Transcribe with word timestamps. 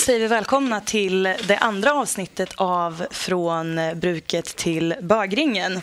Säger 0.00 0.20
vi 0.20 0.26
välkomna 0.26 0.80
till 0.80 1.22
det 1.22 1.56
andra 1.56 1.92
avsnittet 1.92 2.52
av 2.56 3.06
Från 3.10 3.80
bruket 3.94 4.44
till 4.44 4.94
bögringen. 5.02 5.80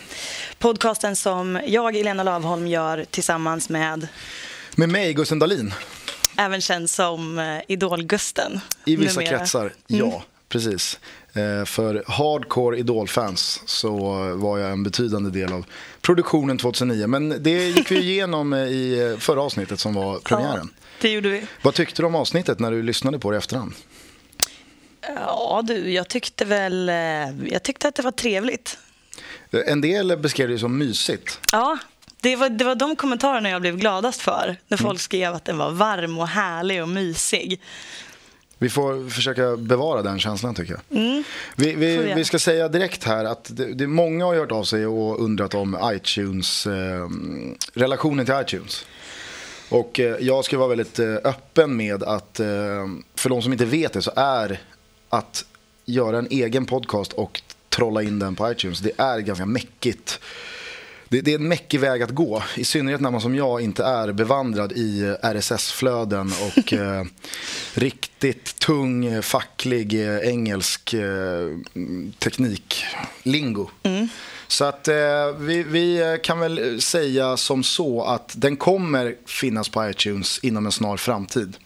Podcasten 0.59 1.15
som 1.15 1.59
jag, 1.65 1.95
Elena 1.95 2.23
Lavholm, 2.23 2.67
gör 2.67 3.05
tillsammans 3.11 3.69
med... 3.69 4.07
Med 4.75 4.89
mig, 4.89 5.13
Gusten 5.13 5.39
Dahlin. 5.39 5.73
Även 6.37 6.61
känd 6.61 6.89
som 6.89 7.39
eh, 7.39 7.61
Idol-Gusten. 7.67 8.59
I 8.85 8.95
vissa 8.95 9.19
numera. 9.19 9.37
kretsar, 9.37 9.73
ja. 9.87 10.05
Mm. 10.05 10.19
Precis. 10.49 10.99
Eh, 11.33 11.65
för 11.65 12.03
hardcore 12.07 12.77
Idol-fans 12.77 13.61
så 13.65 13.97
var 14.35 14.57
jag 14.57 14.71
en 14.71 14.83
betydande 14.83 15.29
del 15.39 15.53
av 15.53 15.65
produktionen 16.01 16.57
2009. 16.57 17.07
Men 17.07 17.43
det 17.43 17.69
gick 17.69 17.91
vi 17.91 17.97
igenom 18.11 18.53
i 18.53 19.15
förra 19.19 19.41
avsnittet 19.41 19.79
som 19.79 19.93
var 19.93 20.19
premiären. 20.19 20.69
Ja. 20.73 20.83
Det 21.01 21.09
gjorde 21.09 21.29
vi. 21.29 21.47
Vad 21.61 21.73
tyckte 21.73 22.01
du 22.01 22.05
om 22.05 22.15
avsnittet 22.15 22.59
när 22.59 22.71
du 22.71 22.83
lyssnade 22.83 23.19
på 23.19 23.31
det 23.31 23.35
i 23.35 23.37
efterhand? 23.37 23.73
Ja 25.15 25.61
du, 25.63 25.91
jag 25.91 26.07
tyckte 26.07 26.45
väl, 26.45 26.89
eh, 26.89 26.95
jag 27.51 27.63
tyckte 27.63 27.87
att 27.87 27.95
det 27.95 28.03
var 28.03 28.11
trevligt. 28.11 28.77
En 29.51 29.81
del 29.81 30.17
beskrev 30.17 30.49
det 30.49 30.59
som 30.59 30.77
mysigt. 30.77 31.39
Ja, 31.51 31.77
det 32.21 32.35
var, 32.35 32.49
det 32.49 32.65
var 32.65 32.75
de 32.75 32.95
kommentarerna 32.95 33.49
jag 33.49 33.61
blev 33.61 33.77
gladast 33.77 34.21
för. 34.21 34.57
När 34.67 34.77
folk 34.77 34.89
mm. 34.89 34.97
skrev 34.97 35.33
att 35.33 35.45
den 35.45 35.57
var 35.57 35.71
varm 35.71 36.17
och 36.17 36.27
härlig 36.27 36.81
och 36.81 36.89
mysig. 36.89 37.61
Vi 38.59 38.69
får 38.69 39.09
försöka 39.09 39.57
bevara 39.57 40.01
den 40.01 40.19
känslan 40.19 40.55
tycker 40.55 40.73
jag. 40.73 40.99
Mm. 40.99 41.23
Vi, 41.55 41.75
vi, 41.75 42.13
vi, 42.15 42.25
ska 42.25 42.39
säga 42.39 42.67
direkt 42.67 43.03
här 43.03 43.25
att 43.25 43.49
det, 43.57 43.73
det, 43.73 43.87
många 43.87 44.25
har 44.25 44.35
hört 44.35 44.51
av 44.51 44.63
sig 44.63 44.85
och 44.85 45.23
undrat 45.23 45.53
om 45.53 45.77
iTunes, 45.83 46.67
eh, 46.67 47.07
relationen 47.73 48.25
till 48.25 48.35
iTunes. 48.41 48.85
Och 49.69 49.99
eh, 49.99 50.15
jag 50.19 50.45
ska 50.45 50.57
vara 50.57 50.69
väldigt 50.69 50.99
eh, 50.99 51.15
öppen 51.23 51.77
med 51.77 52.03
att, 52.03 52.37
för 53.15 53.29
de 53.29 53.41
som 53.41 53.53
inte 53.53 53.65
vet 53.65 53.93
det, 53.93 54.01
så 54.01 54.11
är 54.15 54.59
att 55.09 55.45
göra 55.85 56.17
en 56.17 56.27
egen 56.29 56.65
podcast 56.65 57.13
och 57.13 57.41
trolla 57.69 58.03
in 58.03 58.19
den 58.19 58.35
på 58.35 58.51
iTunes, 58.51 58.79
det 58.79 58.91
är 58.97 59.19
ganska 59.19 59.45
mäckigt. 59.45 60.19
Det, 61.09 61.21
det, 61.21 61.31
är 61.31 61.35
en 61.35 61.47
mäckig 61.47 61.79
väg 61.79 62.03
att 62.03 62.11
gå, 62.11 62.43
i 62.55 62.63
synnerhet 62.63 63.01
när 63.01 63.11
man 63.11 63.21
som 63.21 63.35
jag 63.35 63.61
inte 63.61 63.83
är 63.83 64.11
bevandrad 64.11 64.71
i 64.71 65.15
RSS-flöden 65.21 66.31
och 66.47 66.73
eh, 66.79 67.03
riktigt 67.73 68.59
tung 68.59 69.21
facklig 69.21 69.93
eh, 69.93 70.17
engelsk 70.17 70.93
eh, 70.93 71.57
tekniklingo. 72.19 73.69
Mm. 73.83 74.07
Så 74.47 74.65
att 74.65 74.87
eh, 74.87 74.95
vi, 75.39 75.63
vi, 75.63 76.19
kan 76.23 76.39
väl 76.39 76.81
säga 76.81 77.37
som 77.37 77.63
så 77.63 78.03
att 78.03 78.33
den 78.37 78.57
kommer 78.57 79.15
finnas 79.25 79.69
på 79.69 79.89
iTunes 79.89 80.39
inom 80.39 80.65
en 80.65 80.71
snar 80.71 80.97
framtid. 80.97 81.57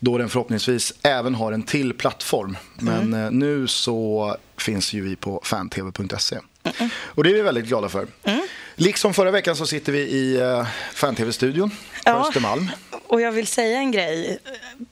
Då 0.00 0.18
den 0.18 0.28
förhoppningsvis 0.28 0.94
även 1.02 1.34
har 1.34 1.52
en 1.52 1.62
till 1.62 1.94
plattform. 1.94 2.56
Men 2.74 3.02
mm. 3.02 3.24
eh, 3.24 3.30
nu 3.30 3.66
så 3.66 4.36
finns 4.58 4.92
ju 4.92 5.00
vi 5.00 5.16
på 5.16 5.40
fantv.se. 5.44 6.36
Mm. 6.78 6.90
Och 6.96 7.24
det 7.24 7.30
är 7.30 7.34
vi 7.34 7.42
väldigt 7.42 7.66
glada 7.66 7.88
för. 7.88 8.06
Mm. 8.24 8.46
Liksom 8.74 9.14
förra 9.14 9.30
veckan 9.30 9.56
så 9.56 9.66
sitter 9.66 9.92
vi 9.92 9.98
i 9.98 10.42
uh, 10.42 10.66
fan-tv-studion 10.94 11.70
på 11.70 11.76
ja, 12.04 12.28
Östermalm. 12.28 12.70
Och 13.06 13.20
jag 13.20 13.32
vill 13.32 13.46
säga 13.46 13.78
en 13.78 13.90
grej 13.90 14.38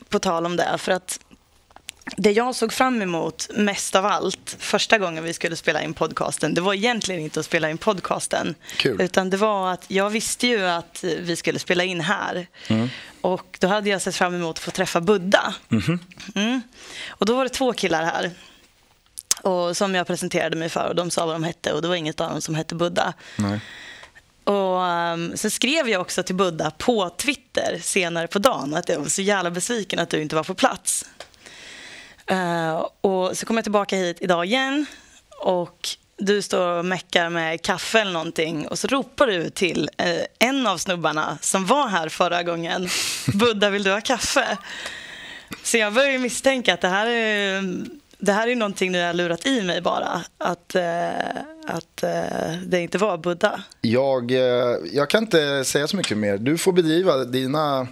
på 0.09 0.19
tal 0.19 0.47
om 0.47 0.57
det. 0.57 0.79
För 0.79 0.93
att 0.93 1.21
det 2.17 2.33
jag 2.33 2.55
såg 2.55 2.73
fram 2.73 3.03
emot 3.03 3.49
mest 3.55 3.95
av 3.95 4.07
allt 4.07 4.57
första 4.59 4.99
gången 4.99 5.25
vi 5.25 5.33
skulle 5.33 5.57
spela 5.57 5.83
in 5.83 5.95
podcasten, 5.95 6.55
det 6.55 6.61
var 6.61 6.75
egentligen 6.75 7.21
inte 7.21 7.41
att 7.41 7.47
spela 7.47 7.71
in 7.71 7.79
podcasten. 7.79 8.55
Kul. 8.77 9.01
Utan 9.01 9.31
det 9.31 9.37
var 9.37 9.73
att 9.73 9.85
jag 9.89 10.11
visste 10.11 10.47
ju 10.47 10.67
att 10.67 11.05
vi 11.21 11.37
skulle 11.37 11.59
spela 11.59 11.85
in 11.85 12.01
här. 12.01 12.47
Mm. 12.69 12.89
Och 13.21 13.56
då 13.61 13.69
hade 13.69 13.91
jag 13.91 14.03
sett 14.03 14.17
fram 14.17 14.35
emot 14.35 14.56
att 14.56 14.65
få 14.65 14.71
träffa 14.71 15.01
Buddha. 15.01 15.55
Mm. 15.71 15.99
Mm. 16.35 16.62
Och 17.09 17.27
då 17.27 17.37
var 17.37 17.45
det 17.45 17.51
två 17.51 17.73
killar 17.73 18.05
här. 18.05 18.31
Och 19.44 19.77
som 19.77 19.94
jag 19.94 20.06
presenterade 20.06 20.56
mig 20.56 20.69
för 20.69 20.88
och 20.88 20.94
de 20.94 21.10
sa 21.10 21.27
vad 21.27 21.34
de 21.34 21.44
hette 21.44 21.72
och 21.72 21.82
det 21.82 21.88
var 21.88 21.94
inget 21.94 22.21
av 22.21 22.31
dem 22.31 22.41
som 22.41 22.55
hette 22.55 22.75
Buddha. 22.75 23.12
Nej. 23.37 23.60
Och 24.44 24.81
um, 24.81 25.37
Sen 25.37 25.50
skrev 25.50 25.88
jag 25.88 26.00
också 26.00 26.22
till 26.22 26.34
Buddha 26.34 26.71
på 26.71 27.10
Twitter 27.10 27.78
senare 27.82 28.27
på 28.27 28.38
dagen 28.38 28.75
att 28.75 28.88
jag 28.88 28.99
var 28.99 29.09
så 29.09 29.22
jävla 29.22 29.50
besviken 29.50 29.99
att 29.99 30.10
du 30.10 30.22
inte 30.22 30.37
var 30.37 30.44
på 30.44 30.55
plats. 30.55 31.05
Uh, 32.32 32.87
och 33.00 33.37
Så 33.37 33.47
kom 33.47 33.56
jag 33.56 33.65
tillbaka 33.65 33.97
hit 33.97 34.16
idag 34.21 34.44
igen 34.44 34.87
och 35.41 35.88
du 36.16 36.43
står 36.43 36.78
och 36.78 36.84
meckar 36.84 37.28
med 37.28 37.62
kaffe 37.62 38.00
eller 38.00 38.12
någonting 38.12 38.69
och 38.69 38.78
så 38.78 38.88
ropar 38.88 39.26
du 39.26 39.50
till 39.50 39.91
uh, 40.03 40.22
en 40.38 40.66
av 40.66 40.78
snubbarna 40.78 41.38
som 41.41 41.66
var 41.66 41.88
här 41.88 42.09
förra 42.09 42.43
gången. 42.43 42.88
Buddha, 43.34 43.71
vill 43.71 43.82
du 43.82 43.91
ha 43.91 44.00
kaffe? 44.00 44.59
Så 45.62 45.76
jag 45.76 45.93
börjar 45.93 46.19
misstänka 46.19 46.75
att 46.75 46.81
det 46.81 46.88
här 46.88 47.06
är 47.06 47.62
det 48.25 48.33
här 48.33 48.49
är 48.49 48.57
någonting 48.57 48.93
ni 48.93 49.03
har 49.03 49.15
lurat 49.15 49.47
i 49.47 49.62
mig 49.62 49.81
bara, 49.81 50.25
att, 50.39 50.75
eh, 50.75 51.11
att 51.67 52.03
eh, 52.03 52.59
det 52.67 52.81
inte 52.81 52.99
var 52.99 53.19
Buddha. 53.19 53.62
Jag, 53.81 54.31
eh, 54.31 54.77
jag 54.93 55.11
kan 55.11 55.23
inte 55.23 55.65
säga 55.65 55.87
så 55.87 55.97
mycket 55.97 56.19
mer. 56.19 56.39
Du 56.39 56.59
får 56.59 56.73
bedriva 56.73 57.17
dina 57.17 57.87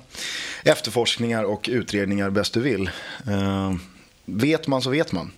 efterforskningar 0.65 1.45
och 1.45 1.69
utredningar 1.73 2.31
bäst 2.31 2.55
du 2.55 2.61
vill. 2.61 2.91
Eh, 3.27 3.73
vet 4.25 4.67
man 4.67 4.83
så 4.83 4.91
vet 4.91 5.13
man. 5.13 5.31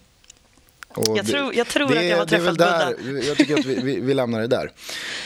Och 0.94 1.18
jag, 1.18 1.26
tror, 1.26 1.54
jag 1.54 1.66
tror 1.66 1.88
det, 1.88 1.98
att 1.98 2.04
jag 2.04 2.16
har 2.16 2.26
träffat 2.26 2.58
där, 2.58 2.94
Buddha. 2.96 3.22
Jag 3.28 3.36
tycker 3.36 3.58
att 3.58 3.64
vi, 3.64 3.80
vi, 3.82 4.00
vi 4.00 4.14
lämnar 4.14 4.40
det 4.40 4.46
där. 4.46 4.72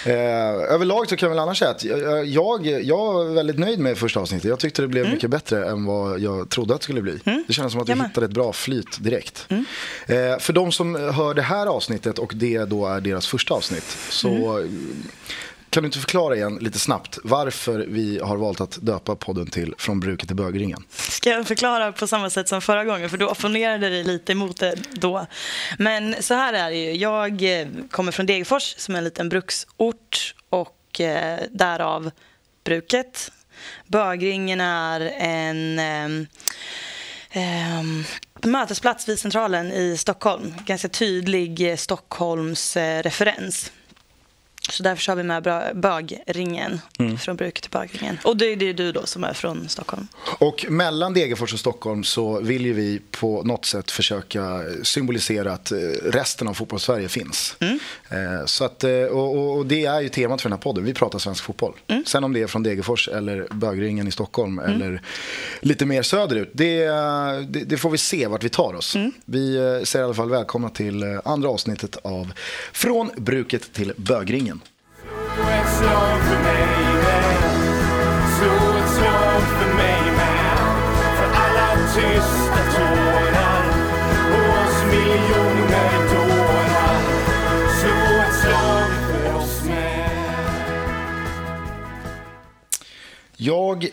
Eh, 0.05 0.75
överlag 0.75 1.09
så 1.09 1.17
kan 1.17 1.27
jag 1.27 1.31
väl 1.31 1.39
annars 1.39 1.59
säga 1.59 1.71
att 1.71 1.85
jag, 1.85 2.27
jag, 2.27 2.67
jag 2.67 3.13
var 3.13 3.25
väldigt 3.25 3.59
nöjd 3.59 3.79
med 3.79 3.99
första 3.99 4.21
avsnittet. 4.21 4.49
Jag 4.49 4.59
tyckte 4.59 4.83
det 4.83 4.89
blev 4.89 5.05
mm. 5.05 5.15
mycket 5.15 5.31
bättre 5.31 5.69
än 5.69 5.85
vad 5.85 6.21
jag 6.21 6.49
trodde 6.49 6.75
att 6.75 6.81
det 6.81 6.85
skulle 6.85 7.03
bli. 7.03 7.21
Mm. 7.25 7.45
Det 7.47 7.53
kändes 7.53 7.73
som 7.73 7.83
att 7.83 7.89
vi 7.89 7.93
Jamen. 7.93 8.07
hittade 8.07 8.27
ett 8.27 8.33
bra 8.33 8.53
flyt 8.53 8.99
direkt. 9.01 9.47
Mm. 9.49 9.65
Eh, 10.07 10.39
för 10.39 10.53
de 10.53 10.73
som 10.73 10.95
hör 10.95 11.35
det 11.35 11.43
här 11.43 11.67
avsnittet 11.67 12.19
och 12.19 12.33
det 12.37 12.65
då 12.65 12.87
är 12.87 13.01
deras 13.01 13.27
första 13.27 13.55
avsnitt 13.55 13.97
så 14.11 14.29
mm. 14.29 15.03
Kan 15.71 15.83
du 15.83 15.87
inte 15.87 15.99
förklara 15.99 16.37
igen 16.37 16.59
lite 16.61 16.79
snabbt 16.79 17.19
varför 17.25 17.87
vi 17.89 18.19
har 18.19 18.37
valt 18.37 18.61
att 18.61 18.79
döpa 18.83 19.17
podden 19.17 19.47
till 19.47 19.75
Från 19.79 20.01
bruket 20.01 20.29
till 20.29 20.37
bögringen? 20.37 20.85
Ska 20.91 21.31
jag 21.31 21.47
förklara 21.47 21.93
på 21.93 22.07
samma 22.07 22.31
sätt 22.31 22.49
som 22.49 22.61
förra 22.61 22.85
gången? 22.85 23.11
För 23.11 23.19
du 23.19 23.27
opponerade 23.27 23.89
dig 23.89 24.05
lite 24.05 24.33
emot 24.33 24.61
det 24.61 24.75
då. 24.93 25.27
Men 25.79 26.23
så 26.23 26.35
här 26.35 26.53
är 26.53 26.71
det 26.71 26.77
ju. 26.77 26.93
Jag 26.93 27.61
eh, 27.61 27.69
kommer 27.91 28.13
från 28.13 28.27
Degerfors 28.27 28.75
som 28.79 28.95
är 28.95 28.99
en 28.99 29.05
liten 29.05 29.29
bruksort 29.29 30.35
och 30.51 31.01
eh, 31.01 31.39
därav 31.51 32.11
bruket. 32.65 33.33
Bögringen 33.87 34.61
är 34.61 35.01
en 35.19 35.79
eh, 35.79 36.05
eh, 37.31 37.83
mötesplats 38.47 39.09
vid 39.09 39.19
Centralen 39.19 39.73
i 39.73 39.97
Stockholm. 39.97 40.55
Ganska 40.67 40.89
tydlig 40.89 41.61
eh, 41.61 41.77
eh. 42.77 43.71
Så 44.69 44.83
därför 44.83 45.13
har 45.13 45.17
vi 45.17 45.23
med 45.23 45.71
bögringen, 45.75 46.81
mm. 46.99 47.19
från 47.19 47.37
bruk 47.37 47.61
till 47.61 47.71
bögringen. 47.71 48.19
Och 48.25 48.37
det 48.37 48.53
är 48.53 48.57
det 48.57 48.73
du 48.73 48.93
då 48.93 49.07
som 49.07 49.25
är 49.25 49.33
från 49.33 49.69
Stockholm. 49.69 50.09
Och 50.39 50.67
mellan 50.69 51.15
Degerfors 51.15 51.53
och 51.53 51.61
Stockholm 51.61 52.05
så 52.05 52.41
vill 52.41 52.67
ju 52.67 52.73
vi 52.73 53.01
på 53.11 53.43
något 53.43 53.65
sätt 53.65 53.91
försöka 53.91 54.63
symbolisera 54.83 55.53
att 55.53 55.73
eh, 55.73 55.79
resten 56.03 56.49
av 56.49 56.55
fotbollssverige 56.55 57.09
finns. 57.09 57.57
Mm. 57.61 57.79
Eh, 58.09 58.47
så 58.47 58.65
att, 58.65 58.85
eh, 58.85 58.91
och, 58.91 59.57
och, 59.57 59.67
det 59.67 59.85
är 59.85 60.01
ju 60.01 60.09
temat 60.09 60.43
för 60.43 60.49
den 60.49 60.59
här 60.59 60.63
podden, 60.63 60.85
vi 60.85 60.95
pratar 60.95 61.19
svensk 61.19 61.45
fotboll. 61.45 61.73
Mm. 61.87 62.05
Sen 62.07 62.25
om 62.25 62.33
det 62.33 62.43
är 62.43 62.47
från 62.47 62.63
Degerfors 62.63 63.09
eller 63.09 63.47
bögringen 63.51 64.09
i 64.09 64.11
Stockholm 64.11 64.59
mm. 64.59 64.75
eller 64.75 65.03
lite 65.61 65.87
mer 65.87 66.03
söderut, 66.03 66.51
det, 66.53 66.85
det, 67.49 67.65
det, 67.65 67.77
får 67.77 67.91
vi 67.91 67.99
se 67.99 68.27
vart 68.27 68.45
vi 68.45 68.49
tar 68.49 68.75
oss. 68.75 68.97
Mm. 68.97 69.13
Vi 69.25 69.55
säger 69.85 70.03
i 70.03 70.05
alla 70.05 70.15
fall 70.15 70.31
välkomna 70.31 70.71
till 70.71 71.21
andra 71.25 71.49
avsnittet 71.49 71.97
av 71.97 72.33
Från 72.73 73.11
bruket 73.17 73.73
till 73.73 73.93
bögringen 73.97 74.58
ett 75.61 75.79
slag 75.79 76.21
för 76.23 76.43
mig 76.43 76.95
med 76.95 77.35
Slå 78.39 78.79
ett 78.79 78.91
slag 78.91 79.43
för 79.43 79.75
mig 79.75 80.03
med 80.17 80.59
För 81.17 81.29
alla 81.35 81.77
tysta 81.95 82.61
tårar 82.77 83.65
Och 84.33 84.67
oss 84.67 84.85
miljoner 84.85 85.93
dårar 86.15 87.01
Slå 87.81 88.23
ett 88.29 88.41
slag 88.41 88.91
för 89.07 89.35
oss 89.35 89.65
med 89.65 90.11
Jag 93.37 93.89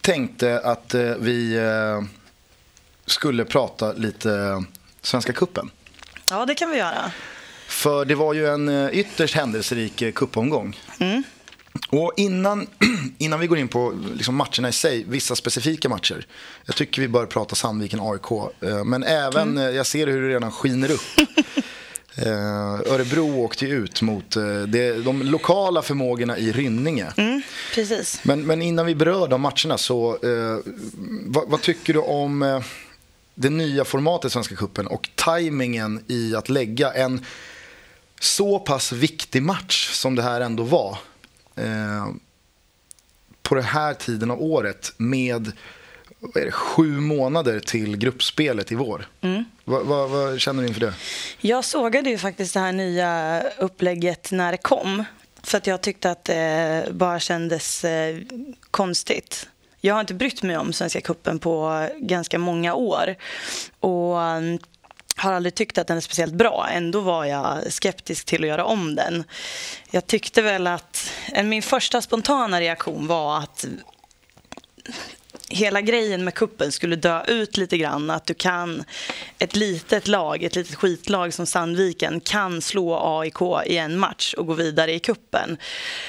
tänkte 0.00 0.60
att 0.60 0.94
eh, 0.94 1.02
vi 1.02 1.56
eh, 1.56 2.02
skulle 3.06 3.44
prata 3.44 3.92
lite 3.92 4.64
Svenska 5.02 5.32
kuppen. 5.32 5.70
Ja, 6.30 6.46
det 6.46 6.54
kan 6.54 6.70
vi 6.70 6.76
göra. 6.76 7.12
För 7.76 8.04
det 8.04 8.14
var 8.14 8.34
ju 8.34 8.46
en 8.46 8.68
eh, 8.68 8.98
ytterst 8.98 9.34
händelserik 9.34 10.02
eh, 10.02 10.12
cupomgång. 10.12 10.78
Mm. 10.98 11.22
Och 11.90 12.12
innan, 12.16 12.66
innan 13.18 13.40
vi 13.40 13.46
går 13.46 13.58
in 13.58 13.68
på 13.68 13.98
liksom 14.14 14.34
matcherna 14.34 14.68
i 14.68 14.72
sig, 14.72 15.04
vissa 15.08 15.36
specifika 15.36 15.88
matcher. 15.88 16.26
Jag 16.66 16.76
tycker 16.76 17.02
vi 17.02 17.08
bör 17.08 17.26
prata 17.26 17.54
Sandviken-AIK. 17.54 18.50
Eh, 18.60 18.84
men 18.84 19.04
även, 19.04 19.58
mm. 19.58 19.74
jag 19.74 19.86
ser 19.86 20.06
hur 20.06 20.22
det 20.22 20.28
redan 20.28 20.52
skiner 20.52 20.90
upp. 20.90 21.00
Örebro 22.86 23.40
åkte 23.40 23.66
ut 23.66 24.02
mot 24.02 24.30
de 25.04 25.22
lokala 25.22 25.82
förmågorna 25.82 26.38
i 26.38 26.52
Rynninge. 26.52 27.12
Mm, 27.16 27.42
precis. 27.74 28.20
Men, 28.22 28.46
men 28.46 28.62
innan 28.62 28.86
vi 28.86 28.94
berör 28.94 29.28
de 29.28 29.40
matcherna 29.40 29.78
så, 29.78 30.18
vad, 31.26 31.48
vad 31.48 31.62
tycker 31.62 31.92
du 31.92 31.98
om 31.98 32.62
det 33.34 33.50
nya 33.50 33.84
formatet 33.84 34.32
Svenska 34.32 34.56
Cupen 34.56 34.86
och 34.86 35.08
tajmingen 35.14 36.04
i 36.08 36.36
att 36.36 36.48
lägga 36.48 36.92
en 36.92 37.24
så 38.20 38.58
pass 38.58 38.92
viktig 38.92 39.42
match 39.42 39.90
som 39.92 40.14
det 40.14 40.22
här 40.22 40.40
ändå 40.40 40.62
var 40.62 40.98
eh, 41.56 42.06
på 43.42 43.54
den 43.54 43.64
här 43.64 43.94
tiden 43.94 44.30
av 44.30 44.42
året 44.42 44.92
med 44.96 45.52
det, 46.34 46.50
sju 46.50 47.00
månader 47.00 47.60
till 47.60 47.96
gruppspelet 47.96 48.72
i 48.72 48.74
vår. 48.74 49.08
Mm. 49.20 49.44
Vad, 49.64 49.86
vad, 49.86 50.10
vad, 50.10 50.40
känner 50.40 50.62
du 50.62 50.68
inför 50.68 50.80
det? 50.80 50.94
Jag 51.40 51.64
sågade 51.64 52.10
ju 52.10 52.18
faktiskt 52.18 52.54
det 52.54 52.60
här 52.60 52.72
nya 52.72 53.42
upplägget 53.58 54.30
när 54.32 54.52
det 54.52 54.58
kom. 54.58 55.04
För 55.42 55.58
att 55.58 55.66
jag 55.66 55.80
tyckte 55.80 56.10
att 56.10 56.24
det 56.24 56.88
bara 56.92 57.20
kändes 57.20 57.84
eh, 57.84 58.18
konstigt. 58.70 59.48
Jag 59.80 59.94
har 59.94 60.00
inte 60.00 60.14
brytt 60.14 60.42
mig 60.42 60.56
om 60.56 60.72
Svenska 60.72 61.00
kuppen 61.00 61.38
på 61.38 61.88
ganska 61.96 62.38
många 62.38 62.74
år. 62.74 63.16
Och 63.80 64.22
mm, 64.22 64.58
har 65.16 65.32
aldrig 65.32 65.54
tyckt 65.54 65.78
att 65.78 65.86
den 65.86 65.96
är 65.96 66.00
speciellt 66.00 66.34
bra. 66.34 66.68
Ändå 66.70 67.00
var 67.00 67.24
jag 67.24 67.72
skeptisk 67.72 68.26
till 68.26 68.42
att 68.42 68.48
göra 68.48 68.64
om 68.64 68.94
den. 68.94 69.24
Jag 69.90 70.06
tyckte 70.06 70.42
väl 70.42 70.66
att... 70.66 71.12
Min 71.44 71.62
första 71.62 72.02
spontana 72.02 72.60
reaktion 72.60 73.06
var 73.06 73.38
att 73.38 73.66
hela 75.48 75.80
grejen 75.80 76.24
med 76.24 76.34
kuppen 76.34 76.72
skulle 76.72 76.96
dö 76.96 77.24
ut 77.24 77.56
lite 77.56 77.78
grann. 77.78 78.10
Att 78.10 78.26
du 78.26 78.34
kan, 78.34 78.84
ett 79.38 79.56
litet 79.56 80.08
lag, 80.08 80.42
ett 80.42 80.56
litet 80.56 80.74
skitlag 80.74 81.34
som 81.34 81.46
Sandviken 81.46 82.20
kan 82.20 82.62
slå 82.62 83.18
AIK 83.20 83.66
i 83.66 83.76
en 83.76 83.98
match 83.98 84.34
och 84.34 84.46
gå 84.46 84.54
vidare 84.54 84.92
i 84.92 84.98
kuppen. 84.98 85.56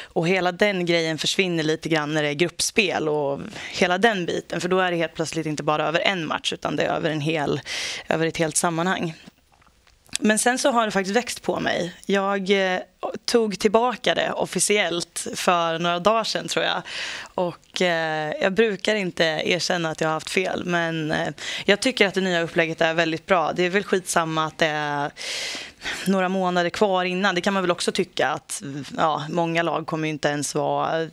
Och 0.03 0.27
hela 0.27 0.51
den 0.51 0.85
grejen 0.85 1.17
försvinner 1.17 1.63
lite 1.63 1.89
grann 1.89 2.13
när 2.13 2.23
det 2.23 2.29
är 2.29 2.33
gruppspel 2.33 3.09
och 3.09 3.39
hela 3.71 3.97
den 3.97 4.25
biten. 4.25 4.61
För 4.61 4.69
då 4.69 4.79
är 4.79 4.91
det 4.91 4.97
helt 4.97 5.15
plötsligt 5.15 5.45
inte 5.45 5.63
bara 5.63 5.87
över 5.87 5.99
en 5.99 6.27
match 6.27 6.53
utan 6.53 6.75
det 6.75 6.83
är 6.83 6.89
över, 6.89 7.09
en 7.09 7.21
hel, 7.21 7.61
över 8.09 8.27
ett 8.27 8.37
helt 8.37 8.57
sammanhang. 8.57 9.13
Men 10.19 10.39
sen 10.39 10.59
så 10.59 10.71
har 10.71 10.85
det 10.85 10.91
faktiskt 10.91 11.15
växt 11.15 11.41
på 11.41 11.59
mig. 11.59 11.95
Jag 12.05 12.73
eh, 12.73 12.79
tog 13.25 13.59
tillbaka 13.59 14.15
det 14.15 14.31
officiellt 14.31 15.27
för 15.35 15.79
några 15.79 15.99
dagar 15.99 16.23
sedan 16.23 16.47
tror 16.47 16.65
jag. 16.65 16.81
Och 17.35 17.81
eh, 17.81 18.33
jag 18.41 18.53
brukar 18.53 18.95
inte 18.95 19.23
erkänna 19.23 19.89
att 19.89 20.01
jag 20.01 20.07
har 20.07 20.13
haft 20.13 20.29
fel 20.29 20.65
men 20.65 21.11
eh, 21.11 21.27
jag 21.65 21.79
tycker 21.79 22.07
att 22.07 22.13
det 22.13 22.21
nya 22.21 22.41
upplägget 22.41 22.81
är 22.81 22.93
väldigt 22.93 23.25
bra. 23.25 23.53
Det 23.53 23.63
är 23.63 23.69
väl 23.69 23.83
skitsamma 23.83 24.45
att 24.45 24.57
det 24.57 24.65
är 24.65 25.11
några 26.05 26.29
månader 26.29 26.69
kvar 26.69 27.05
innan. 27.05 27.35
Det 27.35 27.41
kan 27.41 27.53
man 27.53 27.63
väl 27.63 27.71
också 27.71 27.91
tycka 27.91 28.29
att 28.29 28.63
ja, 28.97 29.25
många 29.29 29.63
lag 29.63 29.87
kommer 29.87 30.07
inte 30.07 30.27
ens 30.27 30.55
vara 30.55 31.09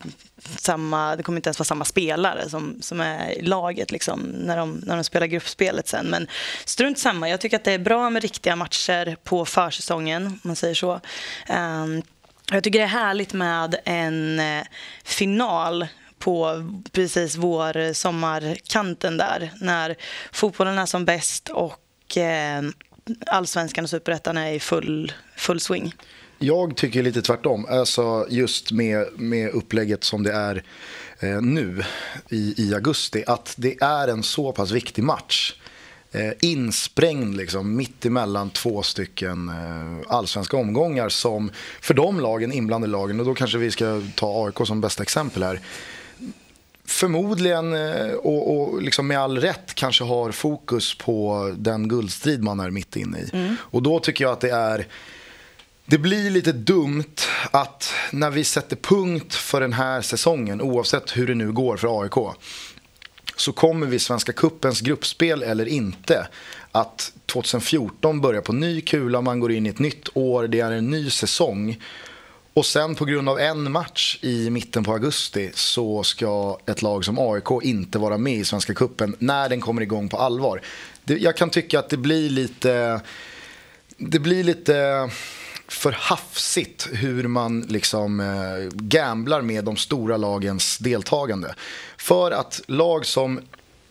samma, 0.57 1.17
det 1.17 1.23
kommer 1.23 1.39
inte 1.39 1.49
ens 1.49 1.59
vara 1.59 1.65
samma 1.65 1.85
spelare 1.85 2.49
som, 2.49 2.79
som 2.81 3.01
är 3.01 3.31
i 3.31 3.43
laget 3.43 3.93
liksom, 3.93 4.21
när, 4.21 4.57
de, 4.57 4.83
när 4.87 4.95
de 4.95 5.05
spelar 5.05 5.27
gruppspelet 5.27 5.89
sen. 5.89 6.07
Men 6.07 6.27
strunt 6.65 6.99
samma, 6.99 7.29
jag 7.29 7.41
tycker 7.41 7.57
att 7.57 7.65
det 7.65 7.73
är 7.73 7.79
bra 7.79 8.11
med 8.11 8.23
riktiga 8.23 8.57
matcher 8.57 9.17
på 9.25 9.45
försäsongen, 9.45 10.27
om 10.27 10.41
man 10.43 10.57
säger 10.57 10.75
så. 10.75 11.01
Eh, 11.49 11.74
Ehm, 11.75 12.03
jag 12.51 12.65
tycker 12.65 12.79
det 12.79 12.85
är 12.85 12.89
härligt 12.89 13.33
med 13.33 13.77
en 13.85 14.41
eh, 14.41 14.65
final 15.05 15.87
på 16.19 16.65
precis 16.93 17.37
vår 17.37 17.77
eh, 17.77 17.93
sommarkanten 17.93 19.17
där 19.17 19.51
när 19.61 19.97
fotbollen 20.33 20.79
är 20.79 20.87
som 20.87 21.05
bäst 21.05 21.49
och 21.49 22.17
ehm, 22.17 22.73
allsvenskan 23.27 23.85
och 23.85 23.91
superettan 23.91 24.37
är 24.37 24.53
i 24.53 24.61
full, 24.61 25.13
full 25.37 25.61
swing. 25.61 25.95
Jag 26.39 26.77
tycker 26.77 27.03
lite 27.03 27.23
tvärtom. 27.23 27.67
Alltså 27.71 28.27
just 28.31 28.73
med, 28.73 29.07
med 29.17 29.51
upplägget 29.51 30.05
som 30.05 30.23
det 30.23 30.33
är 30.33 30.63
eh, 31.21 31.41
nu 31.43 31.85
i, 32.29 32.55
i 32.57 32.75
augusti. 32.75 33.25
Att 33.27 33.55
det 33.57 33.83
är 33.83 34.09
en 34.09 34.23
så 34.23 34.53
pass 34.53 34.71
viktig 34.71 35.05
match. 35.05 35.55
Eh, 36.15 36.33
insprängd 36.41 37.37
liksom, 37.37 37.77
mitt 37.77 38.07
emellan 38.07 38.51
två 38.51 38.83
stycken 38.83 39.49
eh, 39.49 40.13
allsvenska 40.15 40.57
omgångar 40.57 41.09
som 41.09 41.51
för 41.81 41.95
de 41.95 42.21
lagen, 42.21 42.53
inblandade 42.53 42.93
lagen, 42.93 43.21
och 43.21 43.27
då 43.27 43.35
kanske 43.35 43.59
vi 43.59 43.71
ska 43.71 44.03
ta 44.15 44.47
AIK 44.47 44.67
som 44.67 44.81
bästa 44.81 45.03
exempel 45.03 45.43
här 45.43 45.61
förmodligen 46.87 47.75
eh, 47.75 48.13
och, 48.13 48.57
och 48.57 48.83
liksom 48.83 49.07
med 49.07 49.19
all 49.19 49.39
rätt 49.39 49.75
kanske 49.75 50.05
har 50.05 50.33
fokus 50.33 50.99
på 50.99 51.55
den 51.59 51.89
guldstrid 51.89 52.43
man 52.43 52.61
är 52.61 52.71
mitt 52.71 52.97
inne 52.97 53.19
i. 53.19 53.31
Mm. 53.33 53.57
Och 53.61 53.83
då 53.83 54.01
tycker 54.01 54.25
jag 54.25 54.33
att 54.33 54.41
det 54.41 54.51
är 54.51 54.87
det 55.87 55.99
blir 55.99 56.31
lite 56.31 56.53
dumt 56.53 57.21
att 57.51 57.93
när 58.13 58.31
vi 58.31 58.45
sätter 58.45 58.77
punkt 58.77 59.35
för 59.35 59.61
den 59.61 59.73
här 59.73 60.01
säsongen, 60.01 60.61
oavsett 60.61 61.17
hur 61.17 61.27
det 61.27 61.35
nu 61.35 61.53
går 61.53 61.77
för 61.77 62.03
AIK, 62.03 62.37
så 63.37 63.53
kommer 63.53 63.87
vi 63.87 63.99
Svenska 63.99 64.33
Kuppens 64.33 64.81
gruppspel 64.81 65.43
eller 65.43 65.69
inte 65.69 66.27
att 66.73 67.13
2014 67.27 68.21
börja 68.21 68.41
på 68.41 68.53
ny 68.53 68.81
kula, 68.81 69.21
man 69.21 69.41
går 69.41 69.53
in 69.53 69.67
i 69.67 69.69
ett 69.69 69.79
nytt 69.79 70.09
år, 70.15 70.49
det 70.49 70.61
är 70.61 70.71
en 70.71 70.91
ny 70.91 71.11
säsong. 71.11 71.81
Och 72.55 72.67
sen 72.67 72.95
på 72.95 73.05
grund 73.05 73.29
av 73.29 73.41
en 73.41 73.73
match 73.73 74.19
i 74.21 74.51
mitten 74.51 74.85
på 74.85 74.93
augusti 74.93 75.51
så 75.55 76.03
ska 76.03 76.59
ett 76.67 76.83
lag 76.83 77.05
som 77.05 77.19
AIK 77.19 77.63
inte 77.63 77.99
vara 77.99 78.19
med 78.19 78.35
i 78.35 78.45
Svenska 78.45 78.75
Kuppen 78.75 79.17
när 79.19 79.49
den 79.49 79.61
kommer 79.61 79.83
igång 79.83 80.09
på 80.09 80.17
allvar. 80.17 80.61
jag 81.05 81.37
kan 81.37 81.51
tycka 81.51 81.79
att 81.79 81.89
det 81.89 81.97
blir 81.97 82.31
lite... 82.31 83.01
Det 83.97 84.19
blir 84.19 84.45
lite 84.45 85.11
för 85.69 85.93
hafsigt 85.93 86.89
hur 86.93 87.29
man 87.29 87.61
liksom 87.61 88.21
eh, 88.21 88.71
gamblar 88.73 89.43
med 89.43 89.65
de 89.65 89.77
stora 89.77 90.17
lagens 90.17 90.79
deltagande. 90.79 91.55
För 91.97 92.31
att 92.31 92.61
lag 92.67 93.07
som 93.07 93.41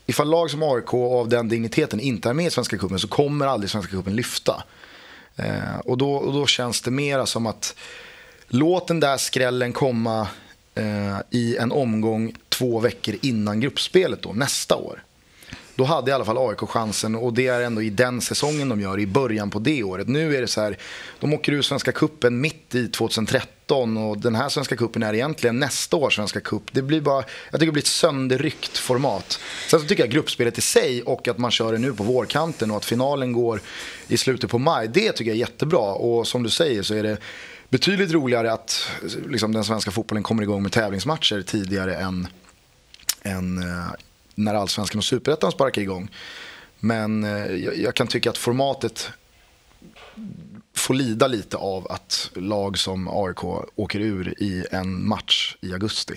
ifall 0.06 0.30
lag 0.30 0.52
som 0.52 0.64
AIK 0.64 0.94
av 0.94 1.30
den 1.30 1.50
digniteten 1.50 2.00
inte 2.00 2.30
är 2.30 2.34
med 2.34 2.46
i 2.46 2.50
Svenska 2.50 2.78
Cupen 2.78 3.00
så 3.00 3.08
kommer 3.08 3.48
aldrig 3.48 3.70
Svenska 3.70 3.92
Cupen 3.92 4.16
lyfta. 4.16 4.64
Eh, 5.36 5.80
och, 5.86 5.98
då, 5.98 6.14
och 6.14 6.34
då 6.34 6.46
känns 6.46 6.82
det 6.82 6.92
mera 6.92 7.26
som 7.26 7.46
att 7.46 7.76
låt 8.48 8.88
den 8.88 9.00
där 9.00 9.18
skrällen 9.18 9.74
komma 9.74 10.28
eh, 10.76 11.18
i 11.30 11.58
en 11.58 11.72
omgång 11.72 12.36
två 12.50 12.80
veckor 12.80 13.16
innan 13.22 13.60
gruppspelet 13.60 14.22
då, 14.22 14.34
nästa 14.34 14.76
år. 14.76 15.04
Då 15.76 15.84
hade 15.84 16.12
i 16.12 16.14
alla 16.14 16.26
fall 16.26 16.50
AIK 16.50 16.60
chansen 16.60 17.16
och 17.16 17.34
det 17.34 17.48
är 17.48 17.62
ändå 17.62 17.82
i 17.82 17.90
den 17.90 18.22
säsongen 18.22 18.70
de 18.70 18.82
gör, 18.82 19.00
i 19.00 19.08
början 19.08 19.50
på 19.50 19.60
det 19.60 19.84
året. 19.84 20.08
Nu 20.08 20.36
är 20.36 20.42
det 20.42 20.48
så 20.48 20.62
här, 20.62 20.78
de 21.20 21.34
åker 21.34 21.52
ur 21.52 21.62
Svenska 21.62 21.92
Kuppen 21.92 22.42
mitt 22.42 22.76
i 22.76 22.88
2013 22.88 23.98
och 23.98 24.18
den 24.18 24.36
här 24.36 24.50
Svenska 24.50 24.76
Kuppen 24.76 25.04
är 25.04 25.14
egentligen 25.14 25.60
nästa 25.60 25.98
års 25.98 26.16
Svenska 26.16 26.40
Cup. 26.40 26.64
Det 26.72 26.82
blir 26.82 27.02
bara, 27.02 27.24
jag 27.52 27.60
tycker 27.60 27.66
det 27.66 27.72
blir 27.72 27.84
ett 27.84 27.88
sönderryckt 27.88 28.78
format. 28.78 29.40
Sen 29.70 29.80
så 29.80 29.88
tycker 29.88 30.04
jag 30.04 30.12
gruppspelet 30.12 30.58
i 30.58 30.62
sig 30.62 31.04
och 31.04 31.28
att 31.28 31.38
man 31.38 31.52
kör 31.52 31.72
det 31.72 31.78
nu 31.78 31.94
på 31.94 32.04
vårkanten 32.04 32.72
och 32.72 32.78
att 32.78 32.86
finalen 32.86 33.34
går 33.34 33.62
i 34.08 34.18
slutet 34.18 34.50
på 34.50 34.60
maj, 34.60 34.88
det 34.88 35.12
tycker 35.12 35.32
jag 35.32 35.36
är 35.36 35.40
jättebra. 35.40 35.94
Och 35.94 36.28
som 36.28 36.44
du 36.44 36.50
säger 36.50 36.84
så 36.84 36.94
är 36.94 37.04
det 37.04 37.18
betydligt 37.70 38.12
roligare 38.12 38.54
att 38.54 38.90
liksom, 39.30 39.52
den 39.52 39.64
svenska 39.64 39.92
fotbollen 39.92 40.24
kommer 40.24 40.44
igång 40.44 40.64
med 40.64 40.72
tävlingsmatcher 40.72 41.42
tidigare 41.42 41.96
än, 41.96 42.28
än 43.22 43.58
eh, 43.58 43.92
när 44.36 44.54
allsvenskan 44.54 45.00
och 45.00 45.06
superettan 45.06 45.52
sparkar 45.52 45.82
igång. 45.82 46.10
Men 46.80 47.24
eh, 47.24 47.56
jag, 47.56 47.78
jag, 47.78 47.96
kan 47.96 48.08
tycka 48.08 48.30
att 48.30 48.38
formatet 48.38 49.10
får 50.76 50.94
lida 50.94 51.28
lite 51.28 51.58
av 51.58 51.92
att 51.92 52.30
lag 52.36 52.78
som 52.78 53.08
AIK 53.08 53.44
åker 53.76 54.00
ur 54.00 54.44
i 54.44 54.66
en 54.72 55.08
match 55.08 55.56
i 55.62 55.74
augusti. 55.74 56.14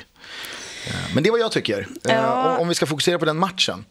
Eh, 0.87 1.15
men 1.15 1.23
det 1.23 1.29
är 1.29 1.31
vad 1.31 1.41
jag 1.41 1.53
tycker. 1.53 1.81
Eh, 1.81 2.15
ja. 2.15 2.55
Om, 2.55 2.61
om 2.61 2.69
vi 2.69 2.75
ska 2.75 2.87
fokusera 2.87 3.19
på 3.19 3.25
den 3.25 3.37
matchen. 3.37 3.85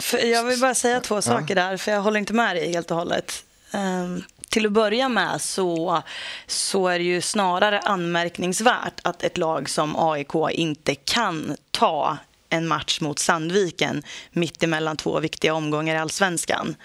För 0.00 0.18
jag 0.18 0.44
vill 0.44 0.60
bara 0.60 0.74
säga 0.74 1.00
två 1.00 1.22
saker 1.22 1.54
där, 1.54 1.76
för 1.76 1.92
jag 1.92 2.00
håller 2.00 2.18
inte 2.18 2.32
med 2.32 2.56
dig 2.56 2.72
helt 2.72 2.90
och 2.90 2.96
hållet. 2.96 3.44
Um, 3.74 4.22
till 4.48 4.66
att 4.66 4.72
börja 4.72 5.08
med 5.08 5.40
så, 5.40 6.02
så 6.46 6.88
är 6.88 6.98
det 6.98 7.04
ju 7.04 7.20
snarare 7.20 7.80
anmärkningsvärt 7.80 9.00
att 9.02 9.22
ett 9.22 9.38
lag 9.38 9.68
som 9.68 9.96
AIK 9.96 10.34
inte 10.50 10.94
kan 10.94 11.56
ta 11.70 12.18
en 12.54 12.68
match 12.68 13.00
mot 13.00 13.18
Sandviken 13.18 14.02
mitt 14.30 14.62
emellan 14.62 14.96
två 14.96 15.20
viktiga 15.20 15.54
omgångar 15.54 15.94
i 15.94 15.98
allsvenskan. 15.98 16.76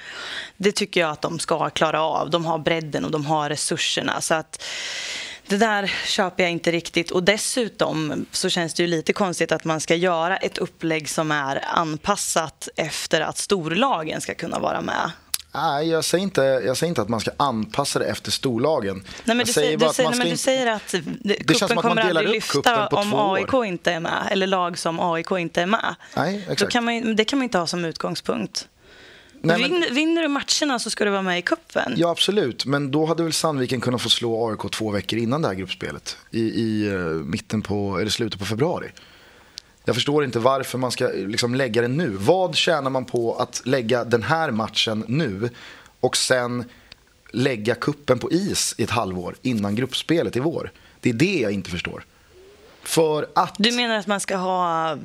Det 0.58 0.72
tycker 0.72 1.02
jag 1.02 1.10
att 1.10 1.22
de 1.22 1.40
ska 1.40 1.70
klara 1.70 2.02
av. 2.02 2.30
De 2.30 2.46
har 2.46 2.60
bredden 2.60 3.06
och 3.06 3.12
de 3.12 3.26
har 3.26 3.50
resurserna. 3.50 4.22
Så 4.22 4.34
att 4.34 4.64
det 5.48 5.58
där 5.58 5.92
köper 6.06 6.44
jag 6.44 6.52
inte 6.52 6.72
riktigt. 6.72 7.12
Och 7.12 7.24
dessutom 7.24 8.26
så 8.32 8.50
känns 8.50 8.74
det 8.74 8.84
ju 8.84 8.88
lite 8.88 9.14
konstigt 9.14 9.52
att 9.52 9.66
man 9.66 9.80
ska 9.80 9.96
göra 9.96 10.38
ett 10.38 10.58
upplägg 10.58 11.10
som 11.10 11.32
är 11.32 11.66
anpassat 11.66 12.70
efter 12.76 13.22
att 13.22 13.38
storlagen 13.38 14.22
ska 14.22 14.34
kunna 14.36 14.60
vara 14.60 14.82
med. 14.82 15.12
Nej, 15.52 15.90
jag 15.90 16.06
säger, 16.06 16.24
inte, 16.24 16.42
jag 16.42 16.78
säger 16.78 16.90
inte 16.90 17.02
att 17.02 17.10
man 17.10 17.20
ska 17.20 17.32
anpassa 17.38 18.00
det 18.00 18.06
efter 18.06 18.32
storlagen. 18.32 19.04
Nej, 19.24 19.38
men 19.38 19.46
du, 19.46 19.54
säger, 19.54 19.78
du, 19.78 19.90
säger, 19.94 20.10
nej, 20.10 20.20
men 20.20 20.30
du 20.30 20.38
säger 20.38 20.72
att 20.72 20.96
kuppen 21.48 21.78
kommer 21.78 22.02
aldrig 22.02 22.30
lyfta 22.30 22.88
om 22.88 23.14
AIK 23.14 23.54
år. 23.54 23.66
inte 23.66 23.92
är 23.92 24.00
med, 24.00 24.28
eller 24.32 24.48
lag 24.48 24.78
som 24.78 25.00
AIK 25.00 25.32
inte 25.32 25.62
är 25.62 25.66
med. 25.66 25.96
Nej, 26.16 26.46
exakt. 26.50 26.72
Kan 26.72 26.86
man, 26.86 27.16
det 27.16 27.26
kan 27.26 27.40
man 27.40 27.44
inte 27.44 27.58
ha 27.58 27.68
som 27.68 27.86
utgångspunkt. 27.86 28.68
Nej, 29.42 29.62
men, 29.62 29.72
Vin, 29.72 29.86
vinner 29.92 30.22
du 30.22 30.28
matcherna 30.28 30.80
så 30.80 30.90
ska 30.90 31.06
du 31.06 31.12
vara 31.12 31.22
med 31.22 31.40
i 31.40 31.42
kuppen. 31.42 31.94
Ja, 31.98 32.10
absolut. 32.10 32.66
Men 32.66 32.92
då 32.92 33.06
hade 33.06 33.24
väl 33.24 33.34
Sandviken 33.34 33.82
kunnat 33.82 34.02
få 34.02 34.10
slå 34.10 34.50
AIK 34.50 34.72
två 34.72 34.92
veckor 34.92 35.20
innan 35.20 35.42
det 35.42 35.48
här 35.48 35.56
gruppspelet. 35.56 36.18
I, 36.32 36.40
i 36.40 36.90
uh, 36.90 37.24
mitten 37.24 37.62
på, 37.62 37.98
eller 38.00 38.12
slutet 38.12 38.40
på 38.40 38.46
februari. 38.46 38.92
Jag 39.90 39.96
förstår 39.96 40.24
inte 40.24 40.40
varför 40.40 40.78
man 40.78 40.92
ska 40.92 41.08
liksom 41.08 41.56
lägga 41.56 41.82
den 41.82 41.98
nu. 41.98 42.10
Vad 42.10 42.56
tjänar 42.56 42.90
man 42.90 43.06
på 43.06 43.36
att 43.36 43.62
lägga 43.66 44.04
den 44.04 44.24
här 44.24 44.52
matchen 44.52 45.06
nu 45.08 45.50
och 46.00 46.18
sen 46.18 46.64
lägga 47.32 47.76
kuppen 47.76 48.20
på 48.20 48.32
is 48.32 48.76
i 48.78 48.84
ett 48.84 48.90
halvår 48.90 49.36
innan 49.42 49.76
gruppspelet 49.76 50.36
i 50.36 50.40
vår? 50.40 50.72
Det 51.00 51.10
är 51.10 51.14
det 51.14 51.40
jag 51.40 51.52
inte 51.52 51.70
förstår. 51.70 52.04
För 52.84 53.28
att... 53.36 53.56
Du 53.58 53.72
menar 53.72 53.96
att 53.98 54.08
man 54.08 54.20
ska 54.20 54.36
ha 54.38 54.98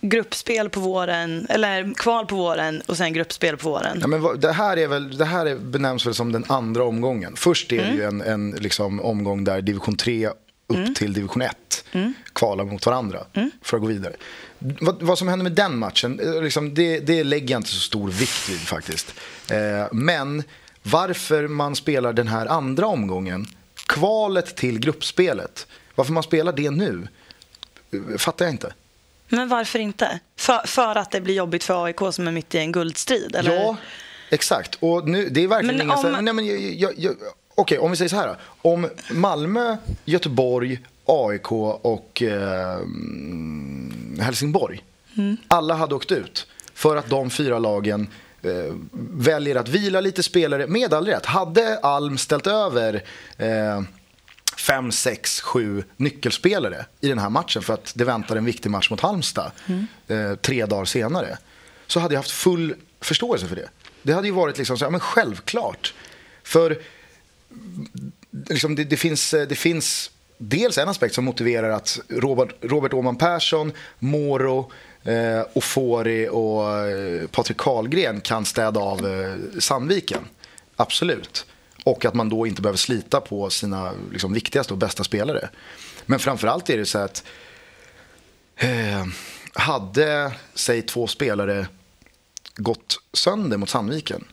gruppspel 0.00 0.70
på 0.70 0.80
våren, 0.80 1.46
eller 1.50 1.94
kval 1.94 2.26
på 2.26 2.36
våren 2.36 2.82
och 2.86 2.96
sen 2.96 3.12
gruppspel 3.12 3.56
på 3.56 3.70
våren? 3.70 3.98
Ja, 4.00 4.06
men 4.06 4.40
det 4.40 4.52
här, 4.52 4.76
är 4.76 4.88
väl, 4.88 5.16
det 5.16 5.24
här 5.24 5.56
benämns 5.56 6.06
väl 6.06 6.14
som 6.14 6.32
den 6.32 6.44
andra 6.48 6.84
omgången. 6.84 7.36
Först 7.36 7.72
är 7.72 7.76
det 7.76 7.82
mm. 7.82 7.96
ju 7.96 8.04
en, 8.04 8.20
en 8.20 8.50
liksom 8.50 9.00
omgång 9.00 9.44
där 9.44 9.60
division 9.60 9.96
3 9.96 10.30
upp 10.72 10.76
mm. 10.76 10.94
till 10.94 11.12
division 11.12 11.42
1 11.42 11.84
mm. 11.92 12.14
kvalar 12.32 12.64
mot 12.64 12.86
varandra 12.86 13.24
mm. 13.32 13.50
för 13.62 13.76
att 13.76 13.80
gå 13.80 13.88
vidare. 13.88 14.12
Vad, 14.58 15.02
vad, 15.02 15.18
som 15.18 15.28
händer 15.28 15.42
med 15.42 15.52
den 15.52 15.78
matchen, 15.78 16.20
eh, 16.20 16.42
liksom, 16.42 16.74
det, 16.74 17.00
det 17.00 17.24
lägger 17.24 17.50
jag 17.50 17.58
inte 17.58 17.70
så 17.70 17.80
stor 17.80 18.08
vikt 18.08 18.48
vid 18.48 18.60
faktiskt. 18.60 19.14
Eh, 19.50 19.86
men 19.92 20.42
varför 20.82 21.48
man 21.48 21.76
spelar 21.76 22.12
den 22.12 22.28
här 22.28 22.46
andra 22.46 22.86
omgången, 22.86 23.46
kvalet 23.86 24.56
till 24.56 24.78
gruppspelet, 24.78 25.66
varför 25.94 26.12
man 26.12 26.22
spelar 26.22 26.52
det 26.52 26.70
nu, 26.70 27.08
fattar 28.18 28.44
jag 28.44 28.54
inte. 28.54 28.74
Men 29.28 29.48
varför 29.48 29.78
inte? 29.78 30.20
För, 30.36 30.66
för 30.66 30.96
att 30.96 31.10
det 31.10 31.20
blir 31.20 31.34
jobbigt 31.34 31.64
för 31.64 31.84
AIK 31.84 31.98
som 32.12 32.28
är 32.28 32.32
mitt 32.32 32.54
i 32.54 32.58
en 32.58 32.72
guldstrid? 32.72 33.36
Eller? 33.36 33.54
Ja, 33.54 33.76
exakt. 34.30 34.78
Och 34.80 35.08
nu, 35.08 35.28
det 35.28 35.44
är 35.44 35.48
verkligen 35.48 35.76
men 35.76 35.86
inga... 35.86 36.16
Om... 36.16 36.24
Nej, 36.24 36.34
men 36.34 36.46
jag, 36.46 36.60
jag, 36.60 36.92
jag, 36.96 37.14
Okej, 37.54 37.78
om 37.78 37.90
vi 37.90 37.96
säger 37.96 38.08
så 38.08 38.16
här. 38.16 38.36
Om 38.62 38.88
Malmö, 39.10 39.76
Göteborg, 40.04 40.80
AIK 41.04 41.52
och 41.52 42.22
eh, 42.22 42.78
Helsingborg 44.20 44.84
mm. 45.16 45.36
alla 45.48 45.74
hade 45.74 45.94
åkt 45.94 46.12
ut 46.12 46.46
för 46.74 46.96
att 46.96 47.10
de 47.10 47.30
fyra 47.30 47.58
lagen 47.58 48.08
eh, 48.42 48.74
väljer 49.10 49.56
att 49.56 49.68
vila 49.68 50.00
lite 50.00 50.22
spelare, 50.22 50.66
med 50.66 50.94
all 50.94 51.06
rätt. 51.06 51.26
Hade 51.26 51.78
Alm 51.78 52.18
ställt 52.18 52.46
över 52.46 53.02
eh, 53.36 53.82
fem, 54.56 54.92
sex, 54.92 55.40
sju 55.40 55.84
nyckelspelare 55.96 56.86
i 57.00 57.08
den 57.08 57.18
här 57.18 57.30
matchen 57.30 57.62
för 57.62 57.74
att 57.74 57.92
det 57.94 58.04
väntar 58.04 58.36
en 58.36 58.44
viktig 58.44 58.70
match 58.70 58.90
mot 58.90 59.00
Halmstad 59.00 59.50
mm. 59.66 59.86
eh, 60.08 60.36
tre 60.36 60.66
dagar 60.66 60.84
senare 60.84 61.38
så 61.86 62.00
hade 62.00 62.14
jag 62.14 62.18
haft 62.18 62.30
full 62.30 62.74
förståelse 63.00 63.46
för 63.46 63.56
det. 63.56 63.68
Det 64.02 64.12
hade 64.12 64.26
ju 64.26 64.32
varit 64.32 64.58
liksom 64.58 64.78
så, 64.78 64.84
ja, 64.84 64.90
men 64.90 65.00
självklart. 65.00 65.94
För 66.42 66.78
liksom, 68.48 68.74
det, 68.74 68.84
det, 68.84 68.96
finns, 68.96 69.34
eh, 69.34 69.48
det 69.48 69.54
finns 69.54 70.10
dels 70.38 70.78
en 70.78 70.88
aspekt 70.88 71.14
som 71.14 71.24
motiverar 71.24 71.70
att 71.70 72.00
Robert, 72.08 72.54
Robert 72.60 72.94
Åman 72.94 73.16
Persson, 73.16 73.72
Moro, 73.98 74.72
eh, 75.02 75.42
Ofori 75.52 76.28
och 76.28 76.78
eh, 76.78 77.26
Patrik 77.26 77.56
Karlgren 77.56 78.20
kan 78.20 78.44
städa 78.44 78.80
av 78.80 79.06
eh, 79.06 79.60
Sandviken. 79.60 80.24
Absolut. 80.76 81.46
Och 81.84 82.04
att 82.04 82.14
man 82.14 82.28
då 82.28 82.46
inte 82.46 82.62
behöver 82.62 82.78
slita 82.78 83.20
på 83.20 83.50
sina 83.50 83.92
liksom, 84.12 84.32
viktigaste 84.32 84.72
och 84.72 84.78
bästa 84.78 85.04
spelare. 85.04 85.48
Men 86.06 86.18
framförallt 86.18 86.70
är 86.70 86.78
det 86.78 86.86
så 86.86 86.98
att 86.98 87.24
eh, 88.56 89.06
hade, 89.54 90.32
säg 90.54 90.82
två 90.82 91.06
spelare 91.06 91.66
gått 92.56 93.00
sönder 93.12 93.56
mot 93.56 93.70
Sandviken 93.70 94.24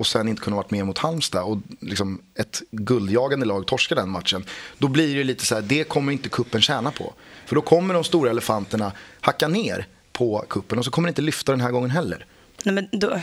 och 0.00 0.06
sen 0.06 0.28
inte 0.28 0.42
kunnat 0.42 0.56
vara 0.56 0.66
med 0.68 0.86
mot 0.86 0.98
Halmstad 0.98 1.42
och 1.42 1.58
liksom 1.80 2.22
ett 2.34 2.62
guldjagande 2.70 3.46
lag 3.46 3.66
torskar 3.66 3.96
den 3.96 4.10
matchen. 4.10 4.44
Då 4.78 4.88
blir 4.88 5.16
det 5.16 5.24
lite 5.24 5.46
så 5.46 5.54
här, 5.54 5.62
det 5.62 5.84
kommer 5.84 6.12
inte 6.12 6.28
kuppen 6.28 6.60
tjäna 6.60 6.90
på. 6.90 7.12
För 7.46 7.54
då 7.54 7.62
kommer 7.62 7.94
de 7.94 8.04
stora 8.04 8.30
elefanterna 8.30 8.92
hacka 9.20 9.48
ner 9.48 9.86
på 10.12 10.44
kuppen 10.48 10.78
och 10.78 10.84
så 10.84 10.90
kommer 10.90 11.08
det 11.08 11.10
inte 11.10 11.22
lyfta 11.22 11.52
den 11.52 11.60
här 11.60 11.70
gången 11.70 11.90
heller. 11.90 12.26
Nej, 12.64 12.74
men 12.74 12.88
då, 12.92 13.20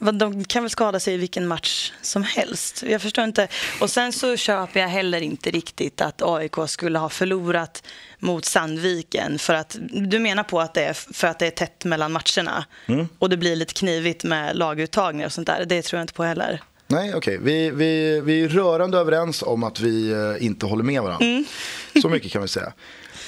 de 0.00 0.44
kan 0.44 0.62
väl 0.62 0.70
skada 0.70 1.00
sig 1.00 1.14
i 1.14 1.16
vilken 1.16 1.46
match 1.46 1.92
som 2.02 2.22
helst. 2.22 2.84
Jag 2.86 3.02
förstår 3.02 3.24
inte. 3.24 3.48
Och 3.80 3.90
sen 3.90 4.12
så 4.12 4.36
köper 4.36 4.80
jag 4.80 4.88
heller 4.88 5.20
inte 5.20 5.50
riktigt 5.50 6.00
att 6.00 6.22
AIK 6.22 6.54
skulle 6.66 6.98
ha 6.98 7.08
förlorat 7.08 7.82
mot 8.18 8.44
Sandviken. 8.44 9.38
För 9.38 9.54
att, 9.54 9.76
du 9.90 10.18
menar 10.18 10.42
på 10.42 10.60
att 10.60 10.74
det 10.74 10.84
är 10.84 10.92
för 10.92 11.26
att 11.26 11.38
det 11.38 11.46
är 11.46 11.50
tätt 11.50 11.84
mellan 11.84 12.12
matcherna 12.12 12.64
mm. 12.86 13.08
och 13.18 13.28
det 13.30 13.36
blir 13.36 13.56
lite 13.56 13.74
knivigt 13.74 14.24
med 14.24 14.56
laguttagningar 14.56 15.26
och 15.26 15.32
sånt 15.32 15.46
där. 15.46 15.64
Det 15.64 15.82
tror 15.82 15.98
jag 15.98 16.04
inte 16.04 16.14
på 16.14 16.24
heller. 16.24 16.62
Nej, 16.86 17.14
okej. 17.14 17.38
Okay. 17.38 17.44
Vi, 17.44 17.70
vi, 17.70 18.20
vi 18.20 18.42
är 18.42 18.48
rörande 18.48 18.98
överens 18.98 19.42
om 19.42 19.64
att 19.64 19.80
vi 19.80 20.10
eh, 20.10 20.46
inte 20.46 20.66
håller 20.66 20.84
med 20.84 21.02
varandra. 21.02 21.26
Mm. 21.26 21.44
Så 22.02 22.08
mycket 22.08 22.32
kan 22.32 22.42
vi 22.42 22.48
säga. 22.48 22.72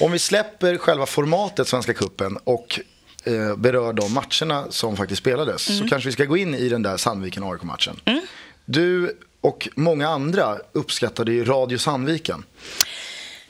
Om 0.00 0.12
vi 0.12 0.18
släpper 0.18 0.78
själva 0.78 1.06
formatet 1.06 1.68
Svenska 1.68 1.94
Kuppen 1.94 2.38
och 2.44 2.80
eh, 3.24 3.56
berör 3.56 3.92
de 3.92 4.14
matcherna 4.14 4.66
som 4.70 4.96
faktiskt 4.96 5.20
spelades 5.20 5.68
mm. 5.68 5.80
så 5.82 5.88
kanske 5.88 6.08
vi 6.08 6.12
ska 6.12 6.24
gå 6.24 6.36
in 6.36 6.54
i 6.54 6.68
den 6.68 6.82
där 6.82 6.96
Sandviken-AIK-matchen. 6.96 8.00
Mm. 8.04 8.20
Du 8.64 9.18
och 9.40 9.68
många 9.76 10.08
andra 10.08 10.56
uppskattade 10.72 11.32
ju 11.32 11.44
Radio 11.44 11.78
Sandviken. 11.78 12.44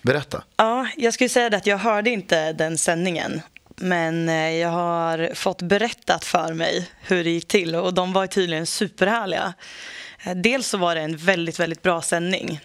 Berätta. 0.02 0.42
Ja, 0.56 0.88
jag 0.96 1.14
skulle 1.14 1.28
säga 1.28 1.56
att 1.56 1.66
jag 1.66 1.78
hörde 1.78 2.10
inte 2.10 2.52
den 2.52 2.78
sändningen. 2.78 3.40
Men 3.76 4.28
eh, 4.28 4.50
jag 4.50 4.68
har 4.68 5.34
fått 5.34 5.62
berättat 5.62 6.24
för 6.24 6.52
mig 6.52 6.90
hur 7.00 7.24
det 7.24 7.30
gick 7.30 7.48
till 7.48 7.74
och 7.74 7.94
de 7.94 8.12
var 8.12 8.26
tydligen 8.26 8.66
superhärliga. 8.66 9.54
Eh, 10.24 10.34
dels 10.34 10.66
så 10.66 10.78
var 10.78 10.94
det 10.94 11.00
en 11.00 11.16
väldigt, 11.16 11.60
väldigt 11.60 11.82
bra 11.82 12.02
sändning 12.02 12.60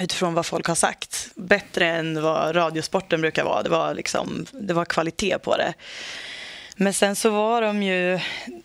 utifrån 0.00 0.34
vad 0.34 0.46
folk 0.46 0.66
har 0.66 0.74
sagt. 0.74 1.28
Bättre 1.34 1.86
än 1.86 2.22
vad 2.22 2.56
Radiosporten 2.56 3.20
brukar 3.20 3.44
vara. 3.44 3.62
Det 3.62 3.70
var, 3.70 3.94
liksom, 3.94 4.46
det 4.52 4.74
var 4.74 4.84
kvalitet 4.84 5.38
på 5.38 5.56
det. 5.56 5.74
Men 6.82 6.92
sen 6.92 7.16
så 7.16 7.30
var 7.30 7.62
de 7.62 7.82
ju 7.82 8.20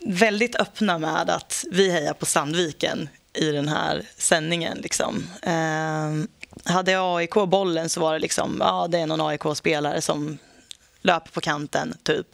väldigt 0.05 0.55
öppna 0.55 0.98
med 0.98 1.29
att 1.29 1.65
vi 1.72 1.91
hejar 1.91 2.13
på 2.13 2.25
Sandviken 2.25 3.10
i 3.34 3.51
den 3.51 3.67
här 3.67 4.03
sändningen. 4.17 4.77
Liksom. 4.77 5.27
Eh, 5.41 6.74
hade 6.74 7.15
AIK 7.15 7.34
bollen 7.34 7.89
så 7.89 8.01
var 8.01 8.13
det 8.13 8.19
liksom, 8.19 8.57
ja 8.60 8.88
det 8.89 9.00
är 9.00 9.07
någon 9.07 9.22
AIK-spelare 9.22 10.01
som 10.01 10.38
löper 11.01 11.31
på 11.31 11.41
kanten, 11.41 11.98
typ. 12.03 12.27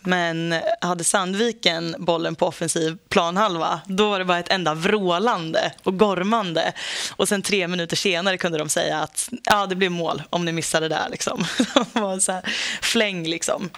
Men 0.00 0.54
hade 0.80 1.04
Sandviken 1.04 1.94
bollen 1.98 2.34
på 2.34 2.46
offensiv 2.46 2.98
planhalva 3.08 3.80
då 3.86 4.10
var 4.10 4.18
det 4.18 4.24
bara 4.24 4.38
ett 4.38 4.52
enda 4.52 4.74
vrålande 4.74 5.72
och 5.82 5.98
gormande. 5.98 6.72
Och 7.16 7.28
sen 7.28 7.42
tre 7.42 7.68
minuter 7.68 7.96
senare 7.96 8.38
kunde 8.38 8.58
de 8.58 8.68
säga 8.68 8.98
att 8.98 9.30
ja, 9.44 9.66
det 9.66 9.76
blir 9.76 9.88
mål 9.88 10.22
om 10.30 10.44
ni 10.44 10.52
missade 10.52 10.88
där. 10.88 11.08
Liksom. 11.10 11.44
Det 11.92 12.00
var 12.00 12.12
en 12.12 12.20
så 12.20 12.32
här 12.32 12.42
fläng 12.82 13.26
liksom. 13.26 13.70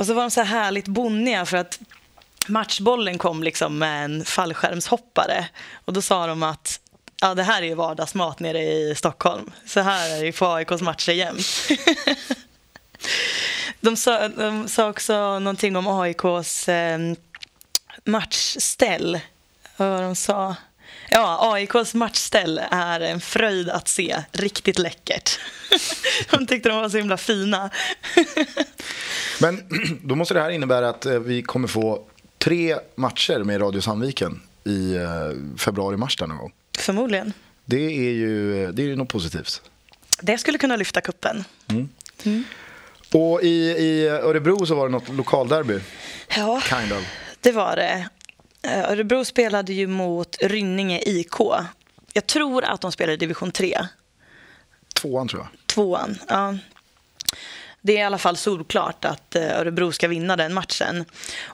Och 0.00 0.06
så 0.06 0.14
var 0.14 0.22
de 0.22 0.30
så 0.30 0.40
här 0.40 0.62
härligt 0.62 0.88
bonniga 0.88 1.46
för 1.46 1.56
att 1.56 1.80
matchbollen 2.46 3.18
kom 3.18 3.42
liksom 3.42 3.78
med 3.78 4.04
en 4.04 4.24
fallskärmshoppare. 4.24 5.48
Och 5.84 5.92
då 5.92 6.02
sa 6.02 6.26
de 6.26 6.42
att 6.42 6.80
ja, 7.20 7.34
det 7.34 7.42
här 7.42 7.62
är 7.62 7.74
vardagsmat 7.74 8.40
nere 8.40 8.62
i 8.62 8.94
Stockholm. 8.96 9.50
Så 9.66 9.80
här 9.80 10.18
är 10.18 10.24
det 10.24 10.32
på 10.32 10.46
AIKs 10.46 10.80
matcher 10.80 11.12
jämt. 11.12 11.46
de, 13.80 13.96
sa, 13.96 14.28
de 14.28 14.68
sa 14.68 14.90
också 14.90 15.38
någonting 15.38 15.76
om 15.76 15.86
AIKs 15.86 16.68
eh, 16.68 16.98
matchställ. 18.04 19.20
Vad 19.76 19.90
var 19.90 20.02
de 20.02 20.16
sa? 20.16 20.56
Ja, 21.12 21.52
AIKs 21.54 21.94
matchställ 21.94 22.60
är 22.70 23.00
en 23.00 23.20
fröjd 23.20 23.68
att 23.68 23.88
se. 23.88 24.22
Riktigt 24.32 24.78
läckert. 24.78 25.38
De 26.30 26.46
tyckte 26.46 26.68
de 26.68 26.78
var 26.78 26.88
så 26.88 26.96
himla 26.96 27.16
fina. 27.16 27.70
Men 29.40 29.62
då 30.02 30.14
måste 30.14 30.34
det 30.34 30.40
här 30.40 30.50
innebära 30.50 30.88
att 30.88 31.06
eh, 31.06 31.18
vi 31.18 31.42
kommer 31.42 31.68
få 31.68 32.02
tre 32.38 32.76
matcher 32.94 33.38
med 33.38 33.60
Radio 33.60 33.80
Sandviken 33.80 34.42
i 34.64 34.94
eh, 34.94 35.58
februari-mars 35.58 36.20
någon 36.20 36.36
gång. 36.36 36.52
Förmodligen. 36.78 37.32
Det 37.64 37.86
är 37.86 38.12
ju 38.12 38.72
det 38.72 38.82
är 38.82 38.86
ju 38.86 38.96
något 38.96 39.08
positivt. 39.08 39.62
Det 40.20 40.38
skulle 40.38 40.58
kunna 40.58 40.76
lyfta 40.76 41.00
kuppen. 41.00 41.44
Mm. 41.68 41.88
Mm. 42.24 42.44
Och 43.12 43.42
i, 43.42 43.70
i 43.70 44.08
Örebro 44.08 44.66
så 44.66 44.74
var 44.74 44.86
det 44.86 44.92
något 44.92 45.08
lokalderby. 45.08 45.80
Ja, 46.36 46.60
kind 46.60 46.92
of. 46.92 47.04
det 47.40 47.52
var 47.52 47.76
det. 47.76 48.08
Eh, 48.62 48.90
Örebro 48.90 49.24
spelade 49.24 49.72
ju 49.72 49.86
mot 49.86 50.36
Rynninge 50.40 51.00
IK. 51.06 51.34
Jag 52.12 52.26
tror 52.26 52.64
att 52.64 52.80
de 52.80 52.92
spelade 52.92 53.12
i 53.12 53.16
division 53.16 53.52
3. 53.52 53.86
Tvåan, 54.94 55.28
tror 55.28 55.42
jag. 55.42 55.66
Tvåan, 55.66 56.18
ja. 56.28 56.58
Det 57.82 57.92
är 57.92 57.98
i 57.98 58.02
alla 58.02 58.18
fall 58.18 58.36
solklart 58.36 59.04
att 59.04 59.36
eh, 59.36 59.60
Örebro 59.60 59.92
ska 59.92 60.08
vinna 60.08 60.36
den 60.36 60.54
matchen. 60.54 61.04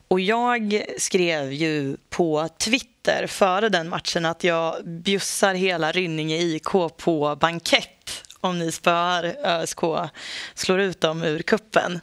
Och 0.09 0.21
jag 0.21 0.85
skrev 0.99 1.53
ju 1.53 1.97
på 2.11 2.49
Twitter 2.59 3.27
före 3.27 3.69
den 3.69 3.89
matchen 3.89 4.25
att 4.25 4.45
jag 4.45 4.85
bjussar 4.85 5.55
hela 5.55 5.93
Rynninge 5.93 6.37
IK 6.37 6.71
på 6.97 7.37
bankett 7.41 8.23
om 8.41 8.59
ni 8.59 8.73
spöar 8.73 9.25
ÖSK, 9.45 9.81
slår 10.55 10.81
ut 10.81 11.01
dem 11.01 11.23
ur 11.23 11.43
kuppen. 11.43 12.01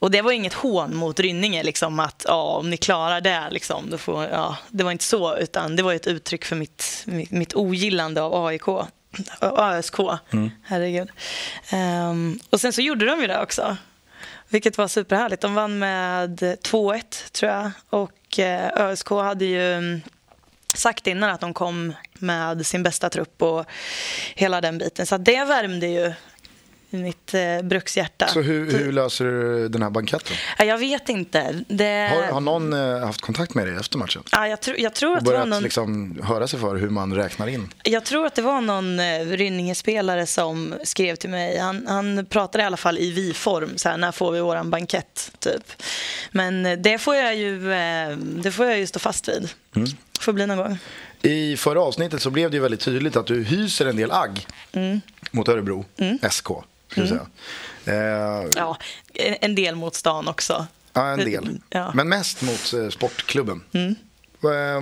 Och 0.00 0.10
det 0.10 0.22
var 0.22 0.32
inget 0.32 0.54
hån 0.54 0.96
mot 0.96 1.20
Rynninge, 1.20 1.62
liksom, 1.62 2.00
att 2.00 2.24
ja, 2.28 2.42
om 2.42 2.70
ni 2.70 2.76
klarar 2.76 3.20
det, 3.20 3.48
liksom, 3.50 3.90
då 3.90 3.98
får, 3.98 4.24
ja, 4.24 4.56
det 4.68 4.84
var 4.84 4.92
inte 4.92 5.04
så, 5.04 5.36
utan 5.36 5.76
det 5.76 5.82
var 5.82 5.94
ett 5.94 6.06
uttryck 6.06 6.44
för 6.44 6.56
mitt, 6.56 7.02
mitt, 7.06 7.30
mitt 7.30 7.54
ogillande 7.54 8.22
av 8.22 8.46
AIK. 8.46 8.68
ÖSK, 9.40 9.98
mm. 10.32 10.50
herregud. 10.64 11.08
Um, 11.72 12.38
och 12.50 12.60
sen 12.60 12.72
så 12.72 12.80
gjorde 12.80 13.06
de 13.06 13.20
ju 13.20 13.26
det 13.26 13.42
också. 13.42 13.76
Vilket 14.48 14.78
var 14.78 14.88
superhärligt. 14.88 15.42
De 15.42 15.54
vann 15.54 15.78
med 15.78 16.40
2-1 16.40 17.30
tror 17.32 17.52
jag. 17.52 17.70
Och 17.90 18.38
eh, 18.38 18.70
ÖSK 18.76 19.10
hade 19.10 19.44
ju 19.44 19.72
mm, 19.72 20.00
sagt 20.74 21.06
innan 21.06 21.30
att 21.30 21.40
de 21.40 21.54
kom 21.54 21.92
med 22.14 22.66
sin 22.66 22.82
bästa 22.82 23.10
trupp 23.10 23.42
och 23.42 23.64
hela 24.34 24.60
den 24.60 24.78
biten. 24.78 25.06
Så 25.06 25.16
det 25.16 25.44
värmde 25.44 25.86
ju 25.86 26.12
i 26.90 26.96
mitt 26.96 27.34
eh, 27.34 27.62
brukshjärta. 27.62 28.28
Så 28.28 28.40
hur, 28.40 28.70
hur, 28.70 28.92
löser 28.92 29.24
du 29.24 29.68
den 29.68 29.82
här 29.82 29.90
banketten? 29.90 30.36
Jag 30.58 30.78
vet 30.78 31.08
inte. 31.08 31.64
Det... 31.68 32.10
Har, 32.14 32.32
har 32.32 32.40
någon 32.40 32.72
eh, 32.72 33.06
haft 33.06 33.20
kontakt 33.20 33.54
med 33.54 33.66
dig 33.66 33.76
efter 33.76 33.98
matchen? 33.98 34.22
Ja, 34.32 34.48
jag, 34.48 34.60
tro, 34.60 34.74
jag 34.78 34.94
tror 34.94 35.16
att 35.16 35.24
börjat 35.24 35.44
det 35.44 35.50
var 35.50 35.56
någon... 35.56 35.62
liksom 35.62 36.18
höra 36.22 36.46
sig 36.48 36.60
för 36.60 36.76
hur 36.76 36.90
man 36.90 37.14
räknar 37.14 37.46
in? 37.46 37.68
Jag 37.82 38.04
tror 38.04 38.26
att 38.26 38.34
det 38.34 38.42
var 38.42 38.60
någon 38.60 39.00
eh, 39.00 39.26
Rynninge-spelare 39.26 40.26
som 40.26 40.74
skrev 40.84 41.16
till 41.16 41.30
mig. 41.30 41.58
Han, 41.58 41.86
han 41.86 42.26
pratade 42.26 42.64
i 42.64 42.66
alla 42.66 42.76
fall 42.76 42.98
i 42.98 43.10
vi-form, 43.10 43.70
så 43.76 43.88
här, 43.88 43.96
när 43.96 44.12
får 44.12 44.32
vi 44.32 44.40
våran 44.40 44.70
bankett? 44.70 45.32
Typ. 45.38 45.82
Men 46.32 46.66
eh, 46.66 46.78
det 46.78 46.98
får 46.98 47.16
jag 47.16 47.36
ju, 47.36 47.72
eh, 47.72 48.16
det 48.16 48.52
får 48.52 48.66
jag 48.66 48.78
ju 48.78 48.86
stå 48.86 48.98
fast 48.98 49.28
vid. 49.28 49.48
Mm. 49.76 49.88
får 50.20 50.32
bli 50.32 50.46
någon 50.46 50.58
gång. 50.58 50.78
I 51.22 51.56
förra 51.56 51.80
avsnittet 51.80 52.22
så 52.22 52.30
blev 52.30 52.50
det 52.50 52.56
ju 52.56 52.62
väldigt 52.62 52.80
tydligt 52.80 53.16
att 53.16 53.26
du 53.26 53.42
hyser 53.42 53.86
en 53.86 53.96
del 53.96 54.10
agg 54.12 54.46
mm. 54.72 55.00
mot 55.30 55.48
Örebro 55.48 55.84
mm. 55.96 56.18
SK. 56.30 56.48
Mm. 56.96 57.18
Eh, 57.84 58.50
ja, 58.56 58.76
en 59.14 59.54
del 59.54 59.76
mot 59.76 59.94
stan 59.94 60.28
också. 60.28 60.66
Ja, 60.92 61.08
en 61.08 61.18
del. 61.18 61.60
Ja. 61.70 61.92
Men 61.94 62.08
mest 62.08 62.42
mot 62.42 62.72
eh, 62.72 62.88
sportklubben. 62.88 63.62
Mm. 63.72 63.94
Eh, 64.42 64.80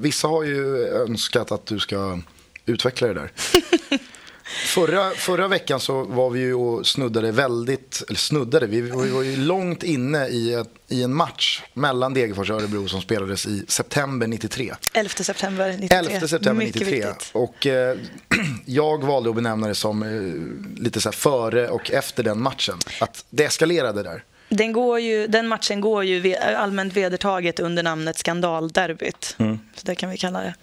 vissa 0.00 0.28
har 0.28 0.42
ju 0.42 0.86
önskat 0.88 1.52
att 1.52 1.66
du 1.66 1.78
ska 1.78 2.20
utveckla 2.66 3.08
det 3.08 3.14
där. 3.14 3.30
Förra, 4.46 5.10
förra 5.10 5.48
veckan 5.48 5.80
så 5.80 6.04
var 6.04 6.30
vi 6.30 6.40
ju 6.40 6.54
och 6.54 6.86
snuddade 6.86 7.32
väldigt, 7.32 8.02
eller 8.08 8.18
snuddade, 8.18 8.66
vi 8.66 8.80
var 8.80 9.22
ju 9.22 9.36
långt 9.36 9.82
inne 9.82 10.28
i, 10.28 10.54
ett, 10.54 10.68
i 10.88 11.02
en 11.02 11.14
match 11.14 11.62
mellan 11.74 12.14
Degerfors 12.14 12.50
och 12.50 12.60
Örebro 12.60 12.88
som 12.88 13.00
spelades 13.00 13.46
i 13.46 13.64
september 13.68 14.26
93. 14.26 14.74
11 14.92 15.10
september 15.10 15.76
93. 15.80 15.96
11 15.96 16.28
september 16.28 16.64
93. 16.66 17.06
Och 17.32 17.66
eh, 17.66 17.96
jag 18.64 19.04
valde 19.04 19.30
att 19.30 19.36
benämna 19.36 19.68
det 19.68 19.74
som 19.74 20.02
eh, 20.02 20.82
lite 20.82 21.00
så 21.00 21.08
här 21.08 21.14
före 21.14 21.68
och 21.68 21.90
efter 21.90 22.22
den 22.22 22.42
matchen. 22.42 22.78
Att 23.00 23.24
det 23.30 23.44
eskalerade 23.44 24.02
där. 24.02 24.24
Den, 24.48 24.72
går 24.72 25.00
ju, 25.00 25.26
den 25.26 25.48
matchen 25.48 25.80
går 25.80 26.04
ju 26.04 26.36
allmänt 26.36 26.96
vedertaget 26.96 27.60
under 27.60 27.82
namnet 27.82 28.18
skandalderbyt. 28.18 29.36
Mm. 29.38 29.58
Så 29.74 29.86
det 29.86 29.94
kan 29.94 30.10
vi 30.10 30.16
kalla 30.16 30.40
det. 30.40 30.54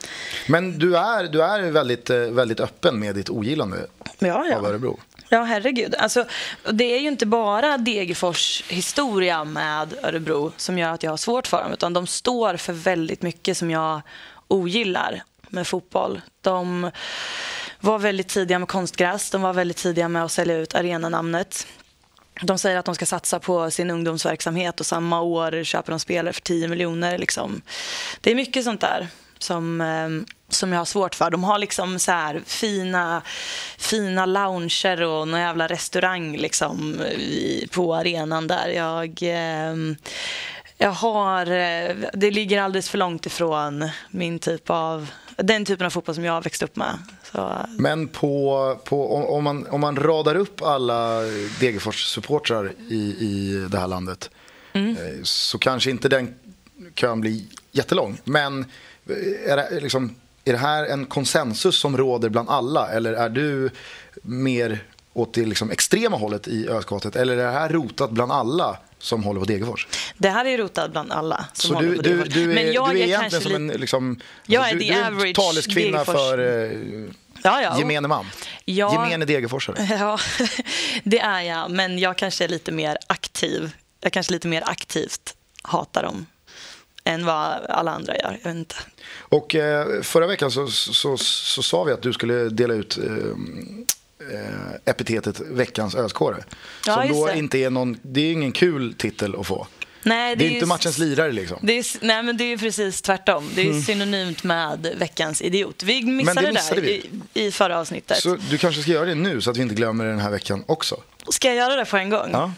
Men 0.47 0.79
du 0.79 0.97
är, 0.97 1.23
du 1.23 1.43
är 1.43 1.71
väldigt, 1.71 2.09
eh, 2.09 2.17
väldigt 2.17 2.59
öppen 2.59 2.99
med 2.99 3.15
ditt 3.15 3.29
ogillande 3.29 3.77
ja, 4.19 4.45
ja. 4.45 4.57
av 4.57 4.65
Örebro. 4.65 4.99
Ja, 5.29 5.43
herregud. 5.43 5.95
Alltså, 5.95 6.25
det 6.71 6.83
är 6.83 6.99
ju 6.99 7.07
inte 7.07 7.25
bara 7.25 7.77
Degerfors 7.77 8.63
historia 8.67 9.43
med 9.43 9.93
Örebro 10.03 10.51
som 10.57 10.77
gör 10.77 10.89
att 10.89 11.03
jag 11.03 11.11
har 11.11 11.17
svårt 11.17 11.47
för 11.47 11.63
dem. 11.63 11.71
Utan 11.71 11.93
de 11.93 12.07
står 12.07 12.57
för 12.57 12.73
väldigt 12.73 13.21
mycket 13.21 13.57
som 13.57 13.71
jag 13.71 14.01
ogillar 14.47 15.23
med 15.49 15.67
fotboll. 15.67 16.21
De 16.41 16.91
var 17.79 17.99
väldigt 17.99 18.27
tidiga 18.27 18.59
med 18.59 18.67
konstgräs. 18.67 19.29
De 19.29 19.41
var 19.41 19.53
väldigt 19.53 19.77
tidiga 19.77 20.07
med 20.07 20.23
att 20.23 20.31
sälja 20.31 20.57
ut 20.57 20.75
arenanamnet. 20.75 21.67
De 22.41 22.57
säger 22.57 22.77
att 22.77 22.85
de 22.85 22.95
ska 22.95 23.05
satsa 23.05 23.39
på 23.39 23.71
sin 23.71 23.91
ungdomsverksamhet 23.91 24.79
och 24.79 24.85
samma 24.85 25.21
år 25.21 25.63
köper 25.63 25.91
de 25.91 25.99
spelare 25.99 26.33
för 26.33 26.41
10 26.41 26.67
miljoner. 26.67 27.17
Liksom. 27.17 27.61
Det 28.21 28.31
är 28.31 28.35
mycket 28.35 28.63
sånt 28.63 28.81
där 28.81 29.07
som, 29.39 29.81
ehm, 29.81 30.25
som 30.49 30.71
jag 30.71 30.79
har 30.79 30.85
svårt 30.85 31.15
för. 31.15 31.29
De 31.29 31.43
har 31.43 31.59
liksom 31.59 31.99
så 31.99 32.11
här 32.11 32.41
fina, 32.45 33.21
fina 33.77 34.25
lounger 34.25 35.01
och 35.01 35.27
någon 35.27 35.39
jävla 35.39 35.67
restaurang 35.67 36.37
liksom 36.37 37.01
på 37.71 37.95
arenan 37.95 38.47
där. 38.47 38.67
Jag, 38.67 39.23
eh, 39.23 39.75
jag 40.77 40.91
har, 40.91 41.45
eh, 41.45 41.95
det 42.13 42.31
ligger 42.31 42.61
alldeles 42.61 42.89
för 42.89 42.97
långt 42.97 43.25
ifrån 43.25 43.89
min 44.09 44.39
typ 44.39 44.69
av, 44.69 45.09
den 45.37 45.65
typen 45.65 45.85
av 45.85 45.89
fotboll 45.89 46.15
som 46.15 46.23
jag 46.23 46.33
har 46.33 46.41
växt 46.41 46.63
upp 46.63 46.75
med. 46.75 46.97
Så. 47.31 47.65
Men 47.77 48.07
på, 48.07 48.79
på, 48.83 49.15
om, 49.15 49.43
man, 49.43 49.67
om 49.67 49.81
man 49.81 49.95
radar 49.95 50.35
upp 50.35 50.61
alla 50.61 51.21
Degerfors-supportrar 51.59 52.71
i, 52.89 52.95
i 53.19 53.65
det 53.71 53.79
här 53.79 53.87
landet 53.87 54.29
mm. 54.73 54.97
Eh, 54.97 55.23
så 55.23 55.57
kanske 55.57 55.89
inte 55.89 56.09
den 56.09 56.35
kön 56.95 57.21
blir 57.21 57.41
jättelång. 57.71 58.17
Men 58.23 58.59
eh, 59.09 59.51
är 59.51 59.57
det, 59.57 59.79
liksom, 59.79 60.15
är 60.45 60.51
det 60.51 60.59
här 60.59 60.85
en 60.85 61.05
konsensus 61.05 61.79
som 61.79 61.97
råder 61.97 62.29
bland 62.29 62.49
alla 62.49 62.89
eller 62.91 63.13
är 63.13 63.29
du 63.29 63.69
mer 64.21 64.83
åt 65.13 65.33
det 65.33 65.45
liksom 65.45 65.71
extrema 65.71 66.17
hållet 66.17 66.47
i 66.47 66.69
östkottet 66.69 67.15
eller 67.15 67.37
är 67.37 67.45
det 67.45 67.51
här 67.51 67.69
rotat 67.69 68.11
bland 68.11 68.31
alla 68.31 68.77
som 69.03 69.23
håller 69.23 69.39
på 69.39 69.45
Degerfors? 69.45 69.87
Det 70.17 70.29
här 70.29 70.45
är 70.45 70.57
rotat 70.57 70.91
bland 70.91 71.11
alla 71.11 71.45
som 71.53 71.69
Så 71.69 71.75
håller 71.75 71.89
du, 71.89 71.95
på 71.95 72.01
Degerfors. 72.01 72.33
Du, 72.33 72.45
du 72.45 72.53
Men 72.53 72.73
jag 72.73 72.89
du 72.89 72.99
är, 72.99 73.03
är 73.03 73.07
egentligen 73.07 73.43
som 73.43 73.55
en... 73.55 73.67
Liksom, 73.67 74.19
jag 74.45 74.59
alltså, 74.59 74.75
är 74.75 74.79
du, 74.79 74.85
the 74.85 75.01
average 75.01 75.23
du 75.23 75.29
är 75.29 75.33
taleskvinna 75.33 75.97
Degerfors. 75.97 76.15
för 76.15 76.37
eh, 76.39 77.09
ja, 77.43 77.61
ja. 77.61 77.79
gemene 77.79 78.07
man. 78.07 78.25
Ja, 78.65 78.93
gemene 78.93 79.25
Degerforsare. 79.25 79.87
Ja, 79.99 80.19
det 81.03 81.19
är 81.19 81.41
jag. 81.41 81.71
Men 81.71 81.99
jag 81.99 82.17
kanske 82.17 82.43
är 82.43 82.47
lite 82.47 82.71
mer 82.71 82.97
aktiv. 83.07 83.71
Jag 84.01 84.13
kanske 84.13 84.33
lite 84.33 84.47
mer 84.47 84.63
aktivt 84.65 85.35
hatar 85.63 86.03
dem 86.03 86.25
än 87.03 87.25
vad 87.25 87.65
alla 87.69 87.91
andra 87.91 88.17
gör. 88.17 88.39
Jag 88.43 88.51
inte. 88.51 88.75
Och 89.19 89.55
eh, 89.55 90.01
förra 90.01 90.27
veckan 90.27 90.51
så, 90.51 90.67
så, 90.67 90.93
så, 90.93 91.17
så, 91.17 91.63
sa 91.63 91.83
vi 91.83 91.91
att 91.91 92.01
du 92.01 92.13
skulle 92.13 92.49
dela 92.49 92.73
ut 92.73 92.97
eh, 92.97 93.03
eh, 94.31 94.91
epitetet 94.91 95.39
veckans 95.39 95.95
öskåre. 95.95 96.43
Ja, 96.85 96.93
som 96.93 97.07
då 97.07 97.27
det. 97.27 97.37
inte 97.37 97.57
är 97.57 97.69
någon, 97.69 97.97
det 98.01 98.21
är 98.21 98.31
ingen 98.31 98.51
kul 98.51 98.93
titel 98.93 99.35
att 99.39 99.47
få. 99.47 99.67
Nej, 100.05 100.35
det, 100.35 100.43
det 100.43 100.47
är, 100.47 100.51
är 100.51 100.53
inte 100.53 100.65
matchens 100.65 100.97
lirare 100.97 101.31
liksom. 101.31 101.57
Det 101.61 101.73
är, 101.73 101.85
nej, 102.05 102.23
men 102.23 102.37
det 102.37 102.43
är 102.43 102.57
precis 102.57 103.01
tvärtom. 103.01 103.49
Det 103.55 103.61
är 103.61 103.65
mm. 103.65 103.81
synonymt 103.81 104.43
med 104.43 104.95
veckans 104.97 105.41
idiot. 105.41 105.83
Vi 105.83 106.05
missade 106.05 106.41
det, 106.41 106.53
missade 106.53 106.81
där 106.81 106.87
vi. 106.87 107.09
I, 107.33 107.45
i 107.45 107.51
förra 107.51 107.79
avsnittet. 107.79 108.17
Så 108.17 108.37
du 108.49 108.57
kanske 108.57 108.81
ska 108.81 108.91
göra 108.91 109.05
det 109.05 109.15
nu 109.15 109.41
så 109.41 109.51
att 109.51 109.57
vi 109.57 109.61
inte 109.61 109.75
glömmer 109.75 110.05
det 110.05 110.09
den 110.09 110.19
här 110.19 110.31
veckan 110.31 110.63
också? 110.65 111.01
Ska 111.29 111.47
jag 111.47 111.57
göra 111.57 111.75
det 111.75 111.85
på 111.85 111.97
en 111.97 112.09
gång? 112.09 112.29
Ja. 112.31 112.53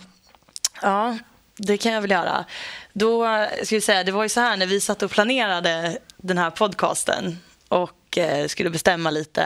Ja, 0.82 1.18
det 1.58 1.78
kan 1.78 1.92
jag 1.92 2.02
väl 2.02 2.12
göra. 2.12 2.46
Då 2.94 3.26
ska 3.64 3.76
vi 3.76 3.82
säga, 3.82 4.04
det 4.04 4.12
var 4.12 4.24
ju 4.24 4.30
så 4.30 4.40
här 4.40 4.58
när 4.58 4.66
vi 4.66 4.82
satt 4.82 5.04
och 5.04 5.12
planerade 5.12 5.98
den 6.18 6.38
här 6.38 6.50
podcasten 6.50 7.40
och 7.68 7.92
eh, 8.18 8.48
skulle 8.48 8.70
bestämma 8.70 9.10
lite 9.10 9.44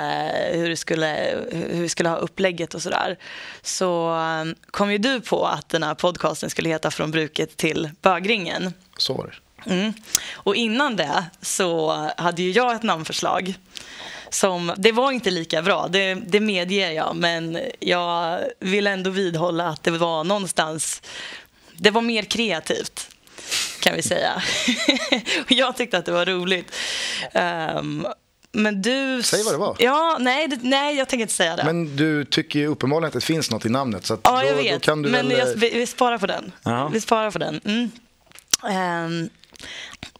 hur, 0.53 0.69
det 0.69 0.77
skulle, 0.77 1.35
hur 1.51 1.81
vi 1.81 1.89
skulle 1.89 2.09
ha 2.09 2.15
upplägget 2.15 2.73
och 2.73 2.81
sådär 2.81 3.17
så 3.61 4.15
eh, 4.15 4.45
kom 4.71 4.91
ju 4.91 4.97
du 4.97 5.21
på 5.21 5.45
att 5.45 5.69
den 5.69 5.83
här 5.83 5.93
podcasten 5.93 6.49
skulle 6.49 6.69
heta 6.69 6.91
Från 6.91 7.11
bruket 7.11 7.57
till 7.57 7.89
bögringen. 8.01 8.73
Så 8.97 9.13
var 9.13 9.25
det. 9.25 9.71
Mm. 9.71 9.93
Och 10.33 10.55
innan 10.55 10.95
det 10.95 11.25
så 11.41 11.91
hade 12.17 12.41
ju 12.41 12.51
jag 12.51 12.75
ett 12.75 12.83
namnförslag. 12.83 13.53
Som, 14.29 14.73
det 14.77 14.91
var 14.91 15.11
inte 15.11 15.31
lika 15.31 15.61
bra, 15.61 15.87
det, 15.87 16.13
det 16.13 16.39
medger 16.39 16.91
jag 16.91 17.15
men 17.15 17.59
jag 17.79 18.39
vill 18.59 18.87
ändå 18.87 19.09
vidhålla 19.09 19.67
att 19.67 19.83
det 19.83 19.91
var 19.91 20.23
någonstans 20.23 21.01
det 21.79 21.91
var 21.91 22.01
mer 22.01 22.23
kreativt 22.23 23.09
kan 23.79 23.95
vi 23.95 24.01
säga. 24.01 24.41
och 25.45 25.51
jag 25.51 25.77
tyckte 25.77 25.97
att 25.97 26.05
det 26.05 26.11
var 26.11 26.25
roligt. 26.25 26.75
Um, 27.33 28.07
men 28.51 28.81
du... 28.81 29.23
Säg 29.23 29.43
vad 29.43 29.53
det 29.53 29.57
var. 29.57 29.75
Ja, 29.79 30.17
nej, 30.19 30.47
det, 30.47 30.57
nej, 30.61 30.97
jag 30.97 31.07
tänker 31.07 31.21
inte 31.21 31.33
säga 31.33 31.55
det. 31.55 31.63
Men 31.63 31.95
du 31.95 32.25
tycker 32.25 32.59
ju 32.59 32.67
uppenbarligen 32.67 33.07
att 33.07 33.13
det 33.13 33.21
finns 33.21 33.51
något 33.51 33.65
i 33.65 33.69
namnet. 33.69 34.05
Så 34.05 34.17
ja, 34.23 34.43
jag 34.43 34.57
då, 34.57 34.61
vet. 34.63 34.83
Då 34.83 34.95
men 34.95 35.11
väl... 35.11 35.31
jag, 35.31 35.45
vi, 35.55 35.69
vi, 35.69 35.87
sparar 35.87 36.17
på 36.17 36.27
den. 36.27 36.51
Ja. 36.63 36.87
Vi 36.87 37.01
sparar 37.01 37.31
på 37.31 37.39
den. 37.39 37.61
Mm. 37.65 37.91
Um, 39.05 39.29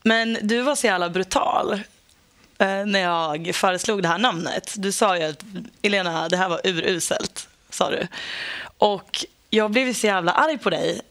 men 0.04 0.38
du 0.42 0.62
var 0.62 0.76
så 0.76 0.88
jävla 0.88 1.10
brutal 1.10 1.74
uh, 1.74 2.86
när 2.86 3.00
jag 3.00 3.56
föreslog 3.56 4.02
det 4.02 4.08
här 4.08 4.18
namnet. 4.18 4.74
Du 4.78 4.92
sa 4.92 5.18
ju 5.18 5.24
att 5.24 5.44
Elena, 5.82 6.30
det 6.30 6.38
här 6.38 6.50
var 6.50 6.62
uruselt, 6.63 7.48
sa 7.70 7.92
du. 7.92 8.08
Och 8.78 9.26
jag 9.50 9.72
blev 9.72 9.94
så 9.94 10.08
jävla 10.08 10.32
arg 10.32 10.58
på 10.58 10.70
dig 10.70 11.02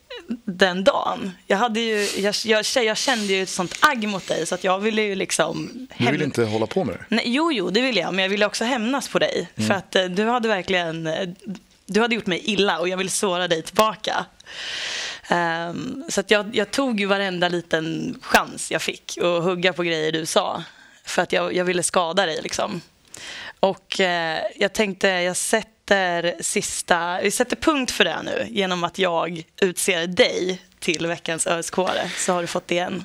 den 0.45 0.85
dagen. 0.85 1.31
Jag, 1.47 1.57
hade 1.57 1.81
ju, 1.81 2.09
jag, 2.17 2.35
jag, 2.45 2.65
jag, 2.85 2.97
kände 2.97 3.33
ju 3.33 3.43
ett 3.43 3.49
sånt 3.49 3.79
agg 3.81 4.09
mot 4.09 4.29
dig 4.29 4.47
så 4.47 4.55
att 4.55 4.65
jag 4.65 4.79
ville 4.79 5.03
ju 5.03 5.15
liksom... 5.15 5.87
Du 5.99 6.11
vill 6.11 6.23
inte 6.23 6.45
hålla 6.45 6.67
på 6.67 6.85
med 6.85 6.95
det? 6.95 7.05
Nej, 7.17 7.25
jo, 7.27 7.53
jo, 7.53 7.71
det 7.71 7.81
ville 7.81 8.01
jag. 8.01 8.15
Men 8.15 8.23
jag 8.23 8.31
ville 8.31 8.47
också 8.47 8.65
hämnas 8.65 9.09
på 9.09 9.19
dig. 9.19 9.49
Mm. 9.57 9.69
För 9.69 9.75
att 9.75 9.97
eh, 9.97 10.05
du 10.05 10.25
hade 10.25 10.49
verkligen... 10.49 11.07
Eh, 11.07 11.29
du 11.87 12.01
hade 12.01 12.15
gjort 12.15 12.27
mig 12.27 12.41
illa 12.45 12.79
och 12.79 12.89
jag 12.89 12.97
ville 12.97 13.11
såra 13.11 13.49
dig 13.49 13.63
tillbaka. 13.63 14.27
Um, 15.31 16.05
så 16.09 16.21
att 16.21 16.31
jag, 16.31 16.57
jag, 16.57 16.71
tog 16.71 17.01
ju 17.01 17.07
varenda 17.07 17.49
liten 17.49 18.19
chans 18.23 18.71
jag 18.71 18.83
fick 18.83 19.19
att 19.19 19.43
hugga 19.43 19.73
på 19.73 19.83
grejer 19.83 20.13
du 20.13 20.27
sa. 20.27 20.63
För 21.05 21.23
att 21.23 21.33
jag, 21.33 21.55
jag 21.55 21.65
ville 21.65 21.83
skada 21.83 22.27
dig 22.27 22.41
liksom. 22.43 22.81
Och 23.61 24.01
eh, 24.01 24.41
jag 24.57 24.73
tänkte, 24.73 25.09
jag 25.09 25.37
sätter 25.37 26.43
sista, 26.43 27.21
vi 27.23 27.31
sätter 27.31 27.57
punkt 27.57 27.91
för 27.91 28.05
det 28.05 28.23
nu 28.23 28.47
genom 28.51 28.85
att 28.85 28.99
jag 28.99 29.43
utser 29.61 30.07
dig 30.07 30.63
till 30.79 31.07
veckans 31.07 31.47
öskåre 31.47 32.11
så 32.17 32.33
har 32.33 32.41
du 32.41 32.47
fått 32.47 32.69
det 32.69 32.75
igen. 32.75 33.05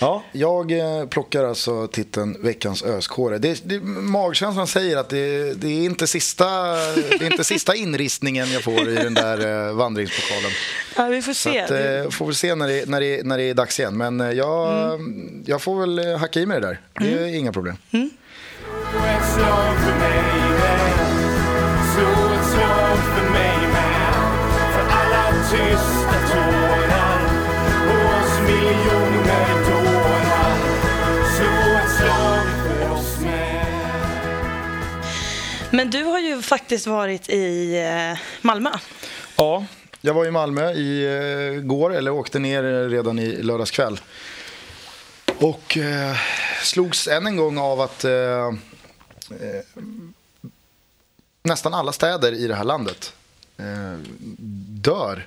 Ja, 0.00 0.22
jag 0.32 0.72
eh, 0.72 1.06
plockar 1.06 1.44
alltså 1.44 1.86
titeln 1.86 2.42
Veckans 2.42 2.82
öskåre. 2.82 3.38
Det, 3.38 3.68
det, 3.68 3.80
magkänslan 3.82 4.66
säger 4.66 4.96
att 4.96 5.08
det, 5.08 5.54
det, 5.54 5.68
är 5.68 5.84
inte 5.84 6.06
sista, 6.06 6.44
det 6.94 7.20
är 7.20 7.30
inte 7.32 7.44
sista 7.44 7.74
inristningen 7.76 8.52
jag 8.52 8.62
får 8.62 8.88
i 8.88 8.94
den 8.94 9.14
där 9.14 9.68
eh, 9.68 9.74
vandringspokalen. 9.74 10.50
Ja, 10.96 11.06
vi 11.06 11.22
får 11.22 11.32
se. 11.32 11.60
Att, 11.60 12.14
får 12.14 12.26
väl 12.26 12.34
se 12.34 12.54
när 12.54 12.68
det, 12.68 12.88
när, 12.88 13.00
det, 13.00 13.26
när 13.26 13.38
det 13.38 13.44
är 13.44 13.54
dags 13.54 13.80
igen. 13.80 13.96
Men 13.96 14.36
jag, 14.36 14.94
mm. 14.94 15.44
jag 15.46 15.62
får 15.62 15.80
väl 15.80 16.16
hacka 16.16 16.40
i 16.40 16.46
mig 16.46 16.60
det 16.60 16.66
där. 16.66 16.80
Det 16.92 17.12
är 17.12 17.18
mm. 17.18 17.34
inga 17.34 17.52
problem. 17.52 17.76
Mm. 17.90 18.10
Men 35.74 35.90
du 35.90 36.04
har 36.04 36.18
ju 36.18 36.42
faktiskt 36.42 36.86
varit 36.86 37.28
i 37.28 37.76
eh, 37.76 38.18
Malmö. 38.40 38.70
Ja, 39.36 39.64
jag 40.00 40.14
var 40.14 40.26
i 40.26 40.30
Malmö 40.30 40.72
i 40.72 41.04
eh, 41.04 41.62
går, 41.62 41.94
eller 41.94 42.10
åkte 42.10 42.38
ner 42.38 42.64
eh, 42.64 42.88
redan 42.88 43.18
i 43.18 43.42
lördags 43.42 43.70
kväll. 43.70 44.00
Och 45.38 45.76
eh, 45.76 46.16
slogs 46.62 47.08
än 47.08 47.26
en 47.26 47.36
gång 47.36 47.58
av 47.58 47.80
att 47.80 48.04
eh, 48.04 48.52
eh, 49.30 49.82
nästan 51.42 51.74
alla 51.74 51.92
städer 51.92 52.32
i 52.32 52.46
det 52.46 52.54
här 52.54 52.64
landet 52.64 53.12
eh, 53.56 53.98
dör 54.68 55.26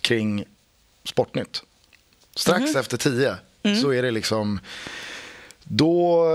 kring 0.00 0.44
Sportnytt. 1.04 1.62
Strax 2.36 2.60
mm. 2.60 2.76
efter 2.76 2.96
tio 2.96 3.36
mm. 3.62 3.82
så 3.82 3.92
är 3.92 4.02
det 4.02 4.10
liksom... 4.10 4.60
Då, 5.66 6.26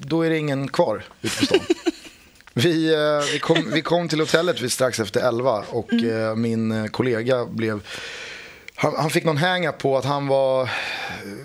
då 0.00 0.22
är 0.22 0.30
det 0.30 0.38
ingen 0.38 0.68
kvar 0.68 1.04
ute 1.20 1.36
på 1.38 1.44
stan. 1.46 1.60
vi, 2.54 2.94
eh, 2.94 3.32
vi, 3.32 3.38
kom, 3.38 3.70
vi 3.70 3.82
kom 3.82 4.08
till 4.08 4.20
hotellet 4.20 4.60
vid 4.60 4.72
strax 4.72 5.00
efter 5.00 5.20
elva 5.20 5.64
och 5.68 5.92
mm. 5.92 6.22
Eh, 6.22 6.34
min 6.34 6.88
kollega 6.90 7.46
blev... 7.46 7.86
Han, 8.74 8.94
han 8.96 9.10
fick 9.10 9.24
någon 9.24 9.36
hänga 9.36 9.72
på 9.72 9.98
att 9.98 10.04
han 10.04 10.26
var 10.26 10.70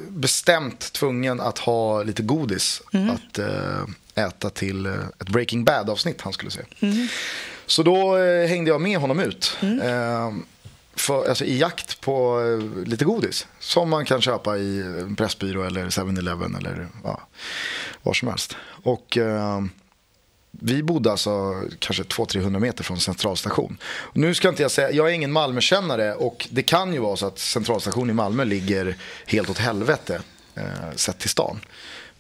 bestämt 0.09 0.93
tvungen 0.93 1.39
att 1.39 1.57
ha 1.57 2.03
lite 2.03 2.23
godis 2.23 2.81
mm. 2.93 3.09
att 3.09 3.39
äta 4.15 4.49
till 4.49 4.85
ett 4.85 5.29
Breaking 5.29 5.63
Bad-avsnitt 5.63 6.21
han 6.21 6.33
skulle 6.33 6.51
se. 6.51 6.61
Mm. 6.79 7.07
Så 7.65 7.83
då 7.83 8.17
äh, 8.17 8.47
hängde 8.47 8.71
jag 8.71 8.81
med 8.81 8.97
honom 8.97 9.19
ut. 9.19 9.57
Äh, 9.61 10.31
för, 10.95 11.29
alltså, 11.29 11.45
i 11.45 11.57
jakt 11.57 12.01
på 12.01 12.41
lite 12.85 13.05
godis. 13.05 13.47
Som 13.59 13.89
man 13.89 14.05
kan 14.05 14.21
köpa 14.21 14.57
i 14.57 14.81
en 14.81 15.15
Pressbyrå 15.15 15.63
eller 15.63 15.85
7-Eleven 15.85 16.55
eller 16.55 16.87
ja, 17.03 17.21
var 18.03 18.13
som 18.13 18.27
helst. 18.27 18.55
Och 18.83 19.17
vi 20.59 20.83
bodde 20.83 21.11
alltså 21.11 21.61
kanske 21.79 22.03
200-300 22.03 22.59
meter 22.59 22.83
från 22.83 22.99
centralstation. 22.99 23.77
Nu 24.13 24.33
ska 24.33 24.49
inte 24.49 24.61
jag 24.61 24.71
säga, 24.71 24.91
jag 24.91 25.09
är 25.09 25.13
ingen 25.13 25.31
Malmökännare 25.31 26.13
och 26.13 26.47
det 26.51 26.63
kan 26.63 26.93
ju 26.93 26.99
vara 26.99 27.15
så 27.15 27.25
att 27.25 27.39
centralstationen 27.39 28.09
i 28.09 28.13
Malmö 28.13 28.45
ligger 28.45 28.95
helt 29.25 29.49
åt 29.49 29.57
helvete 29.57 30.21
uh, 30.57 30.95
sett 30.95 31.19
till 31.19 31.29
stan. 31.29 31.59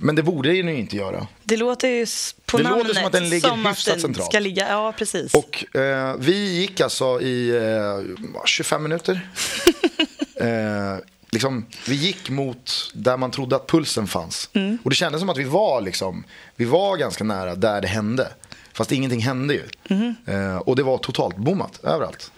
Men 0.03 0.15
det 0.15 0.23
borde 0.23 0.49
den 0.49 0.67
ju 0.67 0.75
inte 0.75 0.95
göra. 0.95 1.27
Det 1.43 1.57
låter 1.57 1.87
ju 1.87 2.05
på 2.45 2.57
det 2.57 2.63
namnet 2.63 2.87
låter 2.87 2.99
som 2.99 3.05
att 3.05 3.11
den 3.11 3.29
ligger 3.29 3.49
som 3.49 3.65
hyfsat 3.65 4.01
centralt. 4.01 4.29
Ska 4.29 4.39
ligga, 4.39 4.69
ja, 4.69 4.93
precis. 4.97 5.33
Och 5.33 5.75
eh, 5.75 6.15
vi 6.19 6.59
gick 6.59 6.81
alltså 6.81 7.21
i 7.21 7.49
eh, 7.49 8.45
25 8.45 8.83
minuter. 8.83 9.13
eh, 10.35 11.03
liksom, 11.31 11.65
vi 11.87 11.95
gick 11.95 12.29
mot 12.29 12.91
där 12.93 13.17
man 13.17 13.31
trodde 13.31 13.55
att 13.55 13.67
pulsen 13.67 14.07
fanns. 14.07 14.49
Mm. 14.53 14.77
Och 14.83 14.89
det 14.89 14.95
kändes 14.95 15.19
som 15.19 15.29
att 15.29 15.37
vi 15.37 15.43
var, 15.43 15.81
liksom, 15.81 16.23
vi 16.55 16.65
var 16.65 16.97
ganska 16.97 17.23
nära 17.23 17.55
där 17.55 17.81
det 17.81 17.87
hände. 17.87 18.27
Fast 18.73 18.91
ingenting 18.91 19.21
hände 19.21 19.53
ju. 19.53 19.63
Mm. 19.89 20.15
Eh, 20.25 20.57
och 20.57 20.75
det 20.75 20.83
var 20.83 20.97
totalt 20.97 21.37
bommat 21.37 21.79
överallt. 21.83 22.31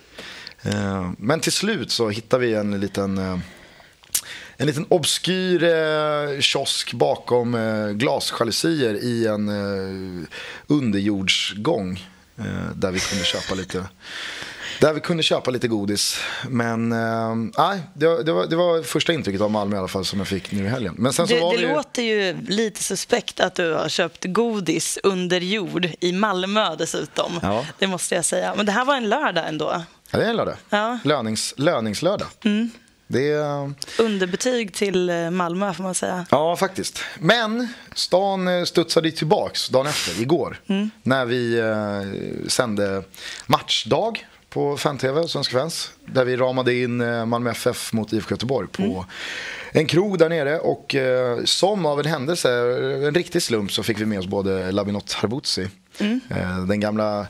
Eh, 0.61 1.11
men 1.17 1.39
till 1.39 1.51
slut 1.51 1.91
så 1.91 2.09
hittade 2.09 2.45
vi 2.45 2.53
en 2.53 2.79
liten 2.79 3.17
eh, 3.17 3.37
en 4.57 4.67
liten 4.67 4.85
obskyr 4.89 5.63
eh, 5.63 6.39
kiosk 6.39 6.93
bakom 6.93 7.55
eh, 7.55 7.89
glasjalusier 7.89 8.93
i 9.03 9.27
en 9.27 9.49
eh, 9.49 10.27
underjordsgång. 10.67 12.09
Eh, 12.37 12.71
där 12.75 12.91
vi 12.91 12.99
kunde 12.99 13.23
köpa 13.23 13.55
lite 13.55 13.85
där 14.79 14.93
vi 14.93 14.99
kunde 14.99 15.23
köpa 15.23 15.51
lite 15.51 15.67
godis. 15.67 16.19
Men 16.49 16.91
eh, 16.91 17.35
nej, 17.57 17.81
det, 17.93 18.23
det, 18.23 18.31
var, 18.31 18.47
det 18.47 18.55
var 18.55 18.83
första 18.83 19.13
intrycket 19.13 19.41
av 19.41 19.51
Malmö 19.51 19.75
i 19.75 19.79
alla 19.79 19.87
fall 19.87 20.05
som 20.05 20.19
jag 20.19 20.27
fick 20.27 20.51
nu 20.51 20.65
i 20.65 20.67
helgen. 20.67 20.95
Men 20.97 21.13
sen 21.13 21.27
så 21.27 21.33
det, 21.33 21.41
var 21.41 21.53
det 21.53 21.61
ju... 21.61 21.73
låter 21.73 22.01
ju 22.01 22.37
lite 22.47 22.83
suspekt 22.83 23.39
att 23.39 23.55
du 23.55 23.73
har 23.73 23.89
köpt 23.89 24.25
godis 24.25 24.99
under 25.03 25.41
jord 25.41 25.89
i 25.99 26.11
Malmö 26.11 26.75
dessutom. 26.75 27.39
Ja. 27.41 27.65
Det 27.79 27.87
måste 27.87 28.15
jag 28.15 28.25
säga. 28.25 28.53
Men 28.57 28.65
det 28.65 28.71
här 28.71 28.85
var 28.85 28.95
en 28.95 29.09
lördag 29.09 29.47
ändå. 29.47 29.83
Ja, 30.11 30.19
det 30.19 30.25
är 30.25 30.29
en 30.29 30.35
lördag. 30.35 30.55
Ja. 30.69 30.99
Lönings, 31.03 31.53
löningslördag. 31.57 32.27
Mm. 32.43 32.69
Det 33.07 33.31
är... 33.31 33.73
Underbetyg 33.99 34.73
till 34.73 35.09
eh, 35.09 35.29
Malmö 35.29 35.73
får 35.73 35.83
man 35.83 35.95
säga. 35.95 36.25
Ja, 36.31 36.55
faktiskt. 36.55 36.99
Men 37.19 37.67
stan 37.95 38.47
eh, 38.47 38.63
studsade 38.63 39.11
tillbaks 39.11 39.69
dagen 39.69 39.87
efter, 39.87 40.21
igår. 40.21 40.61
Mm. 40.67 40.89
När 41.03 41.25
vi 41.25 41.59
eh, 41.59 42.47
sände 42.47 43.03
matchdag 43.47 44.25
på 44.49 44.77
fan-tv 44.77 45.19
och 45.19 45.29
Svenska 45.29 45.59
fans. 45.59 45.91
Där 46.05 46.25
vi 46.25 46.37
ramade 46.37 46.73
in 46.73 46.97
Malmö 47.29 47.51
FF 47.51 47.93
mot 47.93 48.13
IFK 48.13 48.31
Göteborg 48.31 48.67
på 48.67 48.83
mm. 48.83 49.05
en 49.71 49.85
krog 49.85 50.19
där 50.19 50.29
nere. 50.29 50.59
Och 50.59 50.95
eh, 50.95 51.43
som 51.43 51.85
av 51.85 51.99
en 51.99 52.05
händelse, 52.05 52.51
en 53.07 53.13
riktig 53.13 53.41
slump, 53.41 53.71
så 53.71 53.83
fick 53.83 53.99
vi 53.99 54.05
med 54.05 54.19
oss 54.19 54.27
både 54.27 54.71
Labinot 54.71 55.13
Harbutsi. 55.13 55.67
Mm. 55.99 56.19
Eh, 56.29 56.65
den 56.65 56.79
gamla 56.79 57.27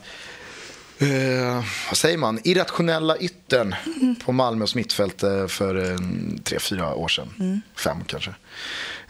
eh, 0.98 1.64
vad 1.88 1.96
säger 1.96 2.18
man, 2.18 2.40
irrationella 2.44 3.16
yttern 3.16 3.74
mm. 3.86 4.16
på 4.16 4.32
Malmös 4.32 4.74
mittfält 4.74 5.22
eh, 5.22 5.46
för 5.46 5.90
eh, 5.90 5.98
tre, 6.44 6.58
fyra 6.58 6.94
år 6.94 7.08
sedan. 7.08 7.34
Mm. 7.38 7.60
Fem 7.76 8.04
kanske. 8.06 8.34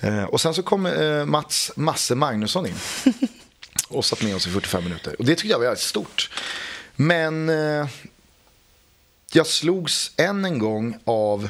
Eh, 0.01 0.25
och 0.25 0.41
sen 0.41 0.55
så 0.55 0.63
kom 0.63 0.87
eh, 0.87 1.25
Mats 1.25 1.73
Masse 1.77 2.15
Magnusson 2.15 2.67
in 2.67 2.75
och 3.89 4.05
satt 4.05 4.23
med 4.23 4.37
oss 4.37 4.47
i 4.47 4.51
45 4.51 4.85
minuter. 4.85 5.17
Och 5.19 5.25
det 5.25 5.35
tyckte 5.35 5.49
jag 5.49 5.59
var 5.59 5.75
stort. 5.75 6.31
Men 6.97 7.49
eh, 7.49 7.89
jag 9.33 9.47
slogs 9.47 10.13
än 10.17 10.45
en 10.45 10.59
gång 10.59 10.99
av 11.05 11.49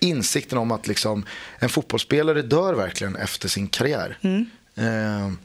insikten 0.00 0.58
om 0.58 0.72
att 0.72 0.86
liksom, 0.86 1.26
en 1.58 1.68
fotbollsspelare 1.68 2.42
dör 2.42 2.74
verkligen 2.74 3.16
efter 3.16 3.48
sin 3.48 3.68
karriär. 3.68 4.18
Mm. 4.22 5.38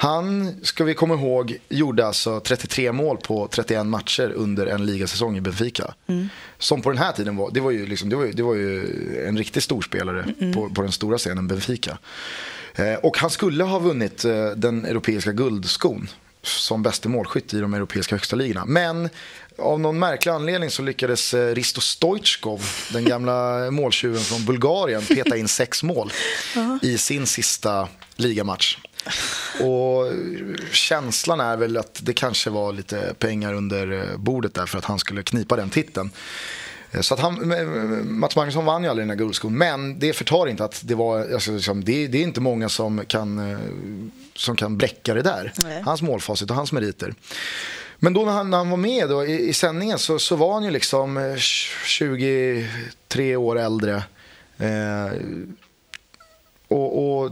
Han, 0.00 0.54
ska 0.62 0.84
vi 0.84 0.94
komma 0.94 1.14
ihåg, 1.14 1.58
gjorde 1.68 2.06
alltså 2.06 2.40
33 2.40 2.92
mål 2.92 3.16
på 3.16 3.48
31 3.48 3.86
matcher 3.86 4.32
under 4.36 4.66
en 4.66 4.86
ligasäsong 4.86 5.36
i 5.36 5.40
Benfica. 5.40 5.94
Mm. 6.06 6.28
Som 6.58 6.82
på 6.82 6.90
den 6.90 6.98
här 6.98 7.12
tiden 7.12 7.36
var, 7.36 7.50
det 7.50 7.60
var 7.60 7.70
ju, 7.70 7.86
liksom, 7.86 8.08
det 8.08 8.16
var 8.16 8.24
ju, 8.24 8.32
det 8.32 8.42
var 8.42 8.54
ju 8.54 8.86
en 9.28 9.38
riktig 9.38 9.62
storspelare 9.62 10.34
mm. 10.40 10.54
på, 10.54 10.70
på 10.70 10.82
den 10.82 10.92
stora 10.92 11.18
scenen 11.18 11.48
Benfica. 11.48 11.98
Eh, 12.74 12.94
och 12.94 13.18
han 13.18 13.30
skulle 13.30 13.64
ha 13.64 13.78
vunnit 13.78 14.24
eh, 14.24 14.46
den 14.46 14.84
europeiska 14.84 15.32
guldskon 15.32 16.08
som 16.42 16.82
bäste 16.82 17.08
målskytt 17.08 17.54
i 17.54 17.60
de 17.60 17.74
europeiska 17.74 18.14
högsta 18.14 18.36
ligorna. 18.36 18.64
Men 18.64 19.08
av 19.58 19.80
någon 19.80 19.98
märklig 19.98 20.32
anledning 20.32 20.70
så 20.70 20.82
lyckades 20.82 21.34
eh, 21.34 21.54
Risto 21.54 21.80
Stoichkov, 21.80 22.70
den 22.92 23.04
gamla 23.04 23.70
måltjuven 23.70 24.20
från 24.20 24.44
Bulgarien, 24.44 25.02
peta 25.02 25.36
in 25.36 25.48
sex 25.48 25.82
mål 25.82 26.12
i 26.82 26.98
sin 26.98 27.26
sista 27.26 27.88
ligamatch. 28.16 28.78
Och 29.60 30.12
känslan 30.72 31.40
är 31.40 31.56
väl 31.56 31.76
att 31.76 32.00
det 32.02 32.12
kanske 32.12 32.50
var 32.50 32.72
lite 32.72 33.14
pengar 33.18 33.54
under 33.54 33.92
eh, 33.92 34.16
bordet 34.16 34.54
där 34.54 34.66
för 34.66 34.78
att 34.78 34.84
han 34.84 34.98
skulle 34.98 35.22
knipa 35.22 35.56
den 35.56 35.70
titeln. 35.70 36.10
Eh, 36.92 37.00
så 37.00 37.14
att 37.14 37.20
han, 37.20 37.54
Mats 38.04 38.36
Magnusson 38.36 38.64
vann 38.64 38.82
ju 38.82 38.88
aldrig 38.88 39.02
den 39.02 39.10
här 39.10 39.24
guldskon. 39.24 39.58
Men 39.58 39.98
det 39.98 40.12
förtar 40.12 40.46
inte 40.46 40.64
att 40.64 40.80
det 40.84 40.94
var, 40.94 41.32
alltså, 41.32 41.52
liksom, 41.52 41.84
det, 41.84 42.06
det, 42.06 42.18
är 42.18 42.22
inte 42.22 42.40
många 42.40 42.68
som 42.68 43.04
kan, 43.06 43.50
eh, 43.52 43.58
som 44.34 44.56
kan 44.56 44.78
bräcka 44.78 45.14
det 45.14 45.22
där. 45.22 45.52
Nej. 45.64 45.82
Hans 45.82 46.02
målfacit 46.02 46.50
och 46.50 46.56
hans 46.56 46.72
meriter. 46.72 47.14
Men 47.98 48.12
då 48.12 48.24
när 48.24 48.32
han, 48.32 48.50
när 48.50 48.58
han 48.58 48.70
var 48.70 48.76
med 48.76 49.08
då, 49.08 49.26
i, 49.26 49.48
i 49.48 49.52
sändningen 49.52 49.98
så, 49.98 50.18
så 50.18 50.36
var 50.36 50.54
han 50.54 50.64
ju 50.64 50.70
liksom 50.70 51.36
23 51.84 53.36
år 53.36 53.58
äldre. 53.58 54.02
Eh, 54.58 55.12
och, 56.68 57.22
och 57.22 57.30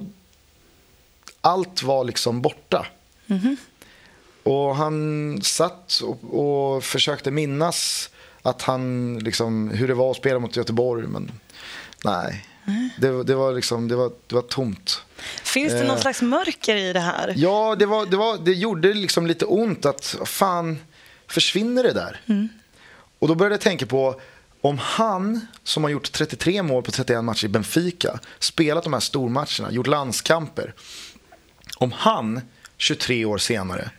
allt 1.46 1.82
var 1.82 2.04
liksom 2.04 2.42
borta. 2.42 2.87
Mm 3.26 3.42
-hmm. 3.42 3.56
Och 4.42 4.76
han 4.76 5.38
satt 5.42 6.02
och, 6.02 6.18
och, 6.40 6.85
försökte 6.85 7.30
minnas 7.30 8.11
att 8.42 8.62
han, 8.62 9.18
liksom, 9.18 9.70
hur 9.70 9.88
det 9.88 9.94
var 9.94 10.11
att 10.11 10.16
spela 10.16 10.38
mot 10.38 10.56
Göteborg. 10.56 11.06
Men 11.06 11.32
nej, 12.04 12.46
mm. 12.66 12.88
det, 12.98 13.24
det, 13.24 13.35
var 13.35 13.52
liksom, 13.52 13.88
det, 13.88 13.96
var, 13.96 14.12
det 14.26 14.35
var 14.35 14.42
tomt. 14.42 15.02
Finns 15.42 15.72
det 15.72 15.80
eh, 15.80 15.87
någon 15.87 15.98
slags 15.98 16.22
mörker 16.22 16.76
i 16.76 16.92
det 16.92 17.00
här? 17.00 17.35
Ja, 17.37 17.76
det, 17.78 17.87
var, 17.87 18.06
det, 18.06 18.16
var, 18.16 18.38
det 18.38 18.52
gjorde 18.52 18.94
liksom 18.94 19.26
lite 19.26 19.44
ont 19.44 19.87
att 19.87 20.16
fan, 20.24 20.78
försvinner 21.26 21.82
det 21.82 21.92
där? 21.92 22.20
Mm. 22.26 22.48
Och 23.18 23.28
då 23.28 23.35
började 23.35 23.54
jag 23.54 23.61
tänka 23.61 23.87
på 23.87 24.20
Om 24.61 24.78
han, 24.78 25.46
som 25.64 25.82
har 25.85 25.90
gjort 25.90 26.12
33 26.12 26.62
mål 26.62 26.82
på 26.82 26.90
31 26.90 27.24
matcher 27.24 27.44
i 27.44 27.48
Benfica, 27.48 28.18
spelat 28.38 28.85
de 28.85 28.92
här 28.92 29.00
stormatcherna, 29.00 29.72
gjort 29.72 29.87
landskamper. 29.87 30.74
Om 31.78 31.92
han, 31.92 32.40
23 32.76 33.24
år 33.24 33.38
senare, 33.38 33.90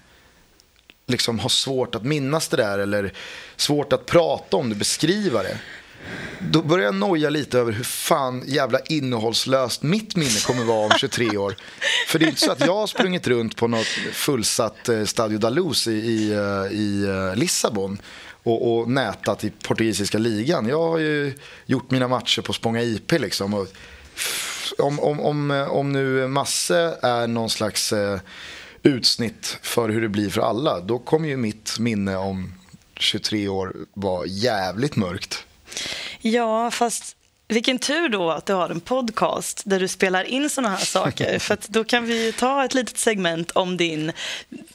liksom 1.07 1.39
har 1.39 1.49
svårt 1.49 1.95
att 1.95 2.03
minnas 2.03 2.47
det 2.47 2.57
där 2.57 2.79
eller 2.79 3.13
svårt 3.55 3.93
att 3.93 4.05
prata 4.05 4.57
om 4.57 4.69
det, 4.69 4.75
beskriva 4.75 5.43
det. 5.43 5.59
Då 6.39 6.61
börjar 6.61 6.85
jag 6.85 6.95
noja 6.95 7.29
lite 7.29 7.59
över 7.59 7.71
hur 7.71 7.83
fan 7.83 8.43
jävla 8.47 8.79
innehållslöst 8.79 9.83
mitt 9.83 10.15
minne 10.15 10.39
kommer 10.45 10.63
vara 10.63 10.85
om 10.85 10.91
23 10.97 11.37
år. 11.37 11.55
För 12.07 12.19
det 12.19 12.25
är 12.25 12.29
inte 12.29 12.41
så 12.41 12.51
att 12.51 12.59
jag 12.59 12.75
har 12.75 12.87
sprungit 12.87 13.27
runt 13.27 13.55
på 13.55 13.67
något 13.67 13.87
fullsatt 14.13 14.89
eh, 14.89 15.03
Stadio 15.03 15.37
da 15.37 15.49
Luz 15.49 15.87
i, 15.87 15.91
i, 15.91 16.31
eh, 16.31 16.77
i 16.77 17.05
eh, 17.07 17.35
Lissabon 17.35 17.97
och, 18.43 18.77
och 18.77 18.89
nätat 18.89 19.43
i 19.43 19.49
portugisiska 19.49 20.17
ligan. 20.17 20.67
Jag 20.67 20.89
har 20.89 20.97
ju 20.97 21.33
gjort 21.65 21.91
mina 21.91 22.07
matcher 22.07 22.41
på 22.41 22.53
Spånga 22.53 22.81
IP 22.81 23.11
liksom. 23.11 23.53
Och 23.53 23.67
om, 24.77 24.99
om, 24.99 25.19
om, 25.19 25.67
om 25.69 25.91
nu 25.91 26.27
Masse 26.27 26.97
är 27.01 27.27
någon 27.27 27.49
slags 27.49 27.93
utsnitt 28.84 29.58
för 29.62 29.89
hur 29.89 30.01
det 30.01 30.10
blir 30.10 30.30
för 30.30 30.41
alla, 30.41 30.80
då 30.80 30.99
kommer 30.99 31.30
ju 31.30 31.38
mitt 31.38 31.80
minne 31.80 32.15
om 32.15 32.53
23 32.95 33.47
år 33.47 33.75
vara 33.93 34.25
jävligt 34.25 34.95
mörkt. 34.95 35.45
Ja, 36.21 36.71
fast 36.71 37.17
vilken 37.47 37.80
tur 37.80 38.10
då 38.10 38.32
att 38.32 38.45
du 38.45 38.53
har 38.53 38.69
en 38.69 38.80
podcast 38.80 39.62
där 39.65 39.80
du 39.80 39.88
spelar 39.88 40.23
in 40.23 40.49
såna 40.49 40.69
här 40.69 40.86
saker. 40.86 41.39
För 41.47 41.58
då 41.67 41.84
kan 41.84 42.06
vi 42.06 42.34
ta 42.34 42.65
ett 42.65 42.73
litet 42.73 42.97
segment 42.97 43.51
om 43.51 43.77
din 43.77 44.12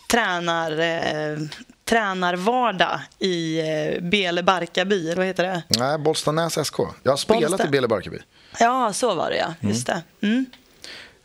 tränar, 0.09 0.79
eh, 0.79 1.39
tränarvardag 1.85 3.01
i 3.19 3.61
eh, 3.61 4.03
Bele 4.03 4.43
Barkarby, 4.43 5.07
eller 5.07 5.17
vad 5.17 5.27
heter 5.27 5.45
det? 5.45 5.63
Nej, 5.69 5.99
Bollstanäs 5.99 6.67
SK. 6.67 6.79
Jag 7.03 7.13
har 7.13 7.17
spelat 7.17 7.51
Bollsta. 7.51 7.67
i 7.67 7.71
Bele 7.71 7.89
Barkarby. 7.89 8.19
Ja, 8.61 8.93
så 8.93 9.15
var 9.15 9.31
det 9.31 9.37
ja. 9.37 9.55
Just 9.61 9.89
mm. 9.89 10.03
det. 10.21 10.27
Mm. 10.27 10.47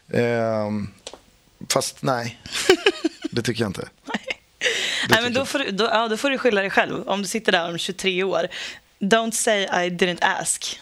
Eh, 0.10 0.90
fast 1.74 2.04
nej, 2.04 2.42
det 3.32 3.42
tycker 3.42 3.62
jag 3.62 3.70
inte. 3.70 3.88
Nej, 5.10 5.22
men 5.22 5.34
då 5.34 5.46
får, 5.46 5.60
du, 5.60 5.72
då, 5.72 5.84
ja, 5.84 6.08
då 6.08 6.18
får 6.18 6.30
du 6.30 6.38
skylla 6.38 6.62
dig 6.62 6.70
själv 6.70 7.10
om 7.10 7.22
du 7.22 7.28
sitter 7.28 7.52
där 7.52 7.70
om 7.70 7.78
23 7.78 8.24
år. 8.24 8.48
Don't 9.00 9.32
say 9.32 9.64
I 9.64 9.90
didn't 9.90 10.20
ask. 10.22 10.80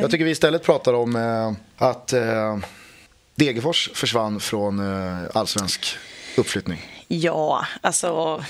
Jag 0.00 0.10
tycker 0.10 0.24
vi 0.24 0.30
istället 0.30 0.62
pratar 0.62 0.92
om 0.92 1.16
eh, 1.16 1.52
att 1.86 2.12
eh, 2.12 2.58
Degerfors 3.34 3.90
försvann 3.94 4.40
från 4.40 4.78
eh, 4.78 5.24
allsvensk 5.34 5.96
uppflyttning. 6.36 7.04
Ja, 7.08 7.66
alltså 7.80 8.42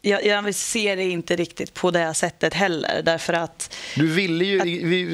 jag, 0.00 0.26
jag 0.26 0.54
ser 0.54 0.96
det 0.96 1.04
inte 1.04 1.36
riktigt 1.36 1.74
på 1.74 1.90
det 1.90 2.14
sättet 2.14 2.54
heller. 2.54 3.02
Därför 3.04 3.32
att... 3.32 3.74
Du 3.96 4.06
ville 4.06 4.44
ju, 4.44 4.60
att... 4.60 4.66
vi, 4.66 5.04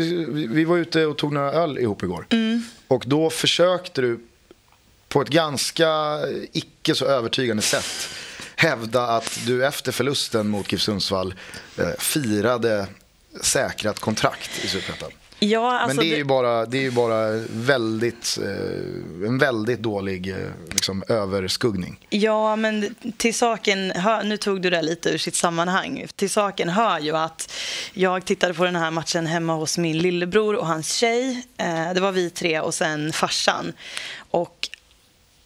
vi 0.51 0.65
var 0.65 0.77
ute 0.77 1.07
och 1.07 1.19
tog 1.19 1.33
några 1.33 1.53
öl 1.53 1.79
ihop 1.79 2.03
igår. 2.03 2.27
Mm. 2.31 2.62
Och 2.88 3.05
då 3.07 3.31
försökte 3.31 4.01
du 4.01 4.21
på 5.09 5.23
ett 5.23 5.29
ganska 5.29 6.19
icke 6.53 6.95
så 6.95 7.05
övertygande 7.05 7.62
sätt 7.62 8.09
hävda 8.57 9.03
att 9.03 9.38
du 9.47 9.67
efter 9.67 9.93
förlusten 9.93 10.49
mot 10.49 10.73
GIF 10.73 10.81
Sundsvall 10.81 11.35
eh, 11.79 11.88
firade 11.99 12.87
säkrat 13.41 13.99
kontrakt 13.99 14.65
i 14.65 14.69
Superettan. 14.69 15.11
Ja, 15.44 15.78
alltså 15.78 15.96
Men 15.96 16.05
det 16.05 16.14
är, 16.14 16.16
ju 16.16 16.24
bara, 16.24 16.66
det 16.66 16.78
är 16.78 16.83
ju 16.83 16.90
bara 16.90 17.31
väldigt, 17.50 18.38
eh, 18.42 19.26
en 19.28 19.38
väldigt 19.38 19.78
dålig 19.78 20.31
eh, 20.31 20.37
liksom, 20.70 21.02
överskuggning. 21.09 22.07
Ja, 22.11 22.57
men 22.57 22.94
till 23.16 23.35
saken, 23.35 23.90
hör, 23.90 24.22
nu 24.22 24.37
tog 24.37 24.62
du 24.62 24.70
det 24.70 24.83
lite 24.83 25.11
ur 25.11 25.18
sitt 25.18 25.35
sammanhang. 25.35 26.07
Till 26.16 26.31
saken 26.31 26.68
hör 26.68 27.00
ju 27.00 27.16
att 27.16 27.52
jag 27.94 28.24
tittade 28.24 28.55
på 28.55 28.64
den 28.64 28.76
här 28.76 28.90
matchen 28.90 29.26
hemma 29.26 29.55
hos 29.55 29.78
min 29.78 29.98
lillebror 29.98 30.55
och 30.55 30.66
hans 30.66 30.92
tjej. 30.94 31.46
Eh, 31.57 31.92
det 31.94 32.00
var 32.00 32.12
vi 32.12 32.31
tre 32.31 32.61
och 32.61 32.74
sen 32.74 33.12
farsan. 33.12 33.72
Och 34.31 34.68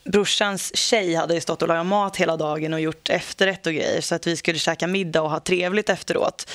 brorsans 0.05 0.77
tjej 0.77 1.15
hade 1.15 1.35
ju 1.35 1.41
stått 1.41 1.63
och 1.63 1.69
lagat 1.69 1.87
mat 1.87 2.17
hela 2.17 2.37
dagen 2.37 2.73
och 2.73 2.81
gjort 2.81 3.09
efterrätt 3.09 3.67
och 3.67 3.73
grejer 3.73 4.01
så 4.01 4.15
att 4.15 4.27
vi 4.27 4.37
skulle 4.37 4.59
käka 4.59 4.87
middag 4.87 5.23
och 5.23 5.31
ha 5.31 5.41
trevligt 5.41 5.89
efteråt. 5.89 6.51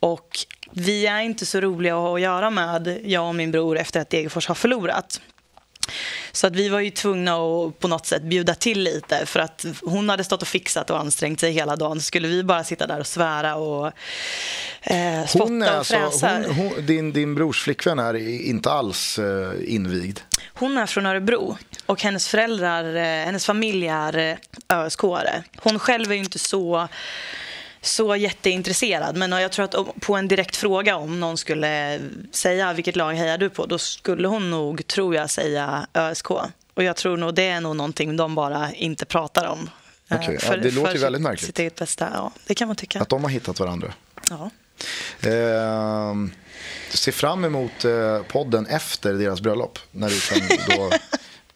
Och 0.00 0.46
vi 0.74 1.06
är 1.06 1.20
inte 1.20 1.46
så 1.46 1.60
roliga 1.60 1.96
att 1.96 2.20
göra 2.20 2.50
med, 2.50 3.00
jag 3.04 3.28
och 3.28 3.34
min 3.34 3.50
bror, 3.50 3.78
efter 3.78 4.00
att 4.00 4.10
Degerfors 4.10 4.48
har 4.48 4.54
förlorat. 4.54 5.20
Så 6.32 6.46
att 6.46 6.56
vi 6.56 6.68
var 6.68 6.80
ju 6.80 6.90
tvungna 6.90 7.34
att 7.34 7.78
på 7.78 7.88
något 7.88 8.06
sätt 8.06 8.22
bjuda 8.22 8.54
till 8.54 8.82
lite 8.82 9.26
för 9.26 9.40
att 9.40 9.64
hon 9.82 10.08
hade 10.08 10.24
stått 10.24 10.42
och 10.42 10.48
fixat 10.48 10.90
och 10.90 11.00
ansträngt 11.00 11.40
sig 11.40 11.52
hela 11.52 11.76
dagen. 11.76 12.00
Så 12.00 12.04
skulle 12.04 12.28
vi 12.28 12.44
bara 12.44 12.64
sitta 12.64 12.86
där 12.86 13.00
och 13.00 13.06
svära 13.06 13.56
och 13.56 13.92
eh, 14.80 15.26
spotta 15.26 15.44
hon 15.44 15.62
är 15.62 15.70
och 15.70 15.78
alltså- 15.78 15.94
fräsa. 15.94 16.28
Alltså, 16.28 16.52
hon, 16.52 16.68
hon, 16.68 16.86
din, 16.86 17.12
din 17.12 17.34
brors 17.34 17.62
flickvän 17.62 17.98
är 17.98 18.14
inte 18.48 18.70
alls 18.70 19.18
eh, 19.18 19.52
invigd? 19.74 20.18
Hon 20.54 20.78
är 20.78 20.86
från 20.86 21.06
Örebro 21.06 21.56
och 21.86 22.02
hennes 22.02 22.28
föräldrar, 22.28 22.96
eh, 22.96 23.02
hennes 23.02 23.46
familj 23.46 23.88
är 23.88 24.18
eh, 24.18 24.78
ösk 24.78 25.00
-are. 25.00 25.42
Hon 25.56 25.78
själv 25.78 26.10
är 26.10 26.14
ju 26.14 26.20
inte 26.20 26.38
så 26.38 26.88
så 27.84 28.16
jätteintresserad. 28.16 29.16
Men 29.16 29.32
jag 29.32 29.52
tror 29.52 29.64
att 29.64 30.00
på 30.00 30.16
en 30.16 30.28
direkt 30.28 30.56
fråga 30.56 30.96
om 30.96 31.20
någon 31.20 31.38
skulle 31.38 32.00
säga 32.30 32.72
vilket 32.72 32.96
lag 32.96 33.14
hejar 33.14 33.38
du 33.38 33.50
på, 33.50 33.66
då 33.66 33.78
skulle 33.78 34.28
hon 34.28 34.50
nog, 34.50 34.86
tror 34.86 35.14
jag, 35.14 35.30
säga 35.30 35.86
ÖSK. 35.94 36.30
Och 36.74 36.84
jag 36.84 36.96
tror 36.96 37.16
nog 37.16 37.34
det 37.34 37.48
är 37.48 37.60
nog 37.60 37.76
någonting 37.76 38.16
de 38.16 38.34
bara 38.34 38.72
inte 38.72 39.04
pratar 39.04 39.46
om. 39.46 39.70
Okay. 40.10 40.38
För, 40.38 40.56
ja, 40.56 40.62
det 40.62 40.70
låter 40.70 40.94
ju 40.94 40.98
väldigt 40.98 41.22
märkligt. 41.22 41.46
Sitt 41.46 41.58
eget 41.58 41.74
bästa. 41.74 42.08
Ja, 42.14 42.32
det 42.46 42.54
kan 42.54 42.68
man 42.68 42.76
tycka. 42.76 43.00
Att 43.00 43.08
de 43.08 43.22
har 43.22 43.30
hittat 43.30 43.60
varandra. 43.60 43.94
Ja. 44.30 44.50
Eh, 45.30 46.14
se 46.90 47.12
fram 47.12 47.44
emot 47.44 47.84
eh, 47.84 48.22
podden 48.22 48.66
efter 48.66 49.12
deras 49.12 49.40
bröllop. 49.40 49.78
När 49.90 50.08
du, 50.08 50.16
då, 50.76 50.90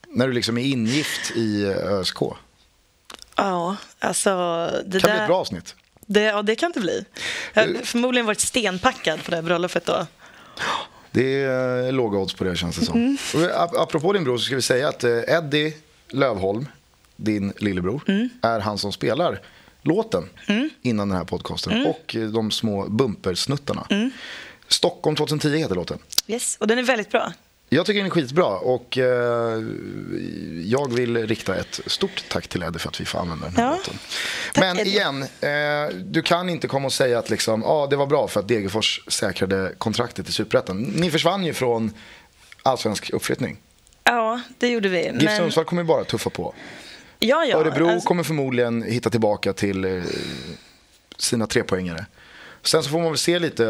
när 0.08 0.26
du 0.26 0.32
liksom 0.32 0.58
är 0.58 0.64
ingift 0.64 1.30
i 1.36 1.66
ÖSK. 1.66 2.22
Ja, 3.36 3.76
alltså... 3.98 4.30
Det 4.86 5.00
kan 5.00 5.10
där... 5.10 5.16
bli 5.16 5.22
ett 5.22 5.28
bra 5.28 5.36
avsnitt. 5.36 5.74
Det, 6.10 6.22
ja, 6.22 6.42
det 6.42 6.54
kan 6.54 6.72
det 6.72 6.80
bli. 6.80 7.04
Jag 7.54 7.66
har 7.66 7.74
förmodligen 7.84 8.26
varit 8.26 8.40
stenpackad 8.40 9.24
på 9.24 9.30
det 9.30 9.36
här 9.36 9.42
bröllopet 9.42 9.86
då. 9.86 10.06
Det 11.10 11.42
är 11.42 11.92
låga 11.92 12.18
odds 12.18 12.34
på 12.34 12.44
det 12.44 12.56
känns 12.56 12.76
det 12.76 12.84
som. 12.84 13.16
Mm. 13.34 13.50
apropå 13.56 14.12
din 14.12 14.24
bror 14.24 14.38
så 14.38 14.44
ska 14.44 14.54
vi 14.54 14.62
säga 14.62 14.88
att 14.88 15.04
eh, 15.04 15.10
Eddie 15.10 15.74
Lövholm, 16.10 16.68
din 17.16 17.52
lillebror, 17.58 18.02
mm. 18.08 18.28
är 18.42 18.60
han 18.60 18.78
som 18.78 18.92
spelar 18.92 19.40
låten 19.82 20.28
mm. 20.46 20.70
innan 20.82 21.08
den 21.08 21.18
här 21.18 21.24
podcasten 21.24 21.72
mm. 21.72 21.86
och 21.86 22.16
de 22.32 22.50
små 22.50 22.88
bumpersnuttarna. 22.88 23.86
Mm. 23.90 24.10
Stockholm 24.68 25.16
2010 25.16 25.56
heter 25.56 25.74
låten. 25.74 25.98
Yes, 26.26 26.56
och 26.60 26.66
den 26.66 26.78
är 26.78 26.82
väldigt 26.82 27.10
bra. 27.10 27.32
Jag 27.68 27.86
tycker 27.86 27.98
den 27.98 28.06
är 28.06 28.10
skitbra 28.10 28.46
och 28.46 28.98
eh, 28.98 29.62
jag 30.64 30.94
vill 30.94 31.26
rikta 31.26 31.56
ett 31.56 31.80
stort 31.86 32.24
tack 32.28 32.48
till 32.48 32.62
Eddie 32.62 32.78
för 32.78 32.88
att 32.88 33.00
vi 33.00 33.04
får 33.04 33.18
använda 33.18 33.46
den 33.46 33.56
här 33.56 33.64
ja. 33.64 33.70
låten. 33.70 33.94
Men 34.56 34.78
Eddie. 34.78 34.90
igen, 34.90 35.22
eh, 35.22 35.96
du 35.96 36.22
kan 36.22 36.48
inte 36.48 36.68
komma 36.68 36.86
och 36.86 36.92
säga 36.92 37.18
att 37.18 37.30
liksom, 37.30 37.64
ah, 37.64 37.86
det 37.86 37.96
var 37.96 38.06
bra 38.06 38.28
för 38.28 38.40
att 38.40 38.48
Degerfors 38.48 39.00
säkrade 39.08 39.72
kontraktet 39.78 40.28
i 40.28 40.32
Superettan. 40.32 40.82
Ni 40.82 41.10
försvann 41.10 41.44
ju 41.44 41.54
från 41.54 41.92
allsvensk 42.62 43.10
uppflyttning. 43.10 43.56
Ja, 44.04 44.40
det 44.58 44.68
gjorde 44.68 44.88
vi. 44.88 44.98
GIF 44.98 45.22
men... 45.22 45.36
Sundsvall 45.36 45.64
kommer 45.64 45.84
bara 45.84 46.04
tuffa 46.04 46.30
på. 46.30 46.54
Ja, 47.18 47.44
ja. 47.44 47.56
Örebro 47.56 47.88
alltså... 47.88 48.08
kommer 48.08 48.22
förmodligen 48.22 48.82
hitta 48.82 49.10
tillbaka 49.10 49.52
till 49.52 49.84
eh, 49.84 50.02
sina 51.16 51.46
trepoängare. 51.46 52.06
Sen 52.62 52.82
så 52.82 52.90
får 52.90 52.98
man 52.98 53.08
väl 53.08 53.18
se 53.18 53.38
lite 53.38 53.64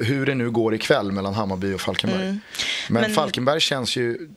hur 0.00 0.26
det 0.26 0.34
nu 0.34 0.50
går 0.50 0.74
ikväll 0.74 1.12
mellan 1.12 1.34
Hammarby 1.34 1.74
och 1.74 1.80
Falkenberg. 1.80 2.22
Mm. 2.22 2.40
Men, 2.88 3.02
men, 3.02 3.14
Falkenberg 3.14 3.60
känns 3.60 3.96
ju... 3.96 4.28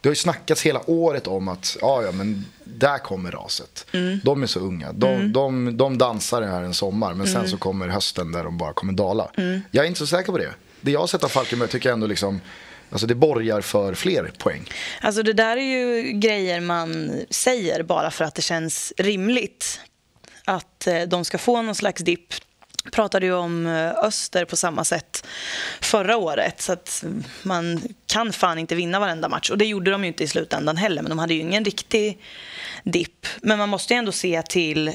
Det 0.00 0.08
har 0.08 0.12
ju 0.12 0.16
snackats 0.16 0.62
hela 0.62 0.90
året 0.90 1.26
om 1.26 1.48
att 1.48 1.76
ja, 1.80 2.02
ja, 2.02 2.12
men 2.12 2.46
där 2.64 2.98
kommer 2.98 3.30
raset. 3.30 3.86
Mm. 3.92 4.20
De 4.24 4.42
är 4.42 4.46
så 4.46 4.60
unga. 4.60 4.92
De, 4.92 5.14
mm. 5.14 5.32
de, 5.32 5.76
de 5.76 5.98
dansar 5.98 6.42
här 6.42 6.62
en 6.62 6.74
sommar 6.74 7.14
men 7.14 7.26
sen 7.26 7.36
mm. 7.36 7.48
så 7.48 7.56
kommer 7.56 7.88
hösten 7.88 8.32
där 8.32 8.44
de 8.44 8.58
bara 8.58 8.72
kommer 8.72 8.92
dala. 8.92 9.30
Mm. 9.36 9.60
Jag 9.70 9.84
är 9.84 9.88
inte 9.88 9.98
så 9.98 10.06
säker 10.06 10.32
på 10.32 10.38
det. 10.38 10.54
Det 10.80 10.90
jag 10.90 11.00
har 11.00 11.06
sett 11.06 11.24
av 11.24 11.28
Falkenberg 11.28 11.68
tycker 11.68 11.88
jag 11.88 11.94
ändå 11.94 12.06
liksom 12.06 12.40
Alltså 12.92 13.06
det 13.06 13.14
borgar 13.14 13.60
för 13.60 13.94
fler 13.94 14.30
poäng. 14.38 14.70
Alltså 15.00 15.22
det 15.22 15.32
där 15.32 15.56
är 15.56 15.60
ju 15.60 16.12
grejer 16.12 16.60
man 16.60 17.20
säger 17.30 17.82
bara 17.82 18.10
för 18.10 18.24
att 18.24 18.34
det 18.34 18.42
känns 18.42 18.92
rimligt. 18.96 19.80
Att 20.44 20.86
eh, 20.86 21.02
de 21.02 21.24
ska 21.24 21.38
få 21.38 21.62
någon 21.62 21.74
slags 21.74 22.02
dipp 22.02 22.34
pratade 22.90 23.26
ju 23.26 23.34
om 23.34 23.66
eh, 23.66 23.90
Öster 23.90 24.44
på 24.44 24.56
samma 24.56 24.84
sätt 24.84 25.26
förra 25.80 26.16
året. 26.16 26.60
Så 26.60 26.72
att 26.72 27.04
man 27.42 27.82
kan 28.06 28.32
fan 28.32 28.58
inte 28.58 28.74
vinna 28.74 29.00
varenda 29.00 29.28
match. 29.28 29.50
Och 29.50 29.58
det 29.58 29.64
gjorde 29.64 29.90
de 29.90 30.04
ju 30.04 30.08
inte 30.08 30.24
i 30.24 30.28
slutändan 30.28 30.76
heller. 30.76 31.02
Men 31.02 31.10
de 31.10 31.18
hade 31.18 31.34
ju 31.34 31.40
ingen 31.40 31.64
riktig 31.64 32.18
dipp. 32.84 33.26
Men 33.42 33.58
man 33.58 33.68
måste 33.68 33.94
ju 33.94 33.98
ändå 33.98 34.12
se 34.12 34.42
till 34.42 34.94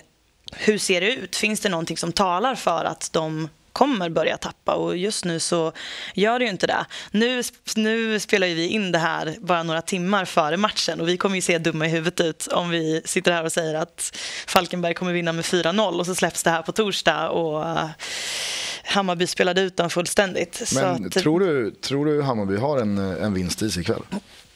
hur 0.52 0.78
ser 0.78 1.02
det 1.02 1.14
ut? 1.14 1.36
Finns 1.36 1.60
det 1.60 1.70
någonting 1.70 1.98
som 1.98 2.12
talar 2.12 2.56
för 2.56 2.86
att 2.86 3.10
de 3.14 3.50
kommer 3.78 4.10
börja 4.10 4.38
tappa 4.38 4.74
och 4.74 4.98
just 4.98 5.26
nu 5.26 5.40
så 5.40 5.72
gör 6.14 6.40
det 6.40 6.46
ju 6.46 6.52
inte 6.52 6.68
det. 6.68 6.86
Nu, 7.12 7.44
nu 7.76 8.20
spelar 8.20 8.48
vi 8.48 8.68
in 8.68 8.92
det 8.92 9.00
här 9.00 9.36
bara 9.40 9.64
några 9.64 9.82
timmar 9.82 10.26
före 10.26 10.58
matchen 10.58 11.02
och 11.02 11.08
vi 11.08 11.18
kommer 11.18 11.36
ju 11.36 11.42
se 11.42 11.58
dumma 11.58 11.86
i 11.86 11.90
huvudet 11.90 12.22
ut 12.22 12.48
om 12.48 12.70
vi 12.70 13.02
sitter 13.06 13.32
här 13.32 13.44
och 13.44 13.52
säger 13.52 13.76
att 13.76 14.18
Falkenberg 14.48 14.94
kommer 14.94 15.14
vinna 15.14 15.34
med 15.34 15.46
4-0 15.46 16.00
och 16.00 16.06
så 16.06 16.16
släpps 16.16 16.44
det 16.44 16.50
här 16.50 16.62
på 16.62 16.72
torsdag 16.72 17.30
och 17.30 17.62
uh, 17.62 17.90
Hammarby 18.84 19.28
spelade 19.28 19.62
ut 19.62 19.78
dem 19.78 19.90
fullständigt. 19.90 20.72
Men 20.76 21.06
att, 21.06 21.12
tror, 21.12 21.40
du, 21.40 21.72
tror 21.72 22.06
du 22.06 22.22
Hammarby 22.22 22.58
har 22.58 22.78
en, 22.78 22.98
en 22.98 23.34
vinst 23.34 23.62
i 23.62 23.72
sig 23.72 23.82
ikväll? 23.82 24.04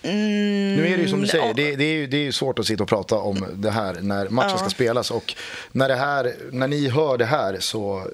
Mm, 0.03 0.75
nu 0.75 0.87
är 0.87 0.97
det 0.97 1.03
ju 1.03 1.09
som 1.09 1.21
du 1.21 1.27
säger, 1.27 1.53
det, 1.53 1.75
det, 1.75 1.83
är 1.83 1.93
ju, 1.93 2.07
det 2.07 2.17
är 2.17 2.23
ju 2.23 2.31
svårt 2.31 2.59
att 2.59 2.65
sitta 2.65 2.83
och 2.83 2.89
prata 2.89 3.15
om 3.15 3.45
det 3.53 3.71
här 3.71 3.97
när 4.01 4.29
matchen 4.29 4.51
ja. 4.51 4.57
ska 4.57 4.69
spelas. 4.69 5.11
Och 5.11 5.35
när, 5.71 5.87
det 5.87 5.95
här, 5.95 6.35
när 6.51 6.67
ni 6.67 6.89
hör 6.89 7.17
det 7.17 7.25
här 7.25 7.57
så 7.59 8.11